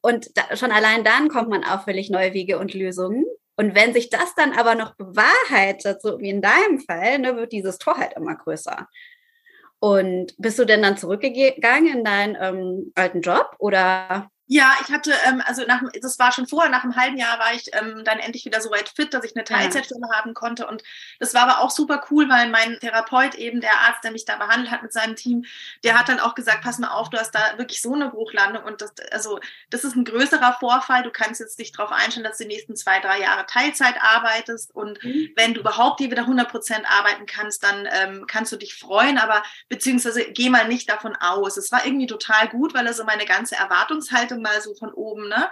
Und 0.01 0.31
da, 0.39 0.57
schon 0.57 0.73
allein 0.73 1.05
dann 1.05 1.29
kommt 1.29 1.51
man 1.51 1.63
auf 1.63 1.85
völlig 1.85 2.09
neue 2.09 2.33
Wege 2.33 2.59
und 2.59 2.73
Lösungen. 2.73 3.27
Und 3.57 3.75
wenn 3.75 3.93
sich 3.93 4.09
das 4.09 4.35
dann 4.35 4.53
aber 4.59 4.75
noch 4.77 4.95
bewahrheitet, 4.97 6.01
so 6.01 6.19
wie 6.21 6.31
in 6.31 6.41
deinem 6.41 6.81
Fall, 6.81 7.19
ne, 7.19 7.37
wird 7.37 7.53
dieses 7.53 7.77
Tor 7.77 7.99
halt 7.99 8.15
immer 8.15 8.35
größer. 8.35 8.89
Und 9.79 10.35
bist 10.39 10.59
du 10.59 10.65
denn 10.65 10.81
dann 10.81 10.97
zurückgegangen 10.97 11.99
in 11.99 12.05
deinen 12.05 12.35
ähm, 12.41 12.93
alten 12.95 13.21
Job 13.21 13.57
oder 13.59 14.31
ja, 14.49 14.73
ich 14.81 14.93
hatte, 14.93 15.13
ähm, 15.27 15.43
also 15.45 15.65
nach, 15.67 15.83
das 16.01 16.19
war 16.19 16.31
schon 16.31 16.47
vorher, 16.47 16.71
nach 16.71 16.85
einem 16.85 16.95
halben 16.95 17.17
Jahr 17.17 17.39
war 17.39 17.53
ich 17.53 17.71
ähm, 17.73 18.05
dann 18.05 18.21
endlich 18.21 18.45
wieder 18.45 18.61
so 18.61 18.71
weit 18.71 18.89
fit, 18.89 19.13
dass 19.13 19.25
ich 19.25 19.35
eine 19.35 19.45
Teilzeitstelle 19.45 20.07
ja. 20.09 20.17
haben 20.17 20.35
konnte. 20.35 20.67
Und 20.69 20.85
das 21.19 21.35
war 21.35 21.43
aber 21.43 21.61
auch 21.61 21.71
super 21.71 22.05
cool, 22.11 22.29
weil 22.29 22.49
mein 22.49 22.79
Therapeut 22.79 23.35
eben, 23.35 23.61
der 23.61 23.73
Arzt, 23.73 24.05
der 24.05 24.13
mich 24.13 24.25
da 24.25 24.37
behandelt 24.37 24.71
hat 24.71 24.83
mit 24.83 24.93
seinem 24.93 25.17
Team, 25.17 25.45
der 25.83 25.99
hat 25.99 26.09
dann 26.09 26.21
auch 26.21 26.37
gesagt, 26.37 26.63
pass 26.63 26.79
mal 26.79 26.91
auf, 26.91 27.11
du 27.11 27.19
hast 27.19 27.35
da 27.35 27.59
wirklich 27.59 27.83
so 27.83 27.95
eine 27.95 28.09
Bruchlandung 28.09 28.63
und 28.63 28.81
das, 28.81 28.93
also 29.11 29.41
das 29.71 29.83
ist 29.83 29.97
ein 29.97 30.05
größerer 30.05 30.57
Vorfall. 30.61 31.03
Du 31.03 31.11
kannst 31.11 31.41
jetzt 31.41 31.59
dich 31.59 31.73
darauf 31.73 31.91
einstellen, 31.91 32.25
dass 32.25 32.39
du 32.39 32.45
die 32.45 32.55
nächsten 32.55 32.77
zwei, 32.77 33.01
drei 33.01 33.21
Jahre 33.21 33.47
Teilzeit 33.47 33.97
arbeitest. 34.01 34.73
Und 34.75 35.03
mhm. 35.03 35.31
wenn 35.35 35.55
du 35.55 35.61
überhaupt 35.61 35.99
hier 35.99 36.11
wieder 36.13 36.23
100 36.23 36.49
Prozent 36.49 36.85
arbeiten 36.89 37.27
kannst, 37.27 37.65
dann 37.65 37.89
ähm, 37.91 38.27
kannst 38.29 38.53
du 38.53 38.57
dich 38.57 38.75
freuen, 38.79 39.19
aber 39.19 39.43
beziehungsweise 39.69 40.25
geh 40.31 40.51
mal 40.51 40.69
nicht 40.69 40.89
davon 40.89 41.17
aus. 41.17 41.57
Es 41.57 41.73
war 41.73 41.85
irgendwie 41.85 42.07
total 42.07 42.49
gut, 42.49 42.75
weil 42.75 42.87
er 42.87 42.95
so 42.95 43.03
meine 43.03 43.25
ganze 43.25 43.57
Erwartungshaltung 43.57 44.36
Bewertung 44.37 44.43
mal 44.43 44.61
so 44.61 44.75
von 44.75 44.93
oben, 44.93 45.29
ne? 45.29 45.51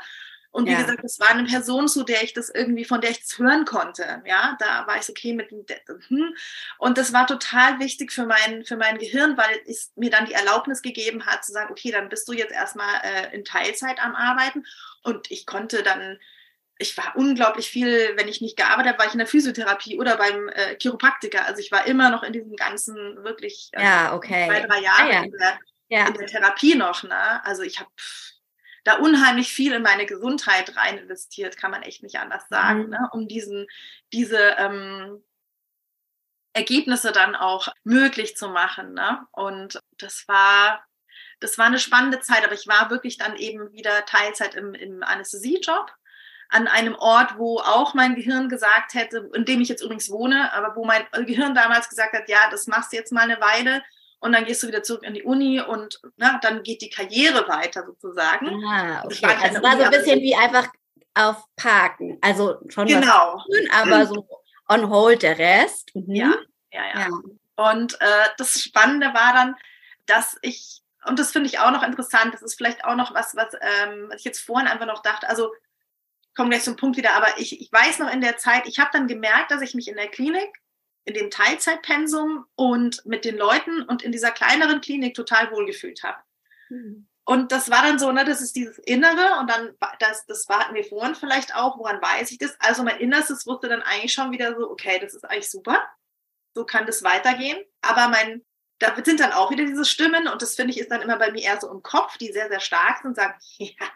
Und 0.51 0.69
wie 0.69 0.73
ja. 0.73 0.83
gesagt, 0.83 1.03
es 1.03 1.19
war 1.19 1.31
eine 1.31 1.49
Person, 1.49 1.89
zu 1.89 2.05
der 2.05 2.23
ich 2.23 2.33
das 2.33 2.49
irgendwie, 2.49 2.85
von 2.85 3.01
der 3.01 3.11
ich 3.11 3.23
es 3.23 3.37
hören 3.41 3.65
konnte. 3.65 4.23
Ja, 4.25 4.57
da 4.61 4.87
war 4.87 4.97
ich 4.97 5.09
okay 5.09 5.33
mit 5.33 5.51
dem, 5.51 5.67
hm. 6.07 6.33
Und 6.79 6.97
das 6.97 7.13
war 7.13 7.27
total 7.27 7.81
wichtig 7.81 8.13
für 8.13 8.25
mein, 8.25 8.65
für 8.65 8.77
mein 8.77 8.99
Gehirn, 8.99 9.37
weil 9.37 9.61
es 9.67 9.91
mir 9.97 10.11
dann 10.11 10.27
die 10.27 10.33
Erlaubnis 10.33 10.81
gegeben 10.81 11.27
hat, 11.27 11.45
zu 11.45 11.51
sagen, 11.51 11.73
okay, 11.73 11.91
dann 11.91 12.09
bist 12.09 12.29
du 12.29 12.33
jetzt 12.35 12.53
erstmal 12.53 13.01
äh, 13.03 13.35
in 13.35 13.45
Teilzeit 13.45 14.01
am 14.01 14.15
Arbeiten. 14.15 14.65
Und 15.03 15.29
ich 15.33 15.45
konnte 15.45 15.83
dann, 15.83 16.21
ich 16.79 16.97
war 16.97 17.17
unglaublich 17.17 17.69
viel, 17.69 18.13
wenn 18.15 18.29
ich 18.29 18.41
nicht 18.41 18.57
gearbeitet 18.57 18.93
habe, 18.93 18.99
war 19.01 19.07
ich 19.07 19.15
in 19.15 19.19
der 19.19 19.27
Physiotherapie 19.27 19.99
oder 19.99 20.17
beim 20.17 20.49
äh, 20.51 20.77
Chiropraktiker. 20.81 21.45
Also 21.47 21.59
ich 21.63 21.73
war 21.73 21.85
immer 21.89 22.11
noch 22.11 22.23
in 22.23 22.33
diesem 22.33 22.55
ganzen 22.55 22.95
wirklich 23.25 23.71
also 23.73 23.89
ja, 23.89 24.15
okay. 24.15 24.47
zwei, 24.47 24.61
drei 24.61 24.81
Jahre 24.83 25.03
ah, 25.03 25.13
ja. 25.13 25.23
in, 25.25 25.33
der, 25.33 25.59
ja. 25.89 26.07
in 26.07 26.15
der 26.15 26.27
Therapie 26.29 26.77
noch. 26.77 27.03
Ne? 27.03 27.45
Also 27.45 27.63
ich 27.63 27.81
habe 27.81 27.91
da 28.85 28.99
unheimlich 28.99 29.53
viel 29.53 29.73
in 29.73 29.83
meine 29.83 30.07
Gesundheit 30.07 30.77
rein 30.77 30.99
investiert, 30.99 31.57
kann 31.57 31.71
man 31.71 31.83
echt 31.83 32.03
nicht 32.03 32.19
anders 32.19 32.47
sagen, 32.49 32.85
mhm. 32.85 32.91
ne? 32.91 33.09
um 33.13 33.27
diesen, 33.27 33.67
diese 34.13 34.39
ähm, 34.59 35.25
Ergebnisse 36.53 37.11
dann 37.11 37.35
auch 37.35 37.69
möglich 37.83 38.37
zu 38.37 38.49
machen. 38.49 38.93
Ne? 38.93 39.27
Und 39.33 39.81
das 39.99 40.29
war, 40.29 40.85
das 41.41 41.59
war 41.59 41.67
eine 41.67 41.79
spannende 41.79 42.21
Zeit, 42.21 42.45
aber 42.45 42.55
ich 42.55 42.69
war 42.69 42.91
wirklich 42.91 43.17
dann 43.17 43.37
eben 43.37 43.73
wieder 43.73 44.05
Teilzeit 44.05 44.55
im, 44.55 44.75
im 44.75 45.03
Anästhesiejob 45.03 45.91
an 46.51 46.69
einem 46.69 46.95
Ort, 46.95 47.39
wo 47.39 47.59
auch 47.59 47.95
mein 47.95 48.15
Gehirn 48.15 48.49
gesagt 48.51 48.95
hätte, 48.95 49.31
in 49.33 49.47
dem 49.47 49.63
ich 49.63 49.69
jetzt 49.69 49.83
übrigens 49.83 50.11
wohne, 50.11 50.53
aber 50.53 50.77
wo 50.77 50.85
mein 50.85 51.05
Gehirn 51.27 51.55
damals 51.55 51.89
gesagt 51.89 52.13
hat, 52.13 52.29
ja, 52.29 52.51
das 52.51 52.67
machst 52.67 52.93
du 52.93 52.97
jetzt 52.97 53.13
mal 53.13 53.23
eine 53.23 53.41
Weile 53.41 53.83
und 54.25 54.33
dann 54.33 54.47
gehst 54.47 54.63
du 54.63 54.69
wieder 54.69 54.83
zurück 54.83 55.03
in 55.03 55.13
die 55.13 55.23
Uni 55.23 55.61
und 55.61 56.01
na, 56.17 56.39
dann 56.43 56.63
geht 56.63 56.81
die 56.81 56.89
Karriere 56.89 57.47
weiter 57.47 57.85
sozusagen. 57.85 58.65
Ah, 58.65 59.05
okay. 59.05 59.23
War 59.23 59.43
also 59.43 59.57
es 59.59 59.63
war 59.63 59.77
so 59.77 59.83
ein 59.83 59.91
bisschen 59.91 60.21
wie 60.21 60.35
einfach 60.35 60.69
auf 61.13 61.45
Parken. 61.57 62.17
Also 62.23 62.59
schon 62.69 62.87
genau. 62.87 63.43
tun, 63.45 63.69
aber 63.71 64.07
so 64.07 64.27
on 64.67 64.89
hold 64.89 65.23
der 65.23 65.39
Rest. 65.39 65.91
Mhm. 65.95 66.15
Ja, 66.15 66.35
ja, 66.73 66.83
ja, 66.95 67.01
ja. 67.01 67.09
Und 67.57 68.01
äh, 68.01 68.29
das 68.39 68.63
Spannende 68.63 69.09
war 69.09 69.35
dann, 69.35 69.57
dass 70.07 70.39
ich, 70.41 70.81
und 71.07 71.19
das 71.19 71.31
finde 71.31 71.51
ich 71.51 71.59
auch 71.59 71.71
noch 71.71 71.83
interessant, 71.83 72.33
das 72.33 72.41
ist 72.41 72.55
vielleicht 72.55 72.83
auch 72.87 72.97
noch 72.97 73.13
was, 73.15 73.37
was, 73.37 73.53
ähm, 73.61 74.07
was 74.09 74.21
ich 74.21 74.25
jetzt 74.25 74.41
vorhin 74.41 74.69
einfach 74.69 74.87
noch 74.87 75.03
dachte, 75.03 75.29
also 75.29 75.53
komme 76.35 76.49
gleich 76.49 76.63
zum 76.63 76.77
Punkt 76.77 76.97
wieder, 76.97 77.13
aber 77.13 77.29
ich, 77.37 77.61
ich 77.61 77.71
weiß 77.71 77.99
noch 77.99 78.11
in 78.11 78.23
der 78.23 78.39
Zeit, 78.39 78.67
ich 78.67 78.79
habe 78.79 78.89
dann 78.91 79.07
gemerkt, 79.07 79.51
dass 79.51 79.61
ich 79.61 79.75
mich 79.75 79.87
in 79.87 79.97
der 79.97 80.09
Klinik 80.09 80.64
in 81.05 81.15
dem 81.15 81.31
Teilzeitpensum 81.31 82.47
und 82.55 83.05
mit 83.05 83.25
den 83.25 83.37
Leuten 83.37 83.83
und 83.83 84.03
in 84.03 84.13
dieser 84.13 84.31
kleineren 84.31 84.81
Klinik 84.81 85.15
total 85.15 85.51
wohlgefühlt 85.51 86.03
habe. 86.03 86.19
Mhm. 86.69 87.09
Und 87.27 87.53
das 87.53 87.71
war 87.71 87.83
dann 87.83 87.99
so, 87.99 88.13
ne, 88.13 88.25
das 88.25 88.43
ist 88.43 88.55
dieses 88.55 88.79
Innere 88.79 89.39
und 89.41 89.51
dann, 89.51 89.75
das, 89.99 90.27
das 90.27 90.49
warten 90.49 90.75
wir 90.75 90.85
vorhin 90.85 91.15
vielleicht 91.15 91.55
auch, 91.55 91.79
woran 91.79 92.01
weiß 92.01 92.31
ich 92.31 92.39
das? 92.39 92.55
Also 92.61 92.83
mein 92.83 92.99
Innerstes 92.99 93.47
wusste 93.47 93.69
dann 93.69 93.83
eigentlich 93.83 94.13
schon 94.13 94.31
wieder 94.31 94.55
so, 94.55 94.71
okay, 94.71 94.99
das 95.01 95.15
ist 95.15 95.25
eigentlich 95.25 95.51
super, 95.51 95.83
so 96.55 96.67
kann 96.67 96.85
das 96.85 97.03
weitergehen. 97.03 97.59
Aber 97.81 98.09
mein 98.09 98.45
da 98.91 99.05
sind 99.05 99.21
dann 99.21 99.33
auch 99.33 99.51
wieder 99.51 99.65
diese 99.65 99.85
Stimmen 99.85 100.29
und 100.29 100.43
das 100.43 100.55
finde 100.55 100.73
ich 100.73 100.81
ist 100.81 100.91
dann 100.91 101.03
immer 101.03 101.17
bei 101.17 101.31
mir 101.31 101.43
eher 101.43 101.61
so 101.61 101.71
im 101.71 101.83
Kopf, 101.83 102.17
die 102.19 102.33
sehr, 102.33 102.49
sehr 102.49 102.61
stark 102.61 102.99
sind 102.99 103.09
und 103.09 103.17
sagen, 103.17 103.35
ja, 103.59 103.87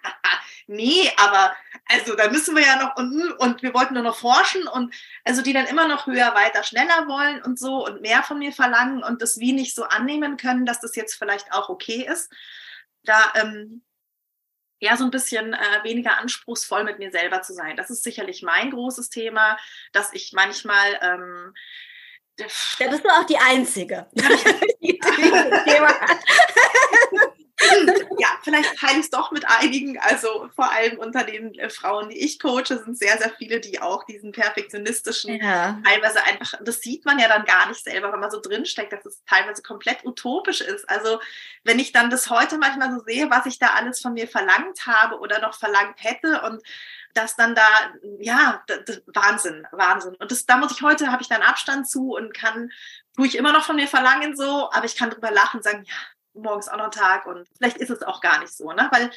nee, 0.67 1.11
aber 1.17 1.55
also 1.87 2.15
da 2.15 2.31
müssen 2.31 2.57
wir 2.57 2.65
ja 2.65 2.77
noch 2.77 2.97
und, 2.97 3.33
und 3.39 3.63
wir 3.63 3.75
wollten 3.75 3.95
nur 3.95 4.03
noch 4.03 4.17
forschen 4.17 4.67
und 4.67 4.95
also 5.25 5.43
die 5.43 5.53
dann 5.53 5.67
immer 5.67 5.89
noch 5.89 6.07
höher, 6.07 6.35
weiter, 6.35 6.63
schneller 6.63 7.07
wollen 7.09 7.43
und 7.43 7.59
so 7.59 7.85
und 7.85 8.03
mehr 8.03 8.23
von 8.23 8.39
mir 8.39 8.53
verlangen 8.53 9.03
und 9.03 9.23
das 9.23 9.39
wie 9.39 9.53
nicht 9.53 9.75
so 9.75 9.85
annehmen 9.85 10.37
können, 10.37 10.67
dass 10.67 10.81
das 10.81 10.97
jetzt 10.97 11.15
vielleicht 11.15 11.53
auch 11.53 11.69
okay 11.69 12.07
ist. 12.11 12.33
Da 13.05 13.33
ähm, 13.37 13.83
ja 14.81 14.97
so 14.97 15.05
ein 15.05 15.11
bisschen 15.11 15.55
äh, 15.55 15.85
weniger 15.85 16.19
anspruchsvoll 16.19 16.85
mit 16.85 16.99
mir 16.99 17.11
selber 17.11 17.43
zu 17.43 17.53
sein. 17.53 17.77
Das 17.77 17.91
ist 17.91 18.05
sicherlich 18.05 18.43
mein 18.43 18.71
großes 18.71 19.11
Thema, 19.11 19.59
dass 19.93 20.13
ich 20.13 20.33
manchmal 20.33 20.99
ähm, 21.01 21.55
da 22.79 22.89
bist 22.89 23.05
du 23.05 23.09
auch 23.09 23.25
die 23.25 23.39
Einzige. 23.39 24.07
ja, 28.19 28.29
vielleicht 28.43 28.79
teile 28.79 28.99
ich 28.99 29.07
es 29.07 29.11
doch 29.11 29.31
mit 29.33 29.45
einigen. 29.49 29.99
Also 29.99 30.49
vor 30.55 30.71
allem 30.71 30.99
unter 30.99 31.25
den 31.25 31.55
äh, 31.59 31.71
Frauen, 31.71 32.09
die 32.09 32.19
ich 32.19 32.39
coache, 32.39 32.67
sind 32.67 32.97
sehr, 32.97 33.19
sehr 33.19 33.31
viele, 33.31 33.61
die 33.61 33.81
auch 33.81 34.05
diesen 34.05 34.33
perfektionistischen, 34.33 35.41
ja. 35.41 35.81
teilweise 35.85 36.23
einfach, 36.25 36.55
das 36.63 36.81
sieht 36.81 37.05
man 37.05 37.19
ja 37.19 37.29
dann 37.29 37.45
gar 37.45 37.69
nicht 37.69 37.83
selber, 37.83 38.13
wenn 38.13 38.21
man 38.21 38.31
so 38.31 38.41
drinsteckt, 38.41 38.93
dass 38.93 39.05
es 39.05 39.23
teilweise 39.25 39.63
komplett 39.63 40.05
utopisch 40.05 40.61
ist. 40.61 40.89
Also 40.89 41.21
wenn 41.65 41.79
ich 41.79 41.93
dann 41.93 42.11
das 42.11 42.31
heute 42.31 42.59
manchmal 42.59 42.93
so 42.93 43.05
sehe, 43.05 43.31
was 43.31 43.47
ich 43.47 43.59
da 43.59 43.69
alles 43.69 44.01
von 44.01 44.15
mir 44.15 44.29
verlangt 44.29 44.87
habe 44.87 45.19
oder 45.19 45.41
noch 45.41 45.55
verlangt 45.55 45.97
hätte 45.99 46.43
und 46.43 46.63
dass 47.15 47.37
dann 47.37 47.55
da, 47.55 47.67
ja, 48.21 48.63
das, 48.67 49.03
Wahnsinn, 49.07 49.67
Wahnsinn. 49.73 50.15
Und 50.17 50.31
das, 50.31 50.47
da 50.47 50.57
muss 50.57 50.73
ich 50.73 50.83
heute, 50.83 51.11
habe 51.11 51.23
ich 51.23 51.29
dann 51.29 51.43
Abstand 51.43 51.89
zu 51.89 52.15
und 52.15 52.33
kann, 52.33 52.71
tue 53.17 53.27
ich 53.27 53.37
immer 53.37 53.53
noch 53.53 53.65
von 53.65 53.77
mir 53.77 53.89
verlangen 53.89 54.37
so, 54.37 54.71
aber 54.73 54.85
ich 54.85 54.95
kann 54.95 55.11
drüber 55.11 55.31
lachen 55.31 55.59
und 55.59 55.65
sagen, 55.65 55.85
ja, 55.85 55.95
morgens 56.43 56.69
auch 56.69 56.77
noch 56.79 56.91
Tag 56.91 57.27
und 57.27 57.49
vielleicht 57.57 57.79
ist 57.79 57.91
es 57.91 58.03
auch 58.03 58.21
gar 58.21 58.41
nicht 58.41 58.53
so, 58.53 58.73
ne? 58.73 58.89
Weil 58.91 59.11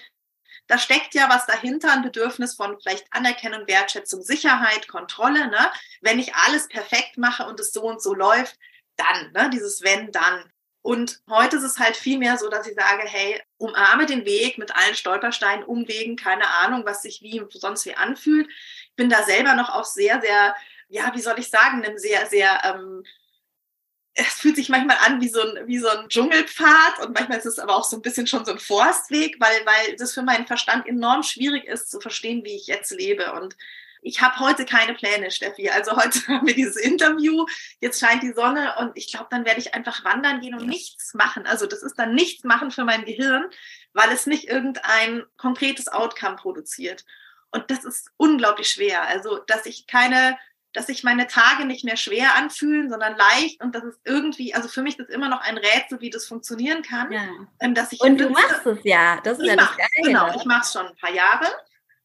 da 0.68 0.78
steckt 0.78 1.14
ja 1.16 1.30
was 1.30 1.46
dahinter, 1.46 1.92
ein 1.92 2.02
Bedürfnis 2.02 2.56
von 2.56 2.80
vielleicht 2.80 3.08
Anerkennung, 3.12 3.68
Wertschätzung, 3.68 4.22
Sicherheit, 4.22 4.88
Kontrolle, 4.88 5.48
ne? 5.50 5.72
Wenn 6.02 6.20
ich 6.20 6.36
alles 6.36 6.68
perfekt 6.68 7.18
mache 7.18 7.46
und 7.46 7.60
es 7.60 7.72
so 7.72 7.84
und 7.84 8.02
so 8.02 8.14
läuft, 8.14 8.58
dann, 8.98 9.32
ne? 9.34 9.50
Dieses 9.52 9.82
wenn, 9.82 10.12
dann. 10.12 10.52
Und 10.84 11.22
heute 11.30 11.58
ist 11.58 11.64
es 11.64 11.78
halt 11.78 11.96
viel 11.96 12.18
mehr 12.18 12.38
so, 12.38 12.50
dass 12.50 12.68
ich 12.68 12.76
sage, 12.76 13.04
hey, 13.06 13.40
umarme 13.58 14.08
den 14.08 14.26
Weg 14.26 14.58
mit 14.58 14.76
allen 14.76 14.96
Stolpersteinen, 14.96 15.64
Umwegen, 15.64 16.16
keine 16.16 16.48
Ahnung, 16.48 16.86
was 16.86 17.04
sich 17.04 17.22
wie 17.22 17.44
sonst 17.52 17.86
wie 17.86 17.96
anfühlt. 17.96 18.48
Ich 18.50 18.96
bin 18.96 19.10
da 19.10 19.24
selber 19.24 19.54
noch 19.54 19.70
auch 19.70 19.86
sehr, 19.86 20.22
sehr, 20.22 20.56
ja, 20.90 21.12
wie 21.14 21.22
soll 21.22 21.38
ich 21.40 21.50
sagen, 21.50 21.84
einem 21.84 21.98
sehr, 22.00 22.26
sehr, 22.26 22.62
ähm, 22.64 23.04
es 24.14 24.34
fühlt 24.34 24.58
sich 24.58 24.70
manchmal 24.70 24.98
an 25.06 25.22
wie 25.22 25.30
so 25.30 25.42
ein, 25.42 25.68
wie 25.68 25.80
so 25.80 25.88
ein 25.88 26.10
Dschungelpfad 26.10 27.00
und 27.02 27.14
manchmal 27.14 27.38
ist 27.38 27.46
es 27.46 27.60
aber 27.60 27.76
auch 27.76 27.86
so 27.86 27.96
ein 27.96 28.02
bisschen 28.02 28.28
schon 28.28 28.46
so 28.46 28.52
ein 28.52 28.60
Forstweg, 28.60 29.38
weil, 29.40 29.66
weil 29.66 29.96
das 29.96 30.14
für 30.14 30.22
meinen 30.22 30.48
Verstand 30.48 30.86
enorm 30.88 31.24
schwierig 31.24 31.66
ist 31.66 31.90
zu 31.90 32.02
verstehen, 32.02 32.44
wie 32.44 32.56
ich 32.56 32.68
jetzt 32.68 32.92
lebe. 32.92 33.32
Und 33.34 33.56
ich 34.02 34.22
habe 34.22 34.40
heute 34.40 34.66
keine 34.66 34.96
Pläne, 34.96 35.32
Steffi. 35.32 35.70
Also 35.70 35.96
heute 35.96 36.20
haben 36.28 36.46
wir 36.46 36.56
dieses 36.56 36.76
Interview, 36.76 37.46
jetzt 37.80 38.00
scheint 38.00 38.24
die 38.24 38.34
Sonne 38.34 38.76
und 38.80 38.92
ich 38.96 39.12
glaube, 39.12 39.28
dann 39.30 39.46
werde 39.46 39.62
ich 39.62 39.74
einfach 39.74 40.04
wandern 40.04 40.42
gehen 40.42 40.56
und 40.56 40.68
nichts 40.68 41.14
machen. 41.14 41.46
Also 41.46 41.66
das 41.66 41.82
ist 41.82 41.98
dann 41.98 42.14
nichts 42.14 42.44
machen 42.44 42.72
für 42.72 42.84
mein 42.84 43.06
Gehirn, 43.06 43.46
weil 43.94 44.12
es 44.12 44.26
nicht 44.26 44.50
irgendein 44.50 45.24
konkretes 45.38 45.88
Outcome 45.88 46.36
produziert. 46.36 47.06
Und 47.52 47.70
das 47.70 47.84
ist 47.84 48.12
unglaublich 48.18 48.70
schwer. 48.70 49.04
Also, 49.04 49.38
dass 49.40 49.66
ich 49.66 49.86
keine, 49.86 50.38
dass 50.74 50.88
sich 50.88 51.04
meine 51.04 51.28
Tage 51.28 51.66
nicht 51.66 51.84
mehr 51.84 51.98
schwer 51.98 52.36
anfühlen, 52.36 52.90
sondern 52.90 53.18
leicht 53.18 53.62
und 53.62 53.76
das 53.76 53.84
ist 53.84 54.00
irgendwie, 54.06 54.54
also 54.54 54.70
für 54.70 54.82
mich 54.82 54.98
ist 54.98 55.08
das 55.08 55.16
immer 55.16 55.30
noch 55.30 55.42
ein 55.42 55.58
Rätsel, 55.58 56.00
wie 56.00 56.10
das 56.10 56.26
funktionieren 56.26 56.82
kann. 56.82 57.12
Ja. 57.12 57.28
Ähm, 57.60 57.76
dass 57.76 57.92
ich 57.92 58.02
und 58.02 58.18
du 58.18 58.30
machst 58.30 58.66
es 58.66 58.80
ja, 58.84 59.20
das 59.24 59.40
ist 59.40 59.48
ja 59.48 59.56
das 59.56 59.76
Geile. 59.76 60.08
Genau, 60.08 60.34
ich 60.36 60.46
mache 60.46 60.62
es 60.62 60.72
schon 60.72 60.88
ein 60.88 60.96
paar 60.96 61.14
Jahre. 61.14 61.46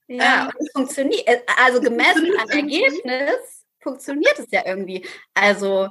Ja, 0.08 0.44
ähm, 0.44 0.52
es 0.58 0.70
funktioniert, 0.72 1.26
äh, 1.26 1.40
also 1.64 1.80
gemessen 1.80 2.30
am 2.40 2.48
Ergebnis 2.48 3.64
funktioniert 3.80 4.38
es 4.38 4.50
ja 4.50 4.62
irgendwie. 4.64 5.06
Also, 5.34 5.88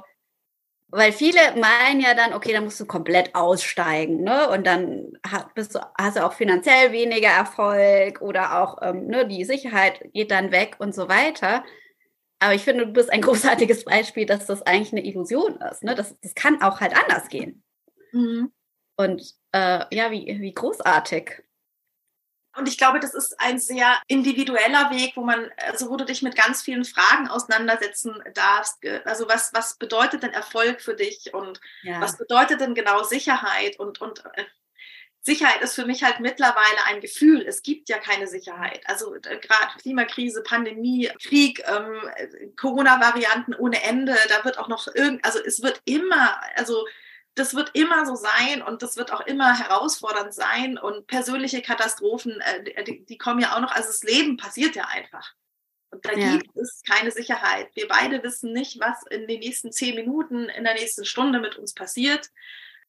weil 0.88 1.12
viele 1.12 1.40
meinen 1.56 2.00
ja 2.00 2.14
dann, 2.14 2.32
okay, 2.32 2.52
dann 2.52 2.64
musst 2.64 2.78
du 2.78 2.86
komplett 2.86 3.34
aussteigen, 3.34 4.22
ne? 4.22 4.48
Und 4.50 4.66
dann 4.66 5.18
bist 5.54 5.74
du, 5.74 5.80
hast 5.98 6.16
du 6.16 6.24
auch 6.24 6.32
finanziell 6.32 6.92
weniger 6.92 7.28
Erfolg 7.28 8.20
oder 8.20 8.62
auch 8.62 8.78
ähm, 8.82 9.06
ne, 9.06 9.26
die 9.26 9.44
Sicherheit 9.44 10.00
geht 10.12 10.30
dann 10.30 10.52
weg 10.52 10.76
und 10.78 10.94
so 10.94 11.08
weiter. 11.08 11.64
Aber 12.38 12.54
ich 12.54 12.62
finde, 12.62 12.86
du 12.86 12.92
bist 12.92 13.10
ein 13.10 13.20
großartiges 13.22 13.84
Beispiel, 13.84 14.26
dass 14.26 14.46
das 14.46 14.62
eigentlich 14.62 14.92
eine 14.92 15.04
Illusion 15.04 15.60
ist. 15.60 15.82
Ne? 15.82 15.94
Das, 15.94 16.18
das 16.20 16.34
kann 16.34 16.62
auch 16.62 16.80
halt 16.80 16.94
anders 16.96 17.28
gehen. 17.28 17.62
Mhm. 18.12 18.52
Und 18.96 19.34
äh, 19.52 19.84
ja, 19.94 20.10
wie, 20.10 20.26
wie 20.40 20.54
großartig. 20.54 21.42
Und 22.56 22.68
ich 22.68 22.78
glaube, 22.78 23.00
das 23.00 23.12
ist 23.12 23.38
ein 23.38 23.58
sehr 23.58 24.00
individueller 24.06 24.90
Weg, 24.90 25.12
wo 25.14 25.20
man, 25.22 25.50
also 25.58 25.90
wo 25.90 25.96
du 25.96 26.06
dich 26.06 26.22
mit 26.22 26.34
ganz 26.34 26.62
vielen 26.62 26.86
Fragen 26.86 27.28
auseinandersetzen 27.28 28.14
darfst. 28.32 28.78
Also 29.04 29.28
was, 29.28 29.52
was 29.52 29.76
bedeutet 29.76 30.22
denn 30.22 30.32
Erfolg 30.32 30.80
für 30.80 30.94
dich 30.94 31.34
und 31.34 31.60
ja. 31.82 32.00
was 32.00 32.16
bedeutet 32.16 32.62
denn 32.62 32.74
genau 32.74 33.02
Sicherheit 33.02 33.78
und, 33.78 34.00
und 34.00 34.24
äh, 34.34 34.44
Sicherheit 35.26 35.60
ist 35.60 35.74
für 35.74 35.84
mich 35.84 36.04
halt 36.04 36.20
mittlerweile 36.20 36.84
ein 36.86 37.00
Gefühl. 37.00 37.42
Es 37.42 37.62
gibt 37.62 37.88
ja 37.88 37.98
keine 37.98 38.28
Sicherheit. 38.28 38.80
Also 38.84 39.14
äh, 39.16 39.20
gerade 39.20 39.76
Klimakrise, 39.78 40.42
Pandemie, 40.42 41.10
Krieg, 41.20 41.62
ähm, 41.66 42.00
Corona-Varianten 42.56 43.54
ohne 43.54 43.82
Ende, 43.82 44.16
da 44.28 44.44
wird 44.44 44.58
auch 44.58 44.68
noch 44.68 44.86
irgend, 44.94 45.24
also 45.24 45.40
es 45.44 45.62
wird 45.62 45.82
immer, 45.84 46.40
also 46.54 46.86
das 47.34 47.54
wird 47.54 47.72
immer 47.74 48.06
so 48.06 48.14
sein 48.14 48.62
und 48.62 48.82
das 48.82 48.96
wird 48.96 49.12
auch 49.12 49.20
immer 49.26 49.58
herausfordernd 49.58 50.32
sein 50.32 50.78
und 50.78 51.08
persönliche 51.08 51.60
Katastrophen, 51.60 52.40
äh, 52.40 52.84
die, 52.84 53.04
die, 53.04 53.18
kommen 53.18 53.40
ja 53.40 53.56
auch 53.56 53.60
noch, 53.60 53.72
also 53.72 53.88
das 53.88 54.04
Leben 54.04 54.36
passiert 54.36 54.76
ja 54.76 54.84
einfach. 54.84 55.34
Und 55.90 56.06
da 56.06 56.12
ja. 56.12 56.36
gibt 56.36 56.56
es 56.56 56.82
keine 56.88 57.10
Sicherheit. 57.10 57.68
Wir 57.74 57.88
beide 57.88 58.22
wissen 58.22 58.52
nicht, 58.52 58.78
was 58.78 59.02
in 59.10 59.26
den 59.26 59.40
nächsten 59.40 59.72
zehn 59.72 59.96
Minuten, 59.96 60.48
in 60.48 60.62
der 60.62 60.74
nächsten 60.74 61.04
Stunde 61.04 61.40
mit 61.40 61.56
uns 61.56 61.74
passiert. 61.74 62.30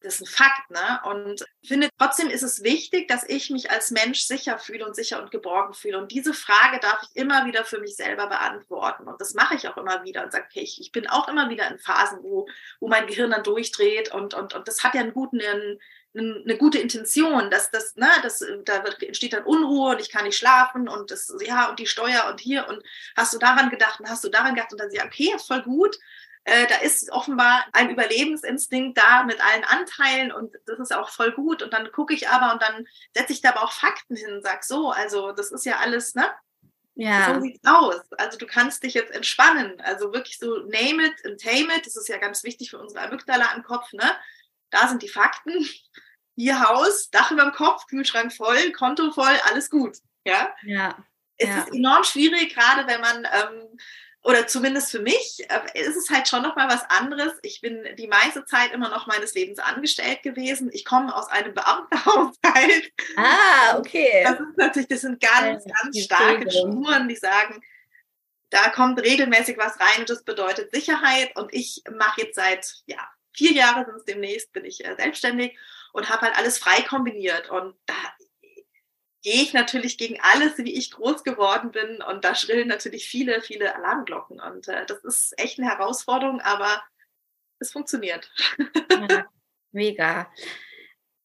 Das 0.02 0.16
ist 0.16 0.22
ein 0.22 0.28
Fakt, 0.28 0.70
ne? 0.70 1.00
Und 1.06 1.44
finde, 1.66 1.90
trotzdem 1.98 2.30
ist 2.30 2.44
es 2.44 2.64
wichtig, 2.64 3.08
dass 3.08 3.24
ich 3.28 3.50
mich 3.50 3.72
als 3.72 3.90
Mensch 3.90 4.22
sicher 4.22 4.60
fühle 4.60 4.86
und 4.86 4.96
sicher 4.96 5.22
und 5.22 5.32
geborgen 5.32 5.74
fühle. 5.74 5.98
Und 5.98 6.12
diese 6.12 6.36
Frage 6.36 6.80
darf 6.80 7.02
ich 7.02 7.16
immer 7.16 7.46
wieder 7.46 7.66
für 7.66 7.80
mich 7.80 7.96
selber 7.96 8.28
beantworten. 8.28 9.08
Und 9.08 9.20
das 9.20 9.34
mache 9.34 9.56
ich 9.56 9.68
auch 9.68 9.78
immer 9.78 10.04
wieder 10.04 10.24
und 10.24 10.32
sage, 10.32 10.46
okay, 10.50 10.62
ich, 10.62 10.80
ich 10.80 10.92
bin 10.92 11.08
auch 11.08 11.28
immer 11.28 11.50
wieder 11.50 11.70
in 11.72 11.80
Phasen, 11.80 12.20
wo, 12.22 12.48
wo 12.80 12.88
mein 12.88 13.08
Gehirn 13.08 13.32
dann 13.32 13.44
durchdreht 13.44 14.14
und, 14.14 14.36
und, 14.36 14.54
und 14.54 14.68
das 14.68 14.84
hat 14.84 14.94
ja 14.94 15.02
einen 15.02 15.14
guten, 15.14 15.42
einen, 15.42 16.44
eine 16.44 16.58
gute 16.58 16.78
Intention, 16.78 17.50
dass 17.50 17.72
das, 17.72 17.96
ne, 17.96 18.10
das, 18.22 18.44
da 18.66 18.84
wird, 18.84 19.02
entsteht 19.02 19.34
dann 19.34 19.46
Unruhe 19.46 19.92
und 19.92 20.02
ich 20.02 20.12
kann 20.12 20.26
nicht 20.26 20.38
schlafen 20.38 20.88
und 20.88 21.10
das, 21.10 21.34
ja, 21.44 21.70
und 21.70 21.80
die 21.80 21.88
Steuer 21.88 22.28
und 22.30 22.40
hier 22.40 22.68
und 22.68 22.84
hast 23.16 23.34
du 23.34 23.40
daran 23.40 23.70
gedacht 23.70 24.00
und 24.00 24.10
hast 24.10 24.24
du 24.24 24.30
daran 24.30 24.54
gedacht 24.54 24.72
und 24.72 24.80
dann 24.80 24.92
ja, 24.92 25.06
okay, 25.06 25.34
ist 25.36 25.48
voll 25.48 25.64
gut. 25.64 25.98
Äh, 26.48 26.66
da 26.68 26.76
ist 26.78 27.12
offenbar 27.12 27.66
ein 27.74 27.90
Überlebensinstinkt 27.90 28.98
da 28.98 29.24
mit 29.24 29.42
allen 29.42 29.66
Anteilen 29.66 30.32
und 30.32 30.56
das 30.66 30.80
ist 30.80 30.96
auch 30.96 31.10
voll 31.10 31.34
gut. 31.34 31.62
Und 31.62 31.74
dann 31.74 31.92
gucke 31.92 32.14
ich 32.14 32.30
aber 32.30 32.54
und 32.54 32.62
dann 32.62 32.88
setze 33.14 33.34
ich 33.34 33.42
da 33.42 33.50
aber 33.50 33.64
auch 33.64 33.74
Fakten 33.74 34.16
hin 34.16 34.32
und 34.32 34.44
sage 34.44 34.62
so, 34.62 34.92
also 34.92 35.34
das 35.34 35.52
ist 35.52 35.66
ja 35.66 35.80
alles, 35.80 36.16
ne? 36.16 36.32
Ja. 36.96 37.34
So 37.34 37.42
sieht's 37.42 37.60
aus. 37.68 38.00
Also 38.18 38.38
du 38.38 38.48
kannst 38.48 38.82
dich 38.84 38.94
jetzt 38.94 39.12
entspannen. 39.12 39.82
Also 39.82 40.14
wirklich 40.14 40.38
so 40.40 40.60
name 40.60 41.08
it 41.08 41.26
and 41.26 41.42
tame 41.42 41.76
it. 41.76 41.86
Das 41.86 41.98
ist 41.98 42.08
ja 42.08 42.18
ganz 42.18 42.46
wichtig 42.46 42.70
für 42.70 42.80
unsere 42.80 43.02
Amygdala 43.02 43.54
im 43.54 43.64
Kopf, 43.64 43.92
ne? 43.92 44.10
Da 44.70 44.88
sind 44.88 45.04
die 45.04 45.10
Fakten. 45.10 45.68
Ihr 46.38 46.62
Haus, 46.62 47.10
Dach 47.10 47.30
über 47.30 47.44
dem 47.44 47.52
Kopf, 47.52 47.88
Kühlschrank 47.88 48.32
voll, 48.32 48.72
Konto 48.72 49.12
voll, 49.12 49.36
alles 49.50 49.70
gut. 49.70 49.98
Ja. 50.24 50.56
Ja. 50.64 50.98
Es 51.36 51.50
ja. 51.50 51.58
ist 51.58 51.74
enorm 51.74 52.06
schwierig, 52.06 52.56
gerade 52.56 52.88
wenn 52.88 53.02
man 53.02 53.28
ähm, 53.34 53.78
oder 54.28 54.46
zumindest 54.46 54.92
für 54.92 55.00
mich 55.00 55.46
äh, 55.48 55.80
ist 55.80 55.96
es 55.96 56.10
halt 56.10 56.28
schon 56.28 56.42
noch 56.42 56.58
mal 56.58 56.68
was 56.68 56.84
anderes. 56.90 57.32
Ich 57.44 57.62
bin 57.62 57.82
die 57.98 58.08
meiste 58.08 58.44
Zeit 58.44 58.74
immer 58.74 58.90
noch 58.90 59.08
meines 59.08 59.34
Lebens 59.34 59.58
angestellt 59.58 60.22
gewesen. 60.22 60.70
Ich 60.74 60.84
komme 60.84 61.16
aus 61.16 61.30
einem 61.30 61.54
Beamtenhaushalt. 61.54 62.92
Ah, 63.16 63.78
okay. 63.78 64.24
Das 64.26 64.38
ist 64.42 64.58
natürlich, 64.58 64.90
das 64.90 65.02
sind 65.02 65.22
ganz, 65.22 65.64
ja, 65.66 65.74
ganz 65.82 66.00
starke 66.04 66.52
Spuren, 66.52 67.08
die 67.08 67.16
sagen, 67.16 67.64
da 68.50 68.70
kommt 68.70 69.02
regelmäßig 69.02 69.58
was 69.58 69.80
rein 69.80 70.02
und 70.02 70.10
das 70.10 70.26
bedeutet 70.26 70.72
Sicherheit. 70.74 71.34
Und 71.38 71.54
ich 71.54 71.84
mache 71.98 72.24
jetzt 72.24 72.36
seit 72.36 72.84
ja, 72.86 73.00
vier 73.32 73.54
Jahren, 73.54 73.86
sind 73.86 73.96
es 73.96 74.06
demnächst, 74.06 74.52
bin 74.52 74.66
ich 74.66 74.84
äh, 74.84 74.94
selbstständig 74.98 75.58
und 75.94 76.10
habe 76.10 76.24
halt 76.24 76.38
alles 76.38 76.58
frei 76.58 76.82
kombiniert. 76.82 77.50
Und 77.50 77.76
da 77.86 77.96
gehe 79.28 79.44
ich 79.44 79.52
natürlich 79.52 79.98
gegen 79.98 80.18
alles, 80.22 80.58
wie 80.58 80.74
ich 80.74 80.90
groß 80.90 81.26
geworden 81.26 81.72
bin. 81.72 82.02
Und 82.02 82.24
da 82.24 82.34
schrillen 82.34 82.70
natürlich 82.70 83.10
viele, 83.10 83.42
viele 83.42 83.76
Alarmglocken. 83.76 84.40
Und 84.40 84.70
äh, 84.70 84.86
das 84.86 85.04
ist 85.04 85.38
echt 85.38 85.60
eine 85.60 85.70
Herausforderung, 85.70 86.40
aber 86.40 86.82
es 87.60 87.72
funktioniert. 87.72 88.32
Ja, 88.90 89.26
mega. 89.74 90.32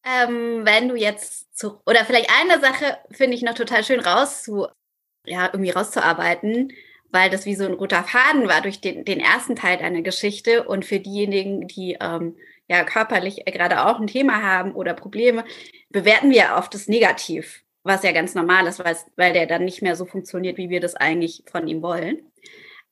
Ähm, 0.05 0.67
wenn 0.67 0.89
du 0.89 0.97
jetzt 0.97 1.57
zu, 1.57 1.81
oder 1.87 2.05
vielleicht 2.05 2.29
eine 2.41 2.61
Sache 2.61 2.99
finde 3.13 3.37
ich 3.37 3.43
noch 3.43 3.55
total 3.55 3.85
schön 3.85 4.01
rauszu, 4.01 4.67
ja, 5.25 5.47
irgendwie 5.53 5.71
rauszuarbeiten, 5.71 6.73
weil 7.11 7.31
das 7.31 7.47
wie 7.47 7.55
so 7.55 7.65
ein 7.65 7.75
roter 7.75 8.03
Faden 8.03 8.49
war 8.49 8.63
durch 8.63 8.81
den, 8.81 9.05
den 9.05 9.21
ersten 9.21 9.55
Teil 9.55 9.79
deiner 9.79 10.03
Geschichte 10.03 10.65
und 10.65 10.85
für 10.85 10.99
diejenigen, 10.99 11.69
die 11.69 11.99
ähm, 12.01 12.37
ja 12.67 12.83
körperlich 12.83 13.45
gerade 13.45 13.87
auch 13.87 14.01
ein 14.01 14.09
Thema 14.09 14.43
haben 14.43 14.75
oder 14.75 14.93
Probleme, 14.93 15.45
bewerten 15.91 16.33
wir 16.33 16.57
oft 16.57 16.75
das 16.75 16.89
negativ 16.89 17.62
was 17.85 18.03
ja 18.03 18.13
ganz 18.13 18.35
normal 18.35 18.67
ist, 18.67 18.83
weil, 19.17 19.33
der 19.33 19.47
dann 19.47 19.65
nicht 19.65 19.83
mehr 19.83 19.97
so 19.97 20.05
funktioniert, 20.05 20.57
wie 20.59 20.71
wir 20.71 20.81
das 20.81 20.95
eigentlich 20.95 21.45
von 21.51 21.67
ihm 21.67 21.83
wollen. 21.83 22.21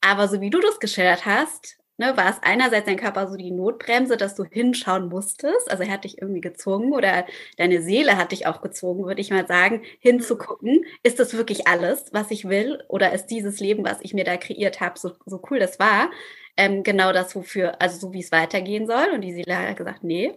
Aber 0.00 0.28
so 0.28 0.40
wie 0.40 0.50
du 0.50 0.60
das 0.60 0.80
geschildert 0.80 1.26
hast, 1.26 1.78
ne, 1.98 2.16
war 2.16 2.30
es 2.30 2.42
einerseits 2.42 2.86
dein 2.86 2.96
Körper 2.96 3.28
so 3.28 3.36
die 3.36 3.50
Notbremse, 3.50 4.16
dass 4.16 4.34
du 4.34 4.44
hinschauen 4.44 5.08
musstest. 5.08 5.70
Also 5.70 5.84
er 5.84 5.92
hat 5.92 6.04
dich 6.04 6.20
irgendwie 6.20 6.40
gezwungen 6.40 6.92
oder 6.92 7.26
deine 7.58 7.82
Seele 7.82 8.16
hat 8.16 8.32
dich 8.32 8.46
auch 8.46 8.62
gezwungen, 8.62 9.04
würde 9.04 9.20
ich 9.20 9.30
mal 9.30 9.46
sagen, 9.46 9.82
hinzugucken. 10.00 10.84
Ist 11.02 11.20
das 11.20 11.36
wirklich 11.36 11.68
alles, 11.68 12.06
was 12.12 12.30
ich 12.30 12.48
will? 12.48 12.82
Oder 12.88 13.12
ist 13.12 13.26
dieses 13.26 13.60
Leben, 13.60 13.84
was 13.84 13.98
ich 14.02 14.14
mir 14.14 14.24
da 14.24 14.36
kreiert 14.38 14.80
habe, 14.80 14.98
so, 14.98 15.12
so 15.26 15.40
cool 15.50 15.58
das 15.58 15.78
war, 15.78 16.10
ähm, 16.56 16.82
genau 16.82 17.12
das, 17.12 17.34
wofür, 17.36 17.80
also 17.80 17.98
so 17.98 18.12
wie 18.12 18.20
es 18.20 18.32
weitergehen 18.32 18.86
soll? 18.86 19.10
Und 19.14 19.20
die 19.22 19.32
Seele 19.34 19.56
hat 19.56 19.76
gesagt, 19.76 20.02
nee, 20.04 20.34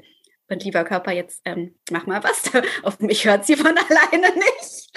und 0.53 0.63
lieber 0.63 0.83
Körper, 0.83 1.11
jetzt 1.11 1.41
ähm, 1.45 1.75
mach 1.91 2.05
mal 2.05 2.23
was. 2.23 2.43
auf 2.83 2.99
mich 2.99 3.25
hört 3.25 3.45
sie 3.45 3.55
von 3.55 3.77
alleine 3.89 4.33
nicht. 4.35 4.89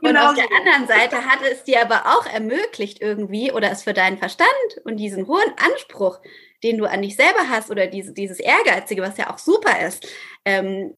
Und 0.00 0.08
genau 0.08 0.30
auf 0.30 0.34
der 0.34 0.50
anderen 0.52 0.86
Seite 0.86 1.24
hat 1.24 1.40
es 1.50 1.64
dir 1.64 1.80
aber 1.80 2.02
auch 2.06 2.26
ermöglicht 2.26 3.00
irgendwie 3.00 3.52
oder 3.52 3.70
es 3.70 3.84
für 3.84 3.94
deinen 3.94 4.18
Verstand 4.18 4.48
und 4.84 4.96
diesen 4.96 5.26
hohen 5.26 5.54
Anspruch, 5.56 6.20
den 6.62 6.78
du 6.78 6.84
an 6.84 7.02
dich 7.02 7.16
selber 7.16 7.48
hast 7.48 7.70
oder 7.70 7.86
diese, 7.86 8.12
dieses 8.12 8.40
Ehrgeizige, 8.40 9.02
was 9.02 9.16
ja 9.16 9.32
auch 9.32 9.38
super 9.38 9.86
ist, 9.86 10.06
ähm, 10.44 10.96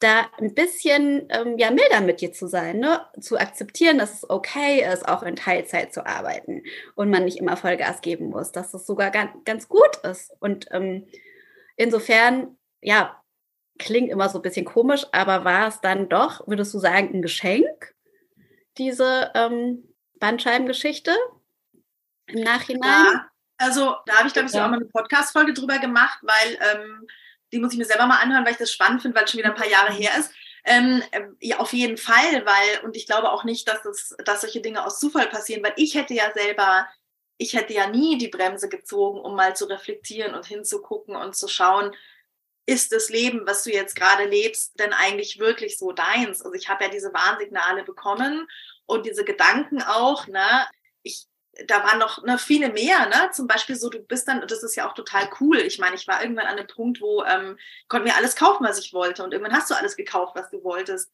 da 0.00 0.28
ein 0.38 0.54
bisschen 0.54 1.28
ähm, 1.30 1.56
ja 1.56 1.70
milder 1.70 2.00
mit 2.00 2.20
dir 2.20 2.32
zu 2.32 2.46
sein, 2.46 2.78
ne? 2.78 3.00
zu 3.20 3.38
akzeptieren, 3.38 3.98
dass 3.98 4.14
es 4.14 4.30
okay 4.30 4.84
ist, 4.92 5.08
auch 5.08 5.22
in 5.22 5.36
Teilzeit 5.36 5.94
zu 5.94 6.04
arbeiten 6.04 6.62
und 6.94 7.10
man 7.10 7.24
nicht 7.24 7.38
immer 7.38 7.56
Vollgas 7.56 8.00
geben 8.02 8.28
muss, 8.28 8.52
dass 8.52 8.74
es 8.74 8.86
sogar 8.86 9.10
ganz, 9.10 9.30
ganz 9.44 9.68
gut 9.68 9.96
ist. 10.02 10.32
Und 10.40 10.66
ähm, 10.72 11.06
insofern, 11.76 12.58
ja, 12.82 13.23
klingt 13.78 14.10
immer 14.10 14.28
so 14.28 14.38
ein 14.38 14.42
bisschen 14.42 14.64
komisch, 14.64 15.04
aber 15.12 15.44
war 15.44 15.68
es 15.68 15.80
dann 15.80 16.08
doch, 16.08 16.46
würdest 16.46 16.72
du 16.74 16.78
sagen, 16.78 17.10
ein 17.12 17.22
Geschenk, 17.22 17.94
diese 18.78 19.30
ähm, 19.34 19.84
Bandscheibengeschichte 20.20 21.14
im 22.26 22.40
Nachhinein? 22.42 23.04
Ja, 23.04 23.28
also 23.58 23.96
da 24.06 24.18
habe 24.18 24.28
ich, 24.28 24.34
glaube 24.34 24.48
ich, 24.48 24.54
ja. 24.54 24.64
auch 24.64 24.70
mal 24.70 24.76
eine 24.76 24.86
Podcast-Folge 24.86 25.54
drüber 25.54 25.78
gemacht, 25.78 26.18
weil 26.22 26.58
ähm, 26.72 27.06
die 27.52 27.58
muss 27.58 27.72
ich 27.72 27.78
mir 27.78 27.84
selber 27.84 28.06
mal 28.06 28.20
anhören, 28.20 28.44
weil 28.44 28.52
ich 28.52 28.58
das 28.58 28.72
spannend 28.72 29.02
finde, 29.02 29.16
weil 29.16 29.24
es 29.24 29.30
schon 29.30 29.38
wieder 29.38 29.50
ein 29.50 29.56
paar 29.56 29.68
Jahre 29.68 29.92
her 29.92 30.12
ist. 30.18 30.32
Ähm, 30.64 31.02
äh, 31.10 31.22
ja, 31.40 31.58
auf 31.58 31.72
jeden 31.72 31.96
Fall, 31.96 32.46
weil, 32.46 32.84
und 32.84 32.96
ich 32.96 33.06
glaube 33.06 33.30
auch 33.30 33.44
nicht, 33.44 33.68
dass, 33.68 33.84
es, 33.84 34.16
dass 34.24 34.40
solche 34.40 34.60
Dinge 34.60 34.84
aus 34.84 34.98
Zufall 34.98 35.28
passieren, 35.28 35.62
weil 35.62 35.74
ich 35.76 35.94
hätte 35.94 36.14
ja 36.14 36.32
selber, 36.32 36.88
ich 37.36 37.54
hätte 37.54 37.74
ja 37.74 37.88
nie 37.88 38.16
die 38.18 38.28
Bremse 38.28 38.68
gezogen, 38.68 39.20
um 39.20 39.36
mal 39.36 39.54
zu 39.54 39.66
reflektieren 39.66 40.34
und 40.34 40.46
hinzugucken 40.46 41.16
und 41.16 41.36
zu 41.36 41.48
schauen, 41.48 41.94
ist 42.66 42.92
das 42.92 43.10
Leben, 43.10 43.46
was 43.46 43.62
du 43.64 43.70
jetzt 43.70 43.96
gerade 43.96 44.24
lebst, 44.24 44.78
denn 44.80 44.92
eigentlich 44.92 45.38
wirklich 45.38 45.78
so 45.78 45.92
deins? 45.92 46.42
Also 46.42 46.54
ich 46.54 46.68
habe 46.68 46.84
ja 46.84 46.90
diese 46.90 47.12
Warnsignale 47.12 47.84
bekommen 47.84 48.48
und 48.86 49.06
diese 49.06 49.24
Gedanken 49.24 49.82
auch, 49.82 50.26
ne? 50.26 50.66
Ich, 51.02 51.26
da 51.66 51.84
waren 51.84 51.98
noch 51.98 52.22
ne, 52.24 52.38
viele 52.38 52.70
mehr, 52.70 53.06
ne? 53.08 53.30
Zum 53.32 53.46
Beispiel 53.46 53.76
so, 53.76 53.90
du 53.90 54.00
bist 54.00 54.26
dann, 54.28 54.46
das 54.46 54.62
ist 54.62 54.76
ja 54.76 54.88
auch 54.88 54.94
total 54.94 55.28
cool. 55.40 55.58
Ich 55.58 55.78
meine, 55.78 55.96
ich 55.96 56.08
war 56.08 56.22
irgendwann 56.22 56.46
an 56.46 56.58
einem 56.58 56.66
Punkt, 56.66 57.00
wo 57.00 57.22
ähm, 57.24 57.58
konnte 57.88 58.08
mir 58.08 58.16
alles 58.16 58.34
kaufen, 58.36 58.64
was 58.64 58.78
ich 58.78 58.92
wollte. 58.92 59.22
Und 59.22 59.32
irgendwann 59.32 59.56
hast 59.56 59.70
du 59.70 59.74
alles 59.74 59.96
gekauft, 59.96 60.34
was 60.34 60.50
du 60.50 60.64
wolltest. 60.64 61.10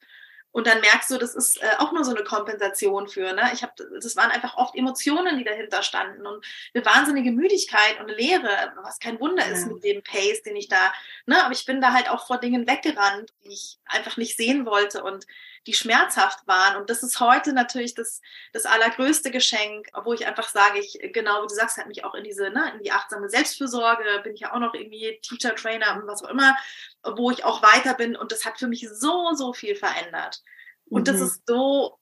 Und 0.53 0.67
dann 0.67 0.81
merkst 0.81 1.11
du, 1.11 1.19
das 1.19 1.35
ist 1.35 1.63
äh, 1.63 1.77
auch 1.79 1.93
nur 1.93 2.05
so 2.05 2.11
eine 2.11 2.25
Kompensation 2.25 3.09
für. 3.09 3.33
Ne? 3.33 3.51
Ich 3.53 3.63
hab, 3.63 3.77
das 3.77 4.17
waren 4.17 4.31
einfach 4.31 4.57
oft 4.57 4.75
Emotionen, 4.75 5.39
die 5.39 5.45
dahinter 5.45 5.83
standen 5.83 6.27
und 6.27 6.45
eine 6.75 6.85
wahnsinnige 6.85 7.31
Müdigkeit 7.31 8.01
und 8.01 8.09
eine 8.09 8.15
Leere, 8.15 8.73
was 8.83 8.99
kein 8.99 9.21
Wunder 9.21 9.47
ja. 9.47 9.53
ist 9.53 9.67
mit 9.69 9.85
dem 9.85 10.03
Pace, 10.03 10.43
den 10.43 10.57
ich 10.57 10.69
da. 10.69 10.93
Ne? 11.27 11.43
Aber 11.45 11.53
ich 11.53 11.65
bin 11.67 11.81
da 11.81 11.93
halt 11.93 12.11
auch 12.11 12.27
vor 12.27 12.39
Dingen 12.39 12.67
weggerannt, 12.67 13.33
die 13.45 13.53
ich 13.53 13.79
einfach 13.87 14.17
nicht 14.17 14.37
sehen 14.37 14.67
wollte 14.67 15.05
und 15.05 15.27
die 15.67 15.75
schmerzhaft 15.75 16.47
waren. 16.47 16.77
Und 16.77 16.89
das 16.89 17.03
ist 17.03 17.21
heute 17.21 17.53
natürlich 17.53 17.95
das, 17.95 18.21
das 18.53 18.65
allergrößte 18.65 19.31
Geschenk, 19.31 19.89
wo 20.05 20.13
ich 20.13 20.27
einfach 20.27 20.49
sage, 20.49 20.79
ich 20.79 20.99
genau 21.13 21.43
wie 21.43 21.49
du 21.49 21.55
sagst, 21.55 21.77
hat 21.77 21.87
mich 21.87 22.05
auch 22.05 22.15
in 22.15 22.25
diese 22.25 22.51
ne, 22.51 22.73
in 22.75 22.83
die 22.83 22.93
achtsame 22.93 23.29
Selbstfürsorge 23.29 24.05
bin 24.25 24.35
ich 24.35 24.41
ja 24.41 24.55
auch 24.55 24.59
noch 24.59 24.75
irgendwie 24.75 25.19
Teacher, 25.23 25.55
Trainer 25.55 25.97
und 25.97 26.07
was 26.07 26.25
auch 26.25 26.31
immer 26.31 26.57
wo 27.05 27.31
ich 27.31 27.45
auch 27.45 27.63
weiter 27.63 27.95
bin. 27.95 28.17
Und 28.17 28.33
das 28.33 28.45
hat 28.45 28.59
für 28.59 28.69
mich 28.69 28.89
so, 28.91 29.33
so 29.35 29.53
viel 29.53 29.75
verändert. 29.75 30.43
Und 30.87 31.03
mhm. 31.03 31.05
das 31.05 31.21
ist 31.21 31.43
so, 31.47 31.99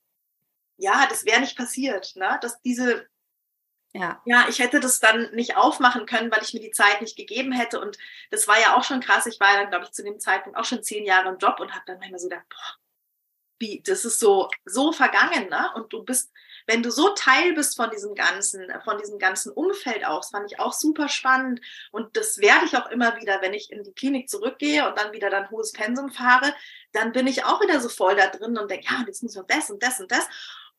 ja, 0.77 1.05
das 1.07 1.25
wäre 1.25 1.41
nicht 1.41 1.57
passiert, 1.57 2.15
ne? 2.15 2.37
dass 2.41 2.61
diese, 2.61 3.07
ja. 3.93 4.21
ja, 4.25 4.45
ich 4.49 4.59
hätte 4.59 4.79
das 4.79 4.99
dann 4.99 5.31
nicht 5.33 5.57
aufmachen 5.57 6.05
können, 6.05 6.31
weil 6.31 6.43
ich 6.43 6.53
mir 6.53 6.59
die 6.59 6.71
Zeit 6.71 7.01
nicht 7.01 7.15
gegeben 7.15 7.51
hätte. 7.51 7.79
Und 7.79 7.97
das 8.31 8.47
war 8.47 8.59
ja 8.59 8.75
auch 8.75 8.83
schon 8.83 8.99
krass. 8.99 9.25
Ich 9.25 9.39
war 9.39 9.53
dann, 9.55 9.69
glaube 9.69 9.85
ich, 9.85 9.91
zu 9.91 10.03
dem 10.03 10.19
Zeitpunkt 10.19 10.57
auch 10.57 10.65
schon 10.65 10.83
zehn 10.83 11.05
Jahre 11.05 11.29
im 11.29 11.37
Job 11.37 11.59
und 11.59 11.73
habe 11.73 11.83
dann 11.87 11.99
manchmal 11.99 12.19
so 12.19 12.29
gedacht, 12.29 12.45
boah, 12.49 12.77
wie, 13.59 13.81
das 13.85 14.05
ist 14.05 14.19
so, 14.19 14.49
so 14.65 14.91
vergangen, 14.91 15.49
ne? 15.49 15.69
Und 15.75 15.93
du 15.93 16.03
bist, 16.03 16.31
wenn 16.65 16.81
du 16.81 16.91
so 16.91 17.09
Teil 17.09 17.53
bist 17.53 17.75
von 17.75 17.89
diesem 17.89 18.15
ganzen, 18.15 18.65
von 18.83 18.97
diesem 18.97 19.19
ganzen 19.19 19.51
Umfeld 19.51 20.05
auch, 20.05 20.21
das 20.21 20.29
fand 20.29 20.51
ich 20.51 20.59
auch 20.59 20.73
super 20.73 21.09
spannend. 21.09 21.61
Und 21.91 22.15
das 22.15 22.39
werde 22.39 22.65
ich 22.65 22.77
auch 22.77 22.89
immer 22.89 23.17
wieder, 23.17 23.41
wenn 23.41 23.53
ich 23.53 23.71
in 23.71 23.83
die 23.83 23.93
Klinik 23.93 24.29
zurückgehe 24.29 24.87
und 24.87 24.97
dann 24.97 25.13
wieder 25.13 25.29
dann 25.29 25.49
hohes 25.49 25.71
Pensum 25.71 26.09
fahre, 26.09 26.53
dann 26.93 27.11
bin 27.11 27.27
ich 27.27 27.43
auch 27.45 27.61
wieder 27.61 27.79
so 27.79 27.89
voll 27.89 28.15
da 28.15 28.27
drin 28.27 28.57
und 28.57 28.71
denke, 28.71 28.87
ja, 28.89 29.03
jetzt 29.05 29.23
muss 29.23 29.35
noch 29.35 29.47
das 29.47 29.69
und 29.69 29.83
das 29.83 29.99
und 29.99 30.11
das. 30.11 30.27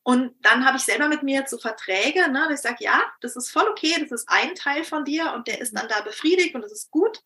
Und 0.03 0.35
dann 0.41 0.65
habe 0.65 0.79
ich 0.79 0.83
selber 0.83 1.09
mit 1.09 1.23
mir 1.23 1.45
so 1.47 1.59
Verträge, 1.59 2.31
ne, 2.31 2.47
dass 2.49 2.61
ich 2.61 2.69
sage, 2.69 2.85
ja, 2.85 3.03
das 3.21 3.37
ist 3.37 3.51
voll 3.51 3.69
okay, 3.69 3.95
das 4.01 4.23
ist 4.23 4.29
ein 4.29 4.55
Teil 4.55 4.83
von 4.83 5.05
dir 5.05 5.33
und 5.35 5.47
der 5.47 5.61
ist 5.61 5.77
dann 5.77 5.89
da 5.89 6.01
befriedigt 6.01 6.55
und 6.55 6.63
das 6.63 6.73
ist 6.73 6.91
gut. 6.91 7.23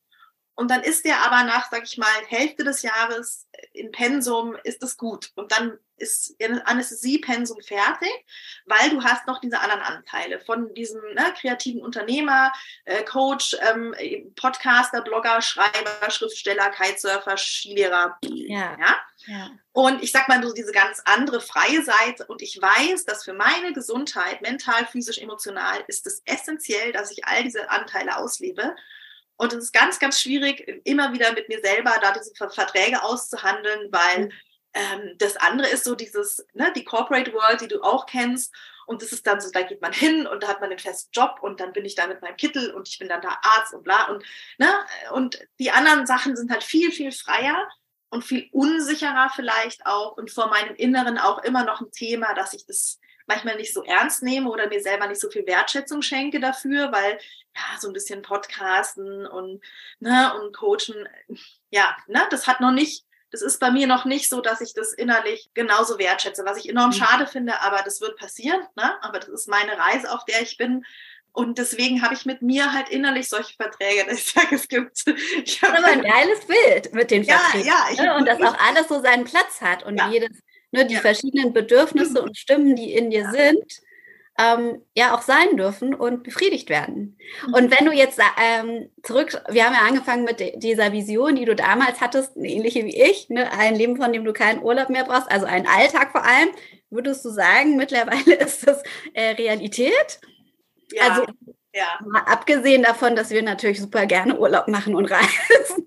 Und 0.56 0.70
dann 0.70 0.82
ist 0.82 1.04
der 1.04 1.18
aber 1.20 1.44
nach, 1.44 1.70
sag 1.70 1.82
ich 1.84 1.98
mal, 1.98 2.06
Hälfte 2.28 2.62
des 2.62 2.82
Jahres 2.82 3.48
in 3.72 3.90
Pensum, 3.90 4.56
ist 4.62 4.82
es 4.82 4.96
gut. 4.96 5.32
Und 5.34 5.50
dann 5.50 5.78
ist 5.96 6.36
Anästhesie-Pensum 6.64 7.60
fertig, 7.62 8.12
weil 8.66 8.90
du 8.90 9.02
hast 9.02 9.26
noch 9.26 9.40
diese 9.40 9.60
anderen 9.60 9.82
Anteile 9.82 10.40
von 10.40 10.74
diesem 10.74 11.00
ne, 11.14 11.32
kreativen 11.40 11.82
Unternehmer, 11.82 12.52
äh, 12.84 13.04
Coach, 13.04 13.56
ähm, 13.60 13.94
Podcaster, 14.36 15.02
Blogger, 15.02 15.40
Schreiber, 15.40 16.10
Schriftsteller, 16.10 16.70
Kitesurfer, 16.70 17.36
Skilehrer. 17.36 18.18
Ja. 18.22 18.76
ja. 18.78 18.96
ja. 19.26 19.50
Und 19.72 20.02
ich 20.02 20.12
sag 20.12 20.28
mal 20.28 20.42
so 20.42 20.52
diese 20.52 20.72
ganz 20.72 21.00
andere 21.04 21.40
freie 21.40 21.82
Seite. 21.82 22.26
Und 22.26 22.42
ich 22.42 22.60
weiß, 22.60 23.04
dass 23.04 23.24
für 23.24 23.34
meine 23.34 23.72
Gesundheit, 23.72 24.42
mental, 24.42 24.86
physisch, 24.86 25.18
emotional, 25.18 25.84
ist 25.88 26.06
es 26.06 26.22
essentiell, 26.24 26.92
dass 26.92 27.10
ich 27.10 27.24
all 27.24 27.42
diese 27.44 27.70
Anteile 27.70 28.16
auslebe. 28.16 28.74
Und 29.36 29.52
es 29.52 29.64
ist 29.64 29.72
ganz, 29.72 29.98
ganz 29.98 30.20
schwierig, 30.20 30.80
immer 30.84 31.12
wieder 31.12 31.32
mit 31.32 31.48
mir 31.48 31.60
selber 31.60 31.92
da 32.00 32.12
diese 32.12 32.34
Verträge 32.34 33.02
auszuhandeln, 33.02 33.90
weil 33.90 34.30
ähm, 34.74 35.14
das 35.18 35.36
andere 35.36 35.68
ist 35.68 35.84
so 35.84 35.94
dieses, 35.94 36.46
ne, 36.52 36.72
die 36.74 36.84
Corporate 36.84 37.32
World, 37.32 37.60
die 37.60 37.68
du 37.68 37.82
auch 37.82 38.06
kennst. 38.06 38.54
Und 38.86 39.02
das 39.02 39.12
ist 39.12 39.26
dann 39.26 39.40
so, 39.40 39.50
da 39.50 39.62
geht 39.62 39.80
man 39.80 39.92
hin 39.92 40.26
und 40.26 40.42
da 40.42 40.48
hat 40.48 40.60
man 40.60 40.70
den 40.70 40.78
festen 40.78 41.10
Job 41.12 41.38
und 41.40 41.58
dann 41.60 41.72
bin 41.72 41.84
ich 41.84 41.94
da 41.94 42.06
mit 42.06 42.20
meinem 42.20 42.36
Kittel 42.36 42.70
und 42.72 42.88
ich 42.88 42.98
bin 42.98 43.08
dann 43.08 43.22
da 43.22 43.38
Arzt 43.42 43.72
und 43.72 43.82
bla. 43.82 44.08
Und, 44.08 44.24
ne, 44.58 44.68
und 45.12 45.38
die 45.58 45.70
anderen 45.70 46.06
Sachen 46.06 46.36
sind 46.36 46.50
halt 46.50 46.62
viel, 46.62 46.92
viel 46.92 47.10
freier 47.10 47.68
und 48.10 48.24
viel 48.24 48.48
unsicherer 48.52 49.30
vielleicht 49.34 49.86
auch 49.86 50.16
und 50.16 50.30
vor 50.30 50.48
meinem 50.48 50.74
Inneren 50.76 51.18
auch 51.18 51.42
immer 51.42 51.64
noch 51.64 51.80
ein 51.80 51.90
Thema, 51.92 52.34
dass 52.34 52.52
ich 52.52 52.66
das 52.66 53.00
manchmal 53.26 53.56
nicht 53.56 53.72
so 53.72 53.82
ernst 53.82 54.22
nehme 54.22 54.50
oder 54.50 54.68
mir 54.68 54.80
selber 54.80 55.06
nicht 55.06 55.20
so 55.20 55.30
viel 55.30 55.46
Wertschätzung 55.46 56.02
schenke 56.02 56.40
dafür, 56.40 56.92
weil 56.92 57.18
ja, 57.56 57.80
so 57.80 57.88
ein 57.88 57.92
bisschen 57.92 58.22
Podcasten 58.22 59.26
und, 59.26 59.62
ne, 60.00 60.32
und 60.40 60.56
Coachen, 60.56 61.08
ja, 61.70 61.96
ne, 62.06 62.22
das 62.30 62.46
hat 62.46 62.60
noch 62.60 62.72
nicht, 62.72 63.04
das 63.30 63.42
ist 63.42 63.60
bei 63.60 63.70
mir 63.70 63.86
noch 63.86 64.04
nicht 64.04 64.28
so, 64.28 64.40
dass 64.40 64.60
ich 64.60 64.74
das 64.74 64.92
innerlich 64.92 65.50
genauso 65.54 65.98
wertschätze, 65.98 66.44
was 66.44 66.58
ich 66.58 66.68
enorm 66.68 66.90
mhm. 66.90 66.94
schade 66.94 67.26
finde, 67.26 67.60
aber 67.60 67.82
das 67.84 68.00
wird 68.00 68.18
passieren, 68.18 68.60
ne, 68.76 69.02
aber 69.02 69.18
das 69.18 69.28
ist 69.28 69.48
meine 69.48 69.78
Reise, 69.78 70.10
auf 70.10 70.24
der 70.24 70.42
ich 70.42 70.56
bin. 70.56 70.84
Und 71.36 71.58
deswegen 71.58 72.00
habe 72.02 72.14
ich 72.14 72.26
mit 72.26 72.42
mir 72.42 72.72
halt 72.72 72.90
innerlich 72.90 73.28
solche 73.28 73.56
Verträge, 73.56 74.04
dass 74.04 74.18
ich 74.18 74.32
sage, 74.32 74.54
es 74.54 74.68
gibt. 74.68 75.02
Ich 75.44 75.58
das 75.58 75.70
ist 75.70 75.76
aber 75.76 75.86
ein 75.88 76.02
geiles 76.02 76.46
Bild 76.46 76.94
mit 76.94 77.10
den 77.10 77.24
Verträgen. 77.24 77.66
Ja, 77.66 77.86
ja. 77.92 78.02
Ne? 78.04 78.16
Und 78.16 78.28
dass 78.28 78.40
auch 78.40 78.56
alles 78.60 78.86
so 78.86 79.02
seinen 79.02 79.24
Platz 79.24 79.60
hat 79.60 79.82
und 79.82 79.98
ja. 79.98 80.08
jedes 80.10 80.30
ne, 80.74 80.86
die 80.86 80.94
ja. 80.94 81.00
verschiedenen 81.00 81.52
Bedürfnisse 81.52 82.20
und 82.22 82.36
Stimmen, 82.36 82.76
die 82.76 82.92
in 82.92 83.10
dir 83.10 83.22
ja. 83.22 83.30
sind, 83.30 83.80
ähm, 84.36 84.82
ja 84.96 85.14
auch 85.14 85.22
sein 85.22 85.56
dürfen 85.56 85.94
und 85.94 86.24
befriedigt 86.24 86.68
werden. 86.68 87.16
Mhm. 87.46 87.54
Und 87.54 87.78
wenn 87.78 87.86
du 87.86 87.92
jetzt 87.92 88.20
ähm, 88.42 88.90
zurück, 89.02 89.40
wir 89.48 89.64
haben 89.64 89.74
ja 89.74 89.86
angefangen 89.86 90.24
mit 90.24 90.62
dieser 90.62 90.92
Vision, 90.92 91.36
die 91.36 91.44
du 91.44 91.54
damals 91.54 92.00
hattest, 92.00 92.36
eine 92.36 92.48
ähnliche 92.48 92.84
wie 92.84 93.00
ich, 93.00 93.28
ne, 93.28 93.50
ein 93.52 93.76
Leben, 93.76 93.96
von 93.96 94.12
dem 94.12 94.24
du 94.24 94.32
keinen 94.32 94.62
Urlaub 94.62 94.90
mehr 94.90 95.04
brauchst, 95.04 95.30
also 95.30 95.46
einen 95.46 95.68
Alltag 95.68 96.10
vor 96.10 96.24
allem, 96.24 96.48
würdest 96.90 97.24
du 97.24 97.30
sagen, 97.30 97.76
mittlerweile 97.76 98.34
ist 98.44 98.66
das 98.66 98.82
äh, 99.14 99.30
Realität? 99.30 100.20
Ja. 100.92 101.10
Also 101.10 101.26
ja. 101.72 101.98
Mal 102.06 102.22
abgesehen 102.26 102.84
davon, 102.84 103.16
dass 103.16 103.30
wir 103.30 103.42
natürlich 103.42 103.80
super 103.80 104.06
gerne 104.06 104.38
Urlaub 104.38 104.68
machen 104.68 104.94
und 104.94 105.06
reisen. 105.10 105.84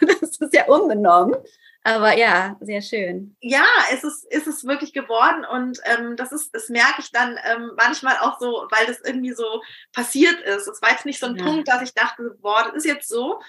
das 0.00 0.38
ist 0.38 0.54
ja 0.54 0.66
unbenommen. 0.66 1.36
Aber 1.84 2.16
ja, 2.16 2.56
sehr 2.60 2.80
schön. 2.80 3.36
Ja, 3.40 3.64
es 3.92 4.04
ist, 4.04 4.24
ist 4.30 4.46
es 4.46 4.64
wirklich 4.64 4.92
geworden 4.92 5.44
und 5.44 5.80
ähm, 5.84 6.16
das 6.16 6.30
ist, 6.30 6.54
das 6.54 6.68
merke 6.68 7.00
ich 7.00 7.10
dann 7.10 7.38
ähm, 7.44 7.72
manchmal 7.76 8.18
auch 8.18 8.38
so, 8.38 8.68
weil 8.70 8.86
das 8.86 9.00
irgendwie 9.00 9.32
so 9.32 9.62
passiert 9.92 10.40
ist. 10.42 10.68
Es 10.68 10.80
war 10.80 10.90
jetzt 10.90 11.06
nicht 11.06 11.18
so 11.18 11.26
ein 11.26 11.36
ja. 11.36 11.44
Punkt, 11.44 11.66
dass 11.66 11.82
ich 11.82 11.94
dachte, 11.94 12.36
boah, 12.40 12.64
das 12.64 12.76
ist 12.76 12.86
jetzt 12.86 13.08
so. 13.08 13.40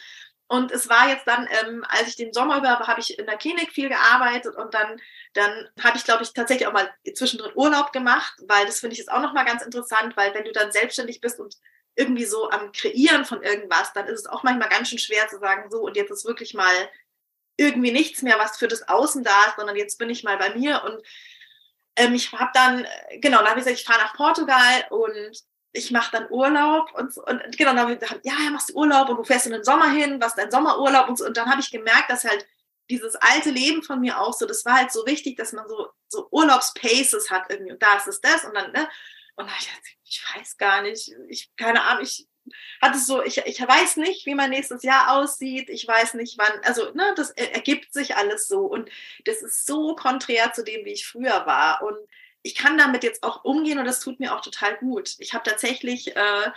Und 0.47 0.71
es 0.71 0.89
war 0.89 1.09
jetzt 1.09 1.25
dann, 1.25 1.47
ähm, 1.61 1.83
als 1.87 2.07
ich 2.09 2.15
den 2.15 2.33
Sommer 2.33 2.57
über 2.57 2.79
habe 2.79 2.99
ich 2.99 3.17
in 3.17 3.25
der 3.25 3.37
Klinik 3.37 3.71
viel 3.71 3.89
gearbeitet 3.89 4.55
und 4.55 4.73
dann, 4.73 4.99
dann 5.33 5.69
habe 5.81 5.97
ich, 5.97 6.03
glaube 6.03 6.23
ich, 6.23 6.33
tatsächlich 6.33 6.67
auch 6.67 6.73
mal 6.73 6.91
zwischendrin 7.15 7.53
Urlaub 7.55 7.91
gemacht, 7.91 8.33
weil 8.47 8.65
das 8.65 8.79
finde 8.79 8.93
ich 8.93 8.99
jetzt 8.99 9.11
auch 9.11 9.21
nochmal 9.21 9.45
ganz 9.45 9.63
interessant, 9.63 10.17
weil 10.17 10.33
wenn 10.33 10.43
du 10.43 10.51
dann 10.51 10.71
selbstständig 10.71 11.21
bist 11.21 11.39
und 11.39 11.55
irgendwie 11.95 12.25
so 12.25 12.49
am 12.49 12.71
Kreieren 12.71 13.25
von 13.25 13.43
irgendwas, 13.43 13.93
dann 13.93 14.07
ist 14.07 14.21
es 14.21 14.25
auch 14.25 14.43
manchmal 14.43 14.69
ganz 14.69 14.89
schön 14.89 14.99
schwer 14.99 15.27
zu 15.27 15.39
sagen, 15.39 15.69
so 15.69 15.81
und 15.81 15.95
jetzt 15.95 16.11
ist 16.11 16.25
wirklich 16.25 16.53
mal 16.53 16.73
irgendwie 17.57 17.91
nichts 17.91 18.21
mehr, 18.21 18.39
was 18.39 18.57
für 18.57 18.67
das 18.67 18.87
Außen 18.87 19.23
da 19.23 19.45
ist, 19.47 19.55
sondern 19.57 19.75
jetzt 19.75 19.97
bin 19.97 20.09
ich 20.09 20.23
mal 20.23 20.37
bei 20.37 20.55
mir 20.55 20.83
und 20.83 21.01
ähm, 21.95 22.13
ich 22.15 22.31
habe 22.31 22.51
dann, 22.53 22.87
genau, 23.19 23.37
dann 23.39 23.49
habe 23.49 23.59
ich 23.59 23.65
gesagt, 23.65 23.79
ich 23.79 23.85
fahre 23.85 24.01
nach 24.01 24.15
Portugal 24.15 24.85
und 24.89 25.43
ich 25.73 25.91
mache 25.91 26.11
dann 26.11 26.31
Urlaub 26.31 26.91
und, 26.93 27.17
und 27.17 27.57
genau, 27.57 27.71
dann 27.71 27.79
habe 27.79 27.93
ich 27.93 27.99
gesagt, 27.99 28.21
ja, 28.23 28.33
machst 28.51 28.69
du 28.69 28.75
Urlaub 28.75 29.09
und 29.09 29.17
du 29.17 29.23
fährst 29.23 29.47
in 29.47 29.53
den 29.53 29.63
Sommer 29.63 29.91
hin, 29.91 30.21
was 30.21 30.35
dein 30.35 30.51
Sommerurlaub 30.51 31.09
und 31.09 31.17
so. 31.17 31.25
Und 31.25 31.35
dann 31.37 31.49
habe 31.49 31.61
ich 31.61 31.71
gemerkt, 31.71 32.09
dass 32.09 32.23
halt 32.23 32.45
dieses 32.89 33.15
alte 33.15 33.49
Leben 33.49 33.81
von 33.81 33.99
mir 33.99 34.19
auch 34.19 34.33
so, 34.33 34.45
das 34.45 34.65
war 34.65 34.75
halt 34.75 34.91
so 34.91 35.05
wichtig, 35.05 35.37
dass 35.37 35.51
man 35.51 35.67
so, 35.67 35.89
so 36.07 36.27
Urlaubspaces 36.31 37.31
hat 37.31 37.45
irgendwie 37.49 37.71
und 37.71 37.81
da 37.81 37.95
ist 37.95 38.07
es 38.07 38.21
das 38.21 38.43
und 38.45 38.53
dann, 38.55 38.71
ne? 38.71 38.87
Und 39.35 39.49
dann 39.49 39.55
ich, 39.57 39.97
ich 40.03 40.23
weiß 40.35 40.57
gar 40.57 40.83
nicht, 40.83 41.11
ich, 41.27 41.51
keine 41.55 41.83
Ahnung, 41.83 42.03
ich 42.03 42.27
hat 42.81 42.95
es 42.95 43.07
so, 43.07 43.23
ich, 43.23 43.37
ich 43.37 43.61
weiß 43.61 43.97
nicht, 43.97 44.25
wie 44.25 44.35
mein 44.35 44.49
nächstes 44.49 44.83
Jahr 44.83 45.17
aussieht, 45.17 45.69
ich 45.69 45.87
weiß 45.87 46.15
nicht 46.15 46.37
wann, 46.37 46.59
also 46.63 46.91
ne, 46.93 47.13
das 47.15 47.31
ergibt 47.31 47.93
sich 47.93 48.15
alles 48.15 48.47
so 48.47 48.61
und 48.65 48.89
das 49.25 49.41
ist 49.41 49.65
so 49.65 49.95
konträr 49.95 50.53
zu 50.53 50.63
dem, 50.63 50.85
wie 50.85 50.93
ich 50.93 51.07
früher 51.07 51.45
war 51.45 51.81
und 51.83 51.97
ich 52.45 52.55
kann 52.55 52.77
damit 52.77 53.03
jetzt 53.03 53.23
auch 53.23 53.45
umgehen 53.45 53.79
und 53.79 53.85
das 53.85 54.01
tut 54.01 54.19
mir 54.19 54.35
auch 54.35 54.41
total 54.41 54.75
gut. 54.77 55.15
Ich 55.19 55.33
habe 55.33 55.49
tatsächlich, 55.49 56.13
äh, 56.17 56.51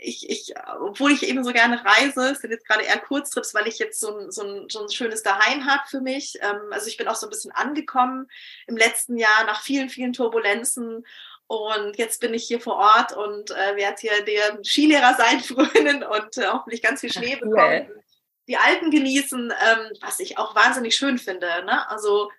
ich, 0.00 0.30
ich, 0.30 0.54
obwohl 0.80 1.12
ich 1.12 1.28
eben 1.28 1.44
so 1.44 1.52
gerne 1.52 1.84
reise, 1.84 2.34
sind 2.34 2.50
jetzt 2.50 2.66
gerade 2.66 2.84
eher 2.84 2.98
Kurztrips, 2.98 3.52
weil 3.52 3.68
ich 3.68 3.78
jetzt 3.78 4.00
so 4.00 4.16
ein, 4.16 4.30
so 4.32 4.42
ein, 4.42 4.68
so 4.70 4.82
ein 4.82 4.90
schönes 4.90 5.22
Daheim 5.22 5.66
habe 5.66 5.82
für 5.88 6.00
mich. 6.00 6.38
Ähm, 6.40 6.72
also 6.72 6.88
ich 6.88 6.96
bin 6.96 7.06
auch 7.06 7.16
so 7.16 7.26
ein 7.26 7.30
bisschen 7.30 7.52
angekommen 7.52 8.30
im 8.66 8.78
letzten 8.78 9.18
Jahr 9.18 9.44
nach 9.44 9.60
vielen, 9.60 9.90
vielen 9.90 10.14
Turbulenzen 10.14 11.06
und 11.48 11.96
jetzt 11.96 12.20
bin 12.20 12.34
ich 12.34 12.44
hier 12.44 12.60
vor 12.60 12.76
Ort 12.76 13.12
und 13.12 13.50
äh, 13.52 13.76
werde 13.76 14.00
hier 14.00 14.24
der 14.24 14.58
Skilehrer 14.64 15.14
sein 15.14 15.40
frönen 15.40 16.02
und 16.02 16.36
äh, 16.38 16.46
hoffentlich 16.46 16.82
ganz 16.82 17.00
viel 17.00 17.12
Schnee 17.12 17.36
bekommen. 17.36 17.86
Cool. 17.88 18.04
Die 18.48 18.56
Alpen 18.56 18.90
genießen, 18.90 19.50
ähm, 19.50 19.92
was 20.00 20.18
ich 20.18 20.38
auch 20.38 20.54
wahnsinnig 20.54 20.96
schön 20.96 21.18
finde. 21.18 21.46
Ne? 21.64 21.88
Also 21.88 22.30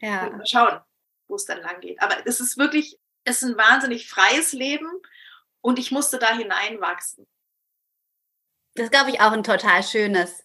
ja. 0.00 0.30
mal 0.30 0.46
schauen, 0.46 0.80
wo 1.28 1.36
es 1.36 1.46
dann 1.46 1.62
lang 1.62 1.80
geht. 1.80 2.00
Aber 2.02 2.16
es 2.26 2.40
ist 2.40 2.58
wirklich, 2.58 2.98
es 3.24 3.42
ist 3.42 3.50
ein 3.50 3.56
wahnsinnig 3.56 4.08
freies 4.08 4.52
Leben 4.52 4.88
und 5.60 5.78
ich 5.78 5.90
musste 5.90 6.18
da 6.18 6.34
hineinwachsen. 6.36 7.26
Das 8.74 8.90
glaube 8.90 9.10
ich 9.10 9.20
auch 9.20 9.32
ein 9.32 9.44
total 9.44 9.82
schönes 9.82 10.44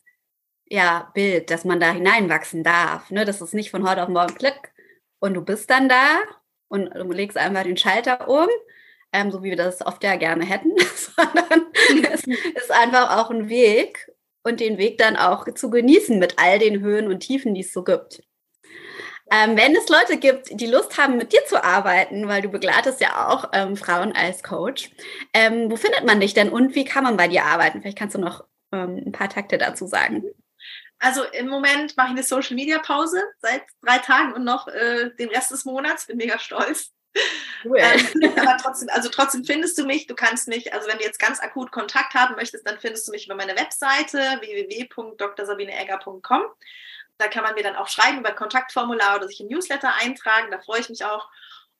ja, 0.65 1.11
Bild, 1.13 1.49
dass 1.49 1.63
man 1.63 1.79
da 1.79 1.91
hineinwachsen 1.91 2.63
darf. 2.63 3.09
Ne? 3.09 3.25
Das 3.25 3.41
ist 3.41 3.53
nicht 3.53 3.71
von 3.71 3.89
heute 3.89 4.03
auf 4.03 4.09
morgen 4.09 4.35
Klick 4.35 4.73
und 5.19 5.33
du 5.33 5.41
bist 5.41 5.69
dann 5.69 5.87
da 5.87 6.19
und 6.67 6.93
du 6.93 7.11
legst 7.11 7.37
einfach 7.37 7.63
den 7.63 7.77
Schalter 7.77 8.27
um, 8.27 8.47
ähm, 9.13 9.31
so 9.31 9.43
wie 9.43 9.49
wir 9.49 9.57
das 9.57 9.85
oft 9.85 10.03
ja 10.03 10.15
gerne 10.15 10.45
hätten, 10.45 10.71
sondern 10.95 11.67
es 12.11 12.23
ist 12.55 12.71
einfach 12.71 13.17
auch 13.17 13.31
ein 13.31 13.49
Weg 13.49 14.11
und 14.43 14.59
den 14.59 14.77
Weg 14.77 14.97
dann 14.97 15.15
auch 15.15 15.45
zu 15.53 15.69
genießen 15.69 16.19
mit 16.19 16.35
all 16.37 16.59
den 16.59 16.81
Höhen 16.81 17.07
und 17.07 17.19
Tiefen, 17.19 17.53
die 17.53 17.61
es 17.61 17.73
so 17.73 17.83
gibt. 17.83 18.23
Ähm, 19.29 19.57
wenn 19.57 19.75
es 19.75 19.89
Leute 19.89 20.17
gibt, 20.17 20.49
die 20.59 20.67
Lust 20.67 20.97
haben, 20.97 21.17
mit 21.17 21.33
dir 21.33 21.43
zu 21.45 21.61
arbeiten, 21.61 22.29
weil 22.29 22.41
du 22.41 22.47
begleitest 22.47 23.01
ja 23.01 23.27
auch 23.27 23.49
ähm, 23.51 23.75
Frauen 23.75 24.13
als 24.13 24.41
Coach, 24.41 24.89
ähm, 25.33 25.69
wo 25.69 25.75
findet 25.75 26.05
man 26.05 26.21
dich 26.21 26.33
denn 26.33 26.49
und 26.49 26.75
wie 26.75 26.85
kann 26.85 27.03
man 27.03 27.17
bei 27.17 27.27
dir 27.27 27.43
arbeiten? 27.43 27.81
Vielleicht 27.81 27.97
kannst 27.97 28.15
du 28.15 28.21
noch 28.21 28.45
ähm, 28.71 29.03
ein 29.05 29.11
paar 29.11 29.29
Takte 29.29 29.57
dazu 29.57 29.85
sagen. 29.85 30.23
Also 30.99 31.23
im 31.23 31.47
Moment 31.47 31.95
mache 31.95 32.07
ich 32.07 32.13
eine 32.13 32.23
Social 32.23 32.55
Media 32.55 32.79
Pause 32.79 33.21
seit 33.39 33.63
drei 33.81 33.99
Tagen 33.99 34.33
und 34.33 34.43
noch 34.43 34.67
äh, 34.67 35.11
den 35.11 35.29
Rest 35.29 35.51
des 35.51 35.65
Monats. 35.65 36.07
Bin 36.07 36.17
mega 36.17 36.39
stolz. 36.39 36.91
Cool. 37.63 37.77
Ähm, 37.79 38.33
aber 38.37 38.57
trotzdem, 38.57 38.89
also 38.89 39.09
trotzdem 39.09 39.43
findest 39.43 39.77
du 39.77 39.85
mich. 39.85 40.07
Du 40.07 40.15
kannst 40.15 40.47
mich, 40.47 40.73
also 40.73 40.87
wenn 40.87 40.97
du 40.97 41.03
jetzt 41.03 41.19
ganz 41.19 41.39
akut 41.39 41.71
Kontakt 41.71 42.13
haben 42.13 42.35
möchtest, 42.35 42.67
dann 42.67 42.79
findest 42.79 43.07
du 43.07 43.11
mich 43.11 43.25
über 43.25 43.35
meine 43.35 43.55
Webseite 43.55 44.17
www.drsabineegger.com. 44.17 46.43
Da 47.17 47.27
kann 47.27 47.43
man 47.43 47.55
mir 47.55 47.63
dann 47.63 47.75
auch 47.75 47.87
schreiben 47.87 48.19
über 48.19 48.31
Kontaktformular 48.31 49.15
oder 49.15 49.27
sich 49.27 49.39
in 49.39 49.47
Newsletter 49.47 49.95
eintragen. 49.95 50.51
Da 50.51 50.59
freue 50.59 50.81
ich 50.81 50.89
mich 50.89 51.03
auch. 51.03 51.29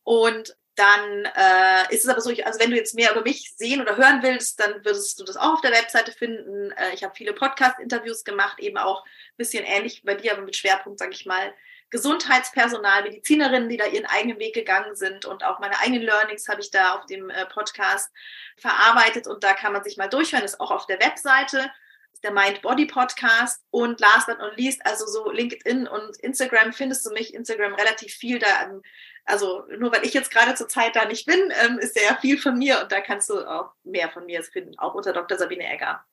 Und 0.04 0.58
dann 0.78 1.26
äh, 1.26 1.94
ist 1.94 2.04
es 2.04 2.10
aber 2.10 2.22
so, 2.22 2.30
ich, 2.30 2.46
also 2.46 2.60
wenn 2.60 2.70
du 2.70 2.78
jetzt 2.78 2.94
mehr 2.94 3.12
über 3.12 3.24
mich 3.24 3.54
sehen 3.58 3.82
oder 3.82 3.98
hören 3.98 4.22
willst, 4.22 4.60
dann 4.60 4.86
würdest 4.86 5.20
du 5.20 5.24
das 5.24 5.36
auch 5.36 5.54
auf 5.54 5.62
der 5.62 5.72
Webseite 5.72 6.12
finden. 6.12 6.72
Äh, 6.72 6.94
ich 6.94 7.04
habe 7.04 7.16
viele 7.16 7.34
Podcast-Interviews 7.34 8.24
gemacht, 8.24 8.60
eben 8.60 8.78
auch 8.78 9.04
ein 9.04 9.38
bisschen 9.38 9.66
ähnlich 9.66 10.04
bei 10.04 10.14
dir, 10.14 10.34
aber 10.34 10.44
mit 10.44 10.56
Schwerpunkt, 10.56 11.00
sage 11.00 11.14
ich 11.14 11.26
mal, 11.26 11.52
Gesundheitspersonal, 11.90 13.04
Medizinerinnen, 13.04 13.70
die 13.70 13.78
da 13.78 13.86
ihren 13.88 14.06
eigenen 14.06 14.40
Weg 14.40 14.54
gegangen 14.54 14.96
sind 14.96 15.26
und 15.26 15.44
auch 15.44 15.60
meine 15.60 15.80
eigenen 15.80 16.04
Learnings 16.04 16.48
habe 16.48 16.62
ich 16.62 16.70
da 16.70 16.96
auf 16.96 17.06
dem 17.08 17.30
äh, 17.32 17.46
Podcast 17.46 18.12
verarbeitet 18.58 19.26
und 19.26 19.44
da 19.44 19.54
kann 19.54 19.74
man 19.74 19.84
sich 19.84 19.98
mal 19.98 20.10
durchhören, 20.10 20.44
ist 20.44 20.60
auch 20.60 20.72
auf 20.72 20.86
der 20.86 21.00
Webseite 21.00 21.72
ist 22.18 22.24
der 22.24 22.32
Mind 22.32 22.64
Body 22.64 22.88
Podcast 22.88 23.64
und 23.70 24.00
last 24.00 24.26
but 24.26 24.40
not 24.40 24.58
least, 24.58 24.84
also 24.84 25.06
so 25.06 25.30
LinkedIn 25.30 25.88
und 25.88 26.18
Instagram 26.18 26.74
findest 26.74 27.06
du 27.06 27.12
mich, 27.12 27.32
Instagram 27.32 27.76
relativ 27.76 28.12
viel 28.12 28.40
da, 28.40 28.48
ähm, 28.64 28.82
also 29.26 29.66
nur 29.78 29.92
weil 29.92 30.04
ich 30.04 30.16
jetzt 30.16 30.32
gerade 30.32 30.56
zur 30.56 30.68
Zeit 30.68 30.96
da 30.96 31.06
nicht 31.06 31.28
bin, 31.28 31.54
ähm, 31.64 31.78
ist 31.78 31.96
ja 31.96 32.18
viel 32.20 32.40
von 32.40 32.58
mir 32.58 32.82
und 32.82 32.92
da 32.92 33.02
kannst 33.02 33.30
du 33.30 33.40
auch 33.48 33.72
mehr 33.84 34.10
von 34.10 34.26
mir 34.26 34.42
finden, 34.42 34.80
auch 34.80 34.96
unter 34.96 35.14
Dr. 35.14 35.38
Sabine 35.38 35.72
Egger. 35.72 36.04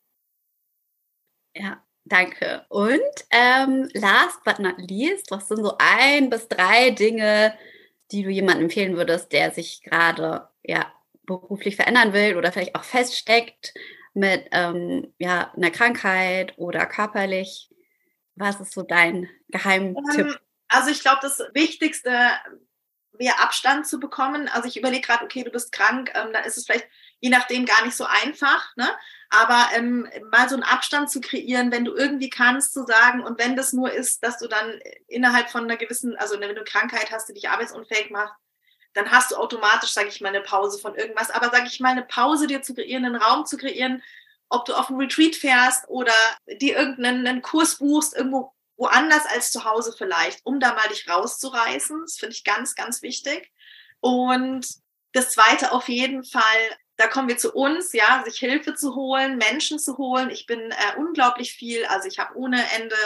Ja, 1.57 1.83
danke. 2.05 2.67
Und 2.69 3.01
ähm, 3.31 3.89
last 3.95 4.45
but 4.45 4.59
not 4.59 4.77
least, 4.77 5.31
was 5.31 5.49
sind 5.49 5.65
so 5.65 5.77
ein 5.79 6.29
bis 6.29 6.49
drei 6.49 6.91
Dinge, 6.91 7.57
die 8.11 8.25
du 8.25 8.29
jemandem 8.29 8.65
empfehlen 8.65 8.99
würdest, 8.99 9.33
der 9.33 9.53
sich 9.53 9.83
gerade 9.83 10.51
ja 10.63 10.93
beruflich 11.23 11.77
verändern 11.77 12.13
will 12.13 12.37
oder 12.37 12.53
vielleicht 12.53 12.75
auch 12.75 12.85
feststeckt 12.85 13.73
mit 14.15 14.47
ähm, 14.53 15.13
ja, 15.19 15.53
einer 15.57 15.71
Krankheit 15.71 16.55
oder 16.57 16.87
körperlich? 16.87 17.71
Was 18.37 18.61
ist 18.61 18.73
so 18.73 18.83
dein 18.83 19.29
Geheimtipp? 19.49 20.27
Ähm, 20.27 20.37
also 20.69 20.91
ich 20.91 21.01
glaube, 21.01 21.19
das 21.23 21.41
Wichtigste 21.53 22.11
wäre 23.13 23.39
Abstand 23.41 23.87
zu 23.87 24.01
bekommen. 24.01 24.49
Also 24.49 24.67
ich 24.69 24.77
überlege 24.77 25.07
gerade, 25.07 25.25
okay, 25.25 25.45
du 25.45 25.51
bist 25.51 25.71
krank, 25.71 26.11
ähm, 26.15 26.33
dann 26.33 26.45
ist 26.45 26.57
es 26.57 26.67
vielleicht 26.67 26.89
je 27.25 27.31
nachdem 27.31 27.65
gar 27.65 27.83
nicht 27.87 27.97
so 27.97 28.05
einfach, 28.05 28.77
ne? 28.77 28.87
Aber 29.31 29.69
ähm, 29.75 30.07
mal 30.31 30.47
so 30.47 30.57
einen 30.57 30.63
Abstand 30.63 31.11
zu 31.11 31.23
kreieren, 31.23 31.73
wenn 31.73 31.87
du 31.87 31.95
irgendwie 31.95 32.29
kannst, 32.29 32.75
zu 32.75 32.85
sagen, 32.85 33.25
und 33.25 33.39
wenn 33.39 33.57
das 33.57 33.73
nur 33.73 33.91
ist, 33.91 34.23
dass 34.23 34.39
du 34.39 34.47
dann 34.47 34.79
innerhalb 35.09 35.49
von 35.49 35.65
einer 35.65 35.79
gewissen, 35.79 36.15
also 36.17 36.35
wenn 36.35 36.51
du 36.51 36.57
eine 36.57 36.65
Krankheit 36.65 37.11
hast, 37.11 37.31
die 37.31 37.33
dich 37.33 37.49
arbeitsunfähig 37.49 38.11
macht, 38.11 38.35
dann 38.95 39.11
hast 39.11 39.33
du 39.33 39.37
automatisch, 39.37 39.91
sage 39.91 40.09
ich 40.09 40.21
mal, 40.21 40.29
eine 40.29 40.41
Pause 40.41 40.79
von 40.79 40.95
irgendwas. 40.95 41.31
Aber 41.31 41.51
sage 41.51 41.67
ich 41.67 41.81
mal, 41.81 41.91
eine 41.91 42.05
Pause 42.05 42.47
dir 42.47 42.63
zu 42.63 42.75
kreieren, 42.75 43.05
einen 43.05 43.17
Raum 43.17 43.45
zu 43.45 43.57
kreieren, 43.57 44.03
ob 44.49 44.65
du 44.65 44.75
auf 44.75 44.89
einen 44.89 45.01
Retreat 45.01 45.35
fährst 45.35 45.85
oder 45.89 46.13
dir 46.61 46.79
irgendeinen 46.79 47.43
Kurs 47.43 47.79
buchst, 47.79 48.17
irgendwo 48.17 48.53
woanders 48.77 49.27
als 49.27 49.51
zu 49.51 49.65
Hause 49.65 49.95
vielleicht, 49.97 50.41
um 50.45 50.61
da 50.61 50.75
mal 50.75 50.89
dich 50.89 51.09
rauszureißen. 51.09 52.01
Das 52.03 52.17
finde 52.17 52.35
ich 52.35 52.45
ganz, 52.45 52.75
ganz 52.75 53.03
wichtig. 53.03 53.53
Und 54.01 54.67
das 55.13 55.31
Zweite 55.31 55.73
auf 55.73 55.89
jeden 55.89 56.25
Fall, 56.25 56.43
da 56.97 57.07
kommen 57.07 57.29
wir 57.29 57.39
zu 57.39 57.53
uns, 57.53 57.93
ja, 57.93 58.23
sich 58.25 58.39
Hilfe 58.39 58.75
zu 58.75 58.95
holen, 58.95 59.39
Menschen 59.39 59.79
zu 59.79 59.97
holen. 59.97 60.31
Ich 60.31 60.47
bin 60.47 60.61
äh, 60.71 60.99
unglaublich 60.99 61.53
viel, 61.53 61.85
also 61.87 62.09
ich 62.09 62.19
habe 62.19 62.37
ohne 62.37 62.65
Ende 62.73 62.97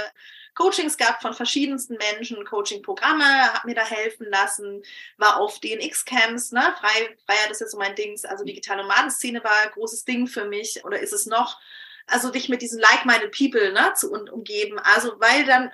Coachings 0.59 0.97
gehabt 0.97 1.23
von 1.23 1.35
verschiedensten 1.35 1.97
Menschen, 1.97 2.45
Coaching-Programme, 2.45 3.25
habe 3.55 3.69
mir 3.69 3.77
da 3.77 3.85
helfen 3.85 4.27
lassen, 4.29 4.83
war 5.17 5.41
auf 5.41 5.61
DNX-Camps, 5.61 6.51
ne, 6.51 6.75
frei, 6.81 7.17
freier, 7.25 7.49
das 7.49 7.61
ist 7.61 7.71
so 7.71 7.79
mein 7.79 7.95
Ding, 7.95 8.19
also 8.25 8.45
digitale 8.45 8.83
Nomadenszene 8.83 9.43
war 9.45 9.55
ein 9.63 9.71
großes 9.71 10.05
Ding 10.05 10.27
für 10.27 10.47
mich. 10.47 10.85
Oder 10.85 10.99
ist 10.99 11.13
es 11.13 11.27
noch, 11.27 11.61
also 12.09 12.31
dich 12.31 12.49
mit 12.49 12.61
diesen 12.61 12.81
like-minded 12.81 13.31
people 13.31 13.73
ne, 13.73 13.93
zu 13.95 14.11
umgeben, 14.11 14.81
also 14.81 15.15
weil 15.21 15.45
dann 15.45 15.71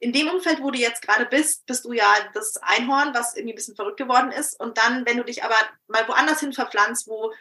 in 0.00 0.12
dem 0.12 0.28
Umfeld, 0.28 0.60
wo 0.60 0.72
du 0.72 0.78
jetzt 0.78 1.02
gerade 1.02 1.26
bist, 1.26 1.64
bist 1.66 1.84
du 1.84 1.92
ja 1.92 2.12
das 2.34 2.56
Einhorn, 2.56 3.14
was 3.14 3.36
irgendwie 3.36 3.52
ein 3.52 3.56
bisschen 3.56 3.76
verrückt 3.76 3.96
geworden 3.96 4.32
ist. 4.32 4.58
Und 4.58 4.76
dann, 4.76 5.06
wenn 5.06 5.16
du 5.16 5.24
dich 5.24 5.44
aber 5.44 5.54
mal 5.86 6.06
woanders 6.08 6.40
hin 6.40 6.52
verpflanzt, 6.52 7.06
wo 7.06 7.32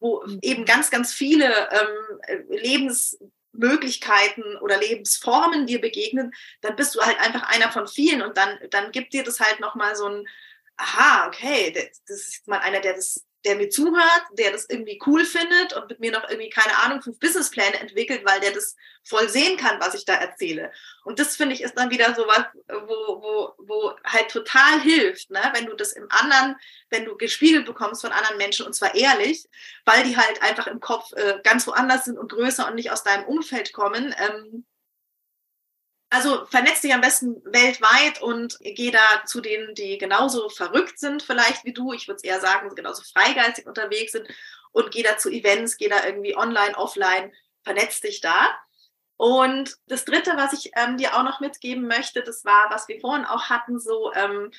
wo 0.00 0.24
mhm. 0.24 0.38
eben 0.40 0.64
ganz, 0.64 0.90
ganz 0.90 1.12
viele 1.12 1.68
ähm, 1.70 2.48
Lebens 2.48 3.18
Möglichkeiten 3.52 4.56
oder 4.56 4.78
Lebensformen 4.78 5.66
dir 5.66 5.80
begegnen, 5.80 6.32
dann 6.60 6.76
bist 6.76 6.94
du 6.94 7.00
halt 7.00 7.18
einfach 7.20 7.42
einer 7.42 7.70
von 7.72 7.86
vielen 7.86 8.22
und 8.22 8.36
dann, 8.36 8.58
dann 8.70 8.92
gibt 8.92 9.12
dir 9.12 9.24
das 9.24 9.40
halt 9.40 9.60
nochmal 9.60 9.96
so 9.96 10.06
ein, 10.06 10.28
aha, 10.76 11.26
okay, 11.26 11.72
das 12.06 12.18
ist 12.18 12.48
mal 12.48 12.58
einer, 12.58 12.80
der 12.80 12.94
das 12.94 13.24
der 13.44 13.56
mir 13.56 13.70
zuhört, 13.70 14.22
der 14.32 14.52
das 14.52 14.68
irgendwie 14.68 15.00
cool 15.06 15.24
findet 15.24 15.72
und 15.72 15.88
mit 15.88 16.00
mir 16.00 16.12
noch 16.12 16.28
irgendwie, 16.28 16.50
keine 16.50 16.76
Ahnung, 16.78 17.00
fünf 17.02 17.18
Businesspläne 17.18 17.80
entwickelt, 17.80 18.22
weil 18.24 18.40
der 18.40 18.52
das 18.52 18.76
voll 19.02 19.28
sehen 19.28 19.56
kann, 19.56 19.80
was 19.80 19.94
ich 19.94 20.04
da 20.04 20.14
erzähle. 20.14 20.72
Und 21.04 21.18
das 21.18 21.36
finde 21.36 21.54
ich 21.54 21.62
ist 21.62 21.74
dann 21.74 21.90
wieder 21.90 22.14
so 22.14 22.26
was, 22.26 22.44
wo, 22.68 23.22
wo, 23.22 23.54
wo 23.58 23.92
halt 24.04 24.30
total 24.30 24.80
hilft, 24.80 25.30
ne? 25.30 25.40
wenn 25.54 25.66
du 25.66 25.74
das 25.74 25.92
im 25.92 26.06
anderen, 26.10 26.56
wenn 26.90 27.04
du 27.06 27.16
gespiegelt 27.16 27.64
bekommst 27.64 28.02
von 28.02 28.12
anderen 28.12 28.36
Menschen 28.36 28.66
und 28.66 28.74
zwar 28.74 28.94
ehrlich, 28.94 29.46
weil 29.84 30.04
die 30.04 30.16
halt 30.16 30.42
einfach 30.42 30.66
im 30.66 30.80
Kopf 30.80 31.12
äh, 31.12 31.40
ganz 31.42 31.66
woanders 31.66 32.04
sind 32.04 32.18
und 32.18 32.30
größer 32.30 32.68
und 32.68 32.74
nicht 32.74 32.90
aus 32.90 33.04
deinem 33.04 33.24
Umfeld 33.24 33.72
kommen. 33.72 34.14
Ähm, 34.18 34.66
also 36.10 36.44
vernetz 36.46 36.80
dich 36.80 36.92
am 36.92 37.00
besten 37.00 37.40
weltweit 37.44 38.20
und 38.20 38.58
geh 38.60 38.90
da 38.90 39.24
zu 39.26 39.40
denen, 39.40 39.74
die 39.74 39.96
genauso 39.96 40.48
verrückt 40.48 40.98
sind, 40.98 41.22
vielleicht 41.22 41.64
wie 41.64 41.72
du. 41.72 41.92
Ich 41.92 42.08
würde 42.08 42.16
es 42.16 42.24
eher 42.24 42.40
sagen, 42.40 42.74
genauso 42.74 43.02
freigeistig 43.02 43.66
unterwegs 43.66 44.12
sind 44.12 44.26
und 44.72 44.90
geh 44.90 45.04
da 45.04 45.16
zu 45.18 45.30
Events, 45.30 45.76
geh 45.76 45.88
da 45.88 46.04
irgendwie 46.04 46.36
online, 46.36 46.76
offline, 46.76 47.32
vernetz 47.62 48.00
dich 48.00 48.20
da. 48.20 48.50
Und 49.16 49.76
das 49.86 50.04
Dritte, 50.04 50.32
was 50.36 50.52
ich 50.52 50.72
ähm, 50.76 50.96
dir 50.96 51.14
auch 51.14 51.22
noch 51.22 51.40
mitgeben 51.40 51.86
möchte, 51.86 52.22
das 52.22 52.44
war, 52.44 52.70
was 52.70 52.88
wir 52.88 53.00
vorhin 53.00 53.26
auch 53.26 53.50
hatten, 53.50 53.78
so, 53.78 54.12
ähm, 54.14 54.50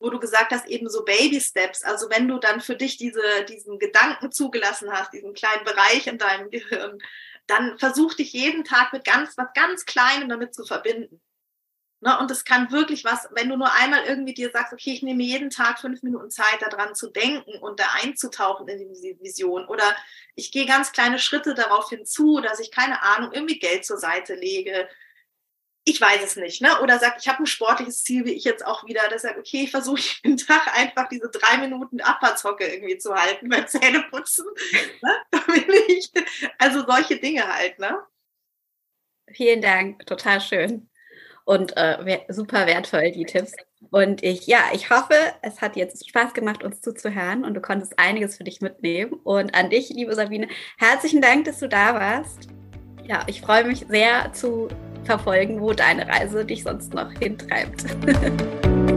wo 0.00 0.10
du 0.10 0.18
gesagt 0.18 0.52
hast, 0.52 0.66
eben 0.66 0.90
so 0.90 1.04
Baby 1.04 1.40
Steps. 1.40 1.84
Also 1.84 2.10
wenn 2.10 2.28
du 2.28 2.38
dann 2.38 2.60
für 2.60 2.76
dich 2.76 2.98
diese, 2.98 3.22
diesen 3.48 3.78
Gedanken 3.78 4.30
zugelassen 4.30 4.92
hast, 4.92 5.12
diesen 5.12 5.34
kleinen 5.34 5.64
Bereich 5.64 6.06
in 6.06 6.18
deinem 6.18 6.50
Gehirn, 6.50 6.98
dann 7.48 7.78
versuch 7.78 8.14
dich 8.14 8.32
jeden 8.32 8.62
Tag 8.62 8.92
mit 8.92 9.04
ganz, 9.04 9.36
was 9.36 9.48
ganz 9.54 9.84
Kleinem 9.84 10.28
damit 10.28 10.54
zu 10.54 10.64
verbinden. 10.64 11.20
Ne? 12.00 12.16
Und 12.20 12.30
es 12.30 12.44
kann 12.44 12.70
wirklich 12.70 13.04
was, 13.04 13.28
wenn 13.32 13.48
du 13.48 13.56
nur 13.56 13.72
einmal 13.72 14.04
irgendwie 14.04 14.34
dir 14.34 14.50
sagst, 14.50 14.72
okay, 14.72 14.92
ich 14.92 15.02
nehme 15.02 15.22
jeden 15.24 15.50
Tag 15.50 15.80
fünf 15.80 16.02
Minuten 16.02 16.30
Zeit, 16.30 16.60
daran 16.60 16.94
zu 16.94 17.10
denken 17.10 17.58
und 17.58 17.80
da 17.80 17.86
einzutauchen 18.02 18.68
in 18.68 18.78
die 18.78 19.18
Vision. 19.20 19.66
Oder 19.66 19.96
ich 20.36 20.52
gehe 20.52 20.66
ganz 20.66 20.92
kleine 20.92 21.18
Schritte 21.18 21.54
darauf 21.54 21.88
hinzu, 21.88 22.40
dass 22.40 22.60
ich, 22.60 22.70
keine 22.70 23.02
Ahnung, 23.02 23.32
irgendwie 23.32 23.58
Geld 23.58 23.84
zur 23.84 23.98
Seite 23.98 24.34
lege, 24.34 24.88
ich 25.84 26.00
weiß 26.00 26.22
es 26.22 26.36
nicht, 26.36 26.60
ne? 26.60 26.80
Oder 26.82 26.98
sagt, 26.98 27.22
ich 27.22 27.28
habe 27.28 27.42
ein 27.42 27.46
sportliches 27.46 28.04
Ziel, 28.04 28.24
wie 28.24 28.32
ich 28.32 28.44
jetzt 28.44 28.64
auch 28.64 28.86
wieder, 28.86 29.02
das 29.10 29.22
sagt, 29.22 29.38
okay, 29.38 29.62
ich 29.64 29.70
versuche 29.70 30.00
jeden 30.22 30.36
Tag 30.36 30.76
einfach 30.76 31.08
diese 31.08 31.30
drei 31.30 31.58
Minuten 31.58 32.00
Abfahrtshocke 32.00 32.66
irgendwie 32.66 32.98
zu 32.98 33.14
halten 33.14 33.48
beim 33.48 33.66
Zähneputzen. 33.66 34.44
ne? 35.02 35.16
also 36.58 36.84
solche 36.86 37.16
Dinge 37.16 37.46
halt, 37.46 37.78
ne? 37.78 37.98
Vielen 39.32 39.60
Dank, 39.60 40.06
total 40.06 40.40
schön. 40.40 40.88
Und 41.44 41.74
äh, 41.76 42.20
super 42.28 42.66
wertvoll, 42.66 43.10
die 43.10 43.24
Tipps. 43.24 43.52
Und 43.90 44.22
ich, 44.22 44.46
ja, 44.46 44.64
ich 44.74 44.90
hoffe, 44.90 45.14
es 45.40 45.62
hat 45.62 45.76
jetzt 45.76 46.06
Spaß 46.06 46.34
gemacht, 46.34 46.62
uns 46.62 46.82
zuzuhören 46.82 47.44
und 47.44 47.54
du 47.54 47.62
konntest 47.62 47.98
einiges 47.98 48.36
für 48.36 48.44
dich 48.44 48.60
mitnehmen. 48.60 49.14
Und 49.24 49.54
an 49.54 49.70
dich, 49.70 49.88
liebe 49.88 50.14
Sabine, 50.14 50.48
herzlichen 50.76 51.22
Dank, 51.22 51.46
dass 51.46 51.58
du 51.58 51.68
da 51.68 51.94
warst. 51.94 52.48
Ja, 53.08 53.22
ich 53.26 53.40
freue 53.40 53.64
mich 53.64 53.86
sehr 53.88 54.34
zu 54.34 54.68
verfolgen, 55.04 55.62
wo 55.62 55.72
deine 55.72 56.06
Reise 56.06 56.44
dich 56.44 56.62
sonst 56.62 56.92
noch 56.92 57.10
hintreibt. 57.12 57.86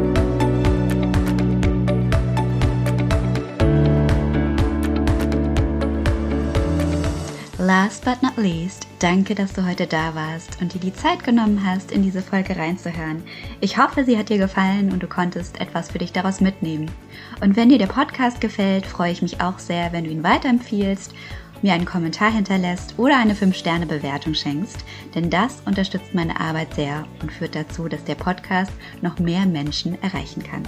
Last 7.58 8.04
but 8.04 8.22
not 8.22 8.36
least, 8.36 8.86
danke, 9.00 9.34
dass 9.34 9.54
du 9.54 9.66
heute 9.66 9.88
da 9.88 10.14
warst 10.14 10.62
und 10.62 10.74
dir 10.74 10.80
die 10.80 10.94
Zeit 10.94 11.24
genommen 11.24 11.66
hast, 11.66 11.92
in 11.92 12.04
diese 12.04 12.22
Folge 12.22 12.58
reinzuhören. 12.58 13.24
Ich 13.62 13.78
hoffe, 13.78 14.04
sie 14.04 14.18
hat 14.18 14.28
dir 14.28 14.40
gefallen 14.40 14.92
und 14.92 15.02
du 15.02 15.08
konntest 15.08 15.62
etwas 15.62 15.92
für 15.92 16.00
dich 16.00 16.12
daraus 16.12 16.42
mitnehmen. 16.42 16.92
Und 17.40 17.56
wenn 17.56 17.70
dir 17.70 17.78
der 17.78 17.88
Podcast 17.88 18.42
gefällt, 18.42 18.86
freue 18.86 19.14
ich 19.14 19.22
mich 19.22 19.40
auch 19.40 19.58
sehr, 19.60 19.94
wenn 19.94 20.04
du 20.04 20.10
ihn 20.10 20.24
weiterempfiehlst 20.24 21.14
mir 21.62 21.74
einen 21.74 21.86
Kommentar 21.86 22.32
hinterlässt 22.32 22.96
oder 22.98 23.18
eine 23.18 23.34
5-Sterne-Bewertung 23.34 24.34
schenkst, 24.34 24.84
denn 25.16 25.30
das 25.30 25.62
unterstützt 25.66 26.14
meine 26.14 26.40
Arbeit 26.40 26.74
sehr 26.74 27.06
und 27.22 27.32
führt 27.32 27.56
dazu, 27.56 27.88
dass 27.88 28.04
der 28.04 28.16
Podcast 28.16 28.72
noch 29.02 29.20
mehr 29.20 29.46
Menschen 29.46 30.02
erreichen 30.02 30.44
kann. 30.44 30.64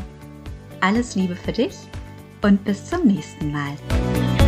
Alles 0.81 1.15
Liebe 1.15 1.35
für 1.35 1.53
dich 1.53 1.75
und 2.41 2.63
bis 2.63 2.89
zum 2.89 3.05
nächsten 3.05 3.51
Mal. 3.51 4.42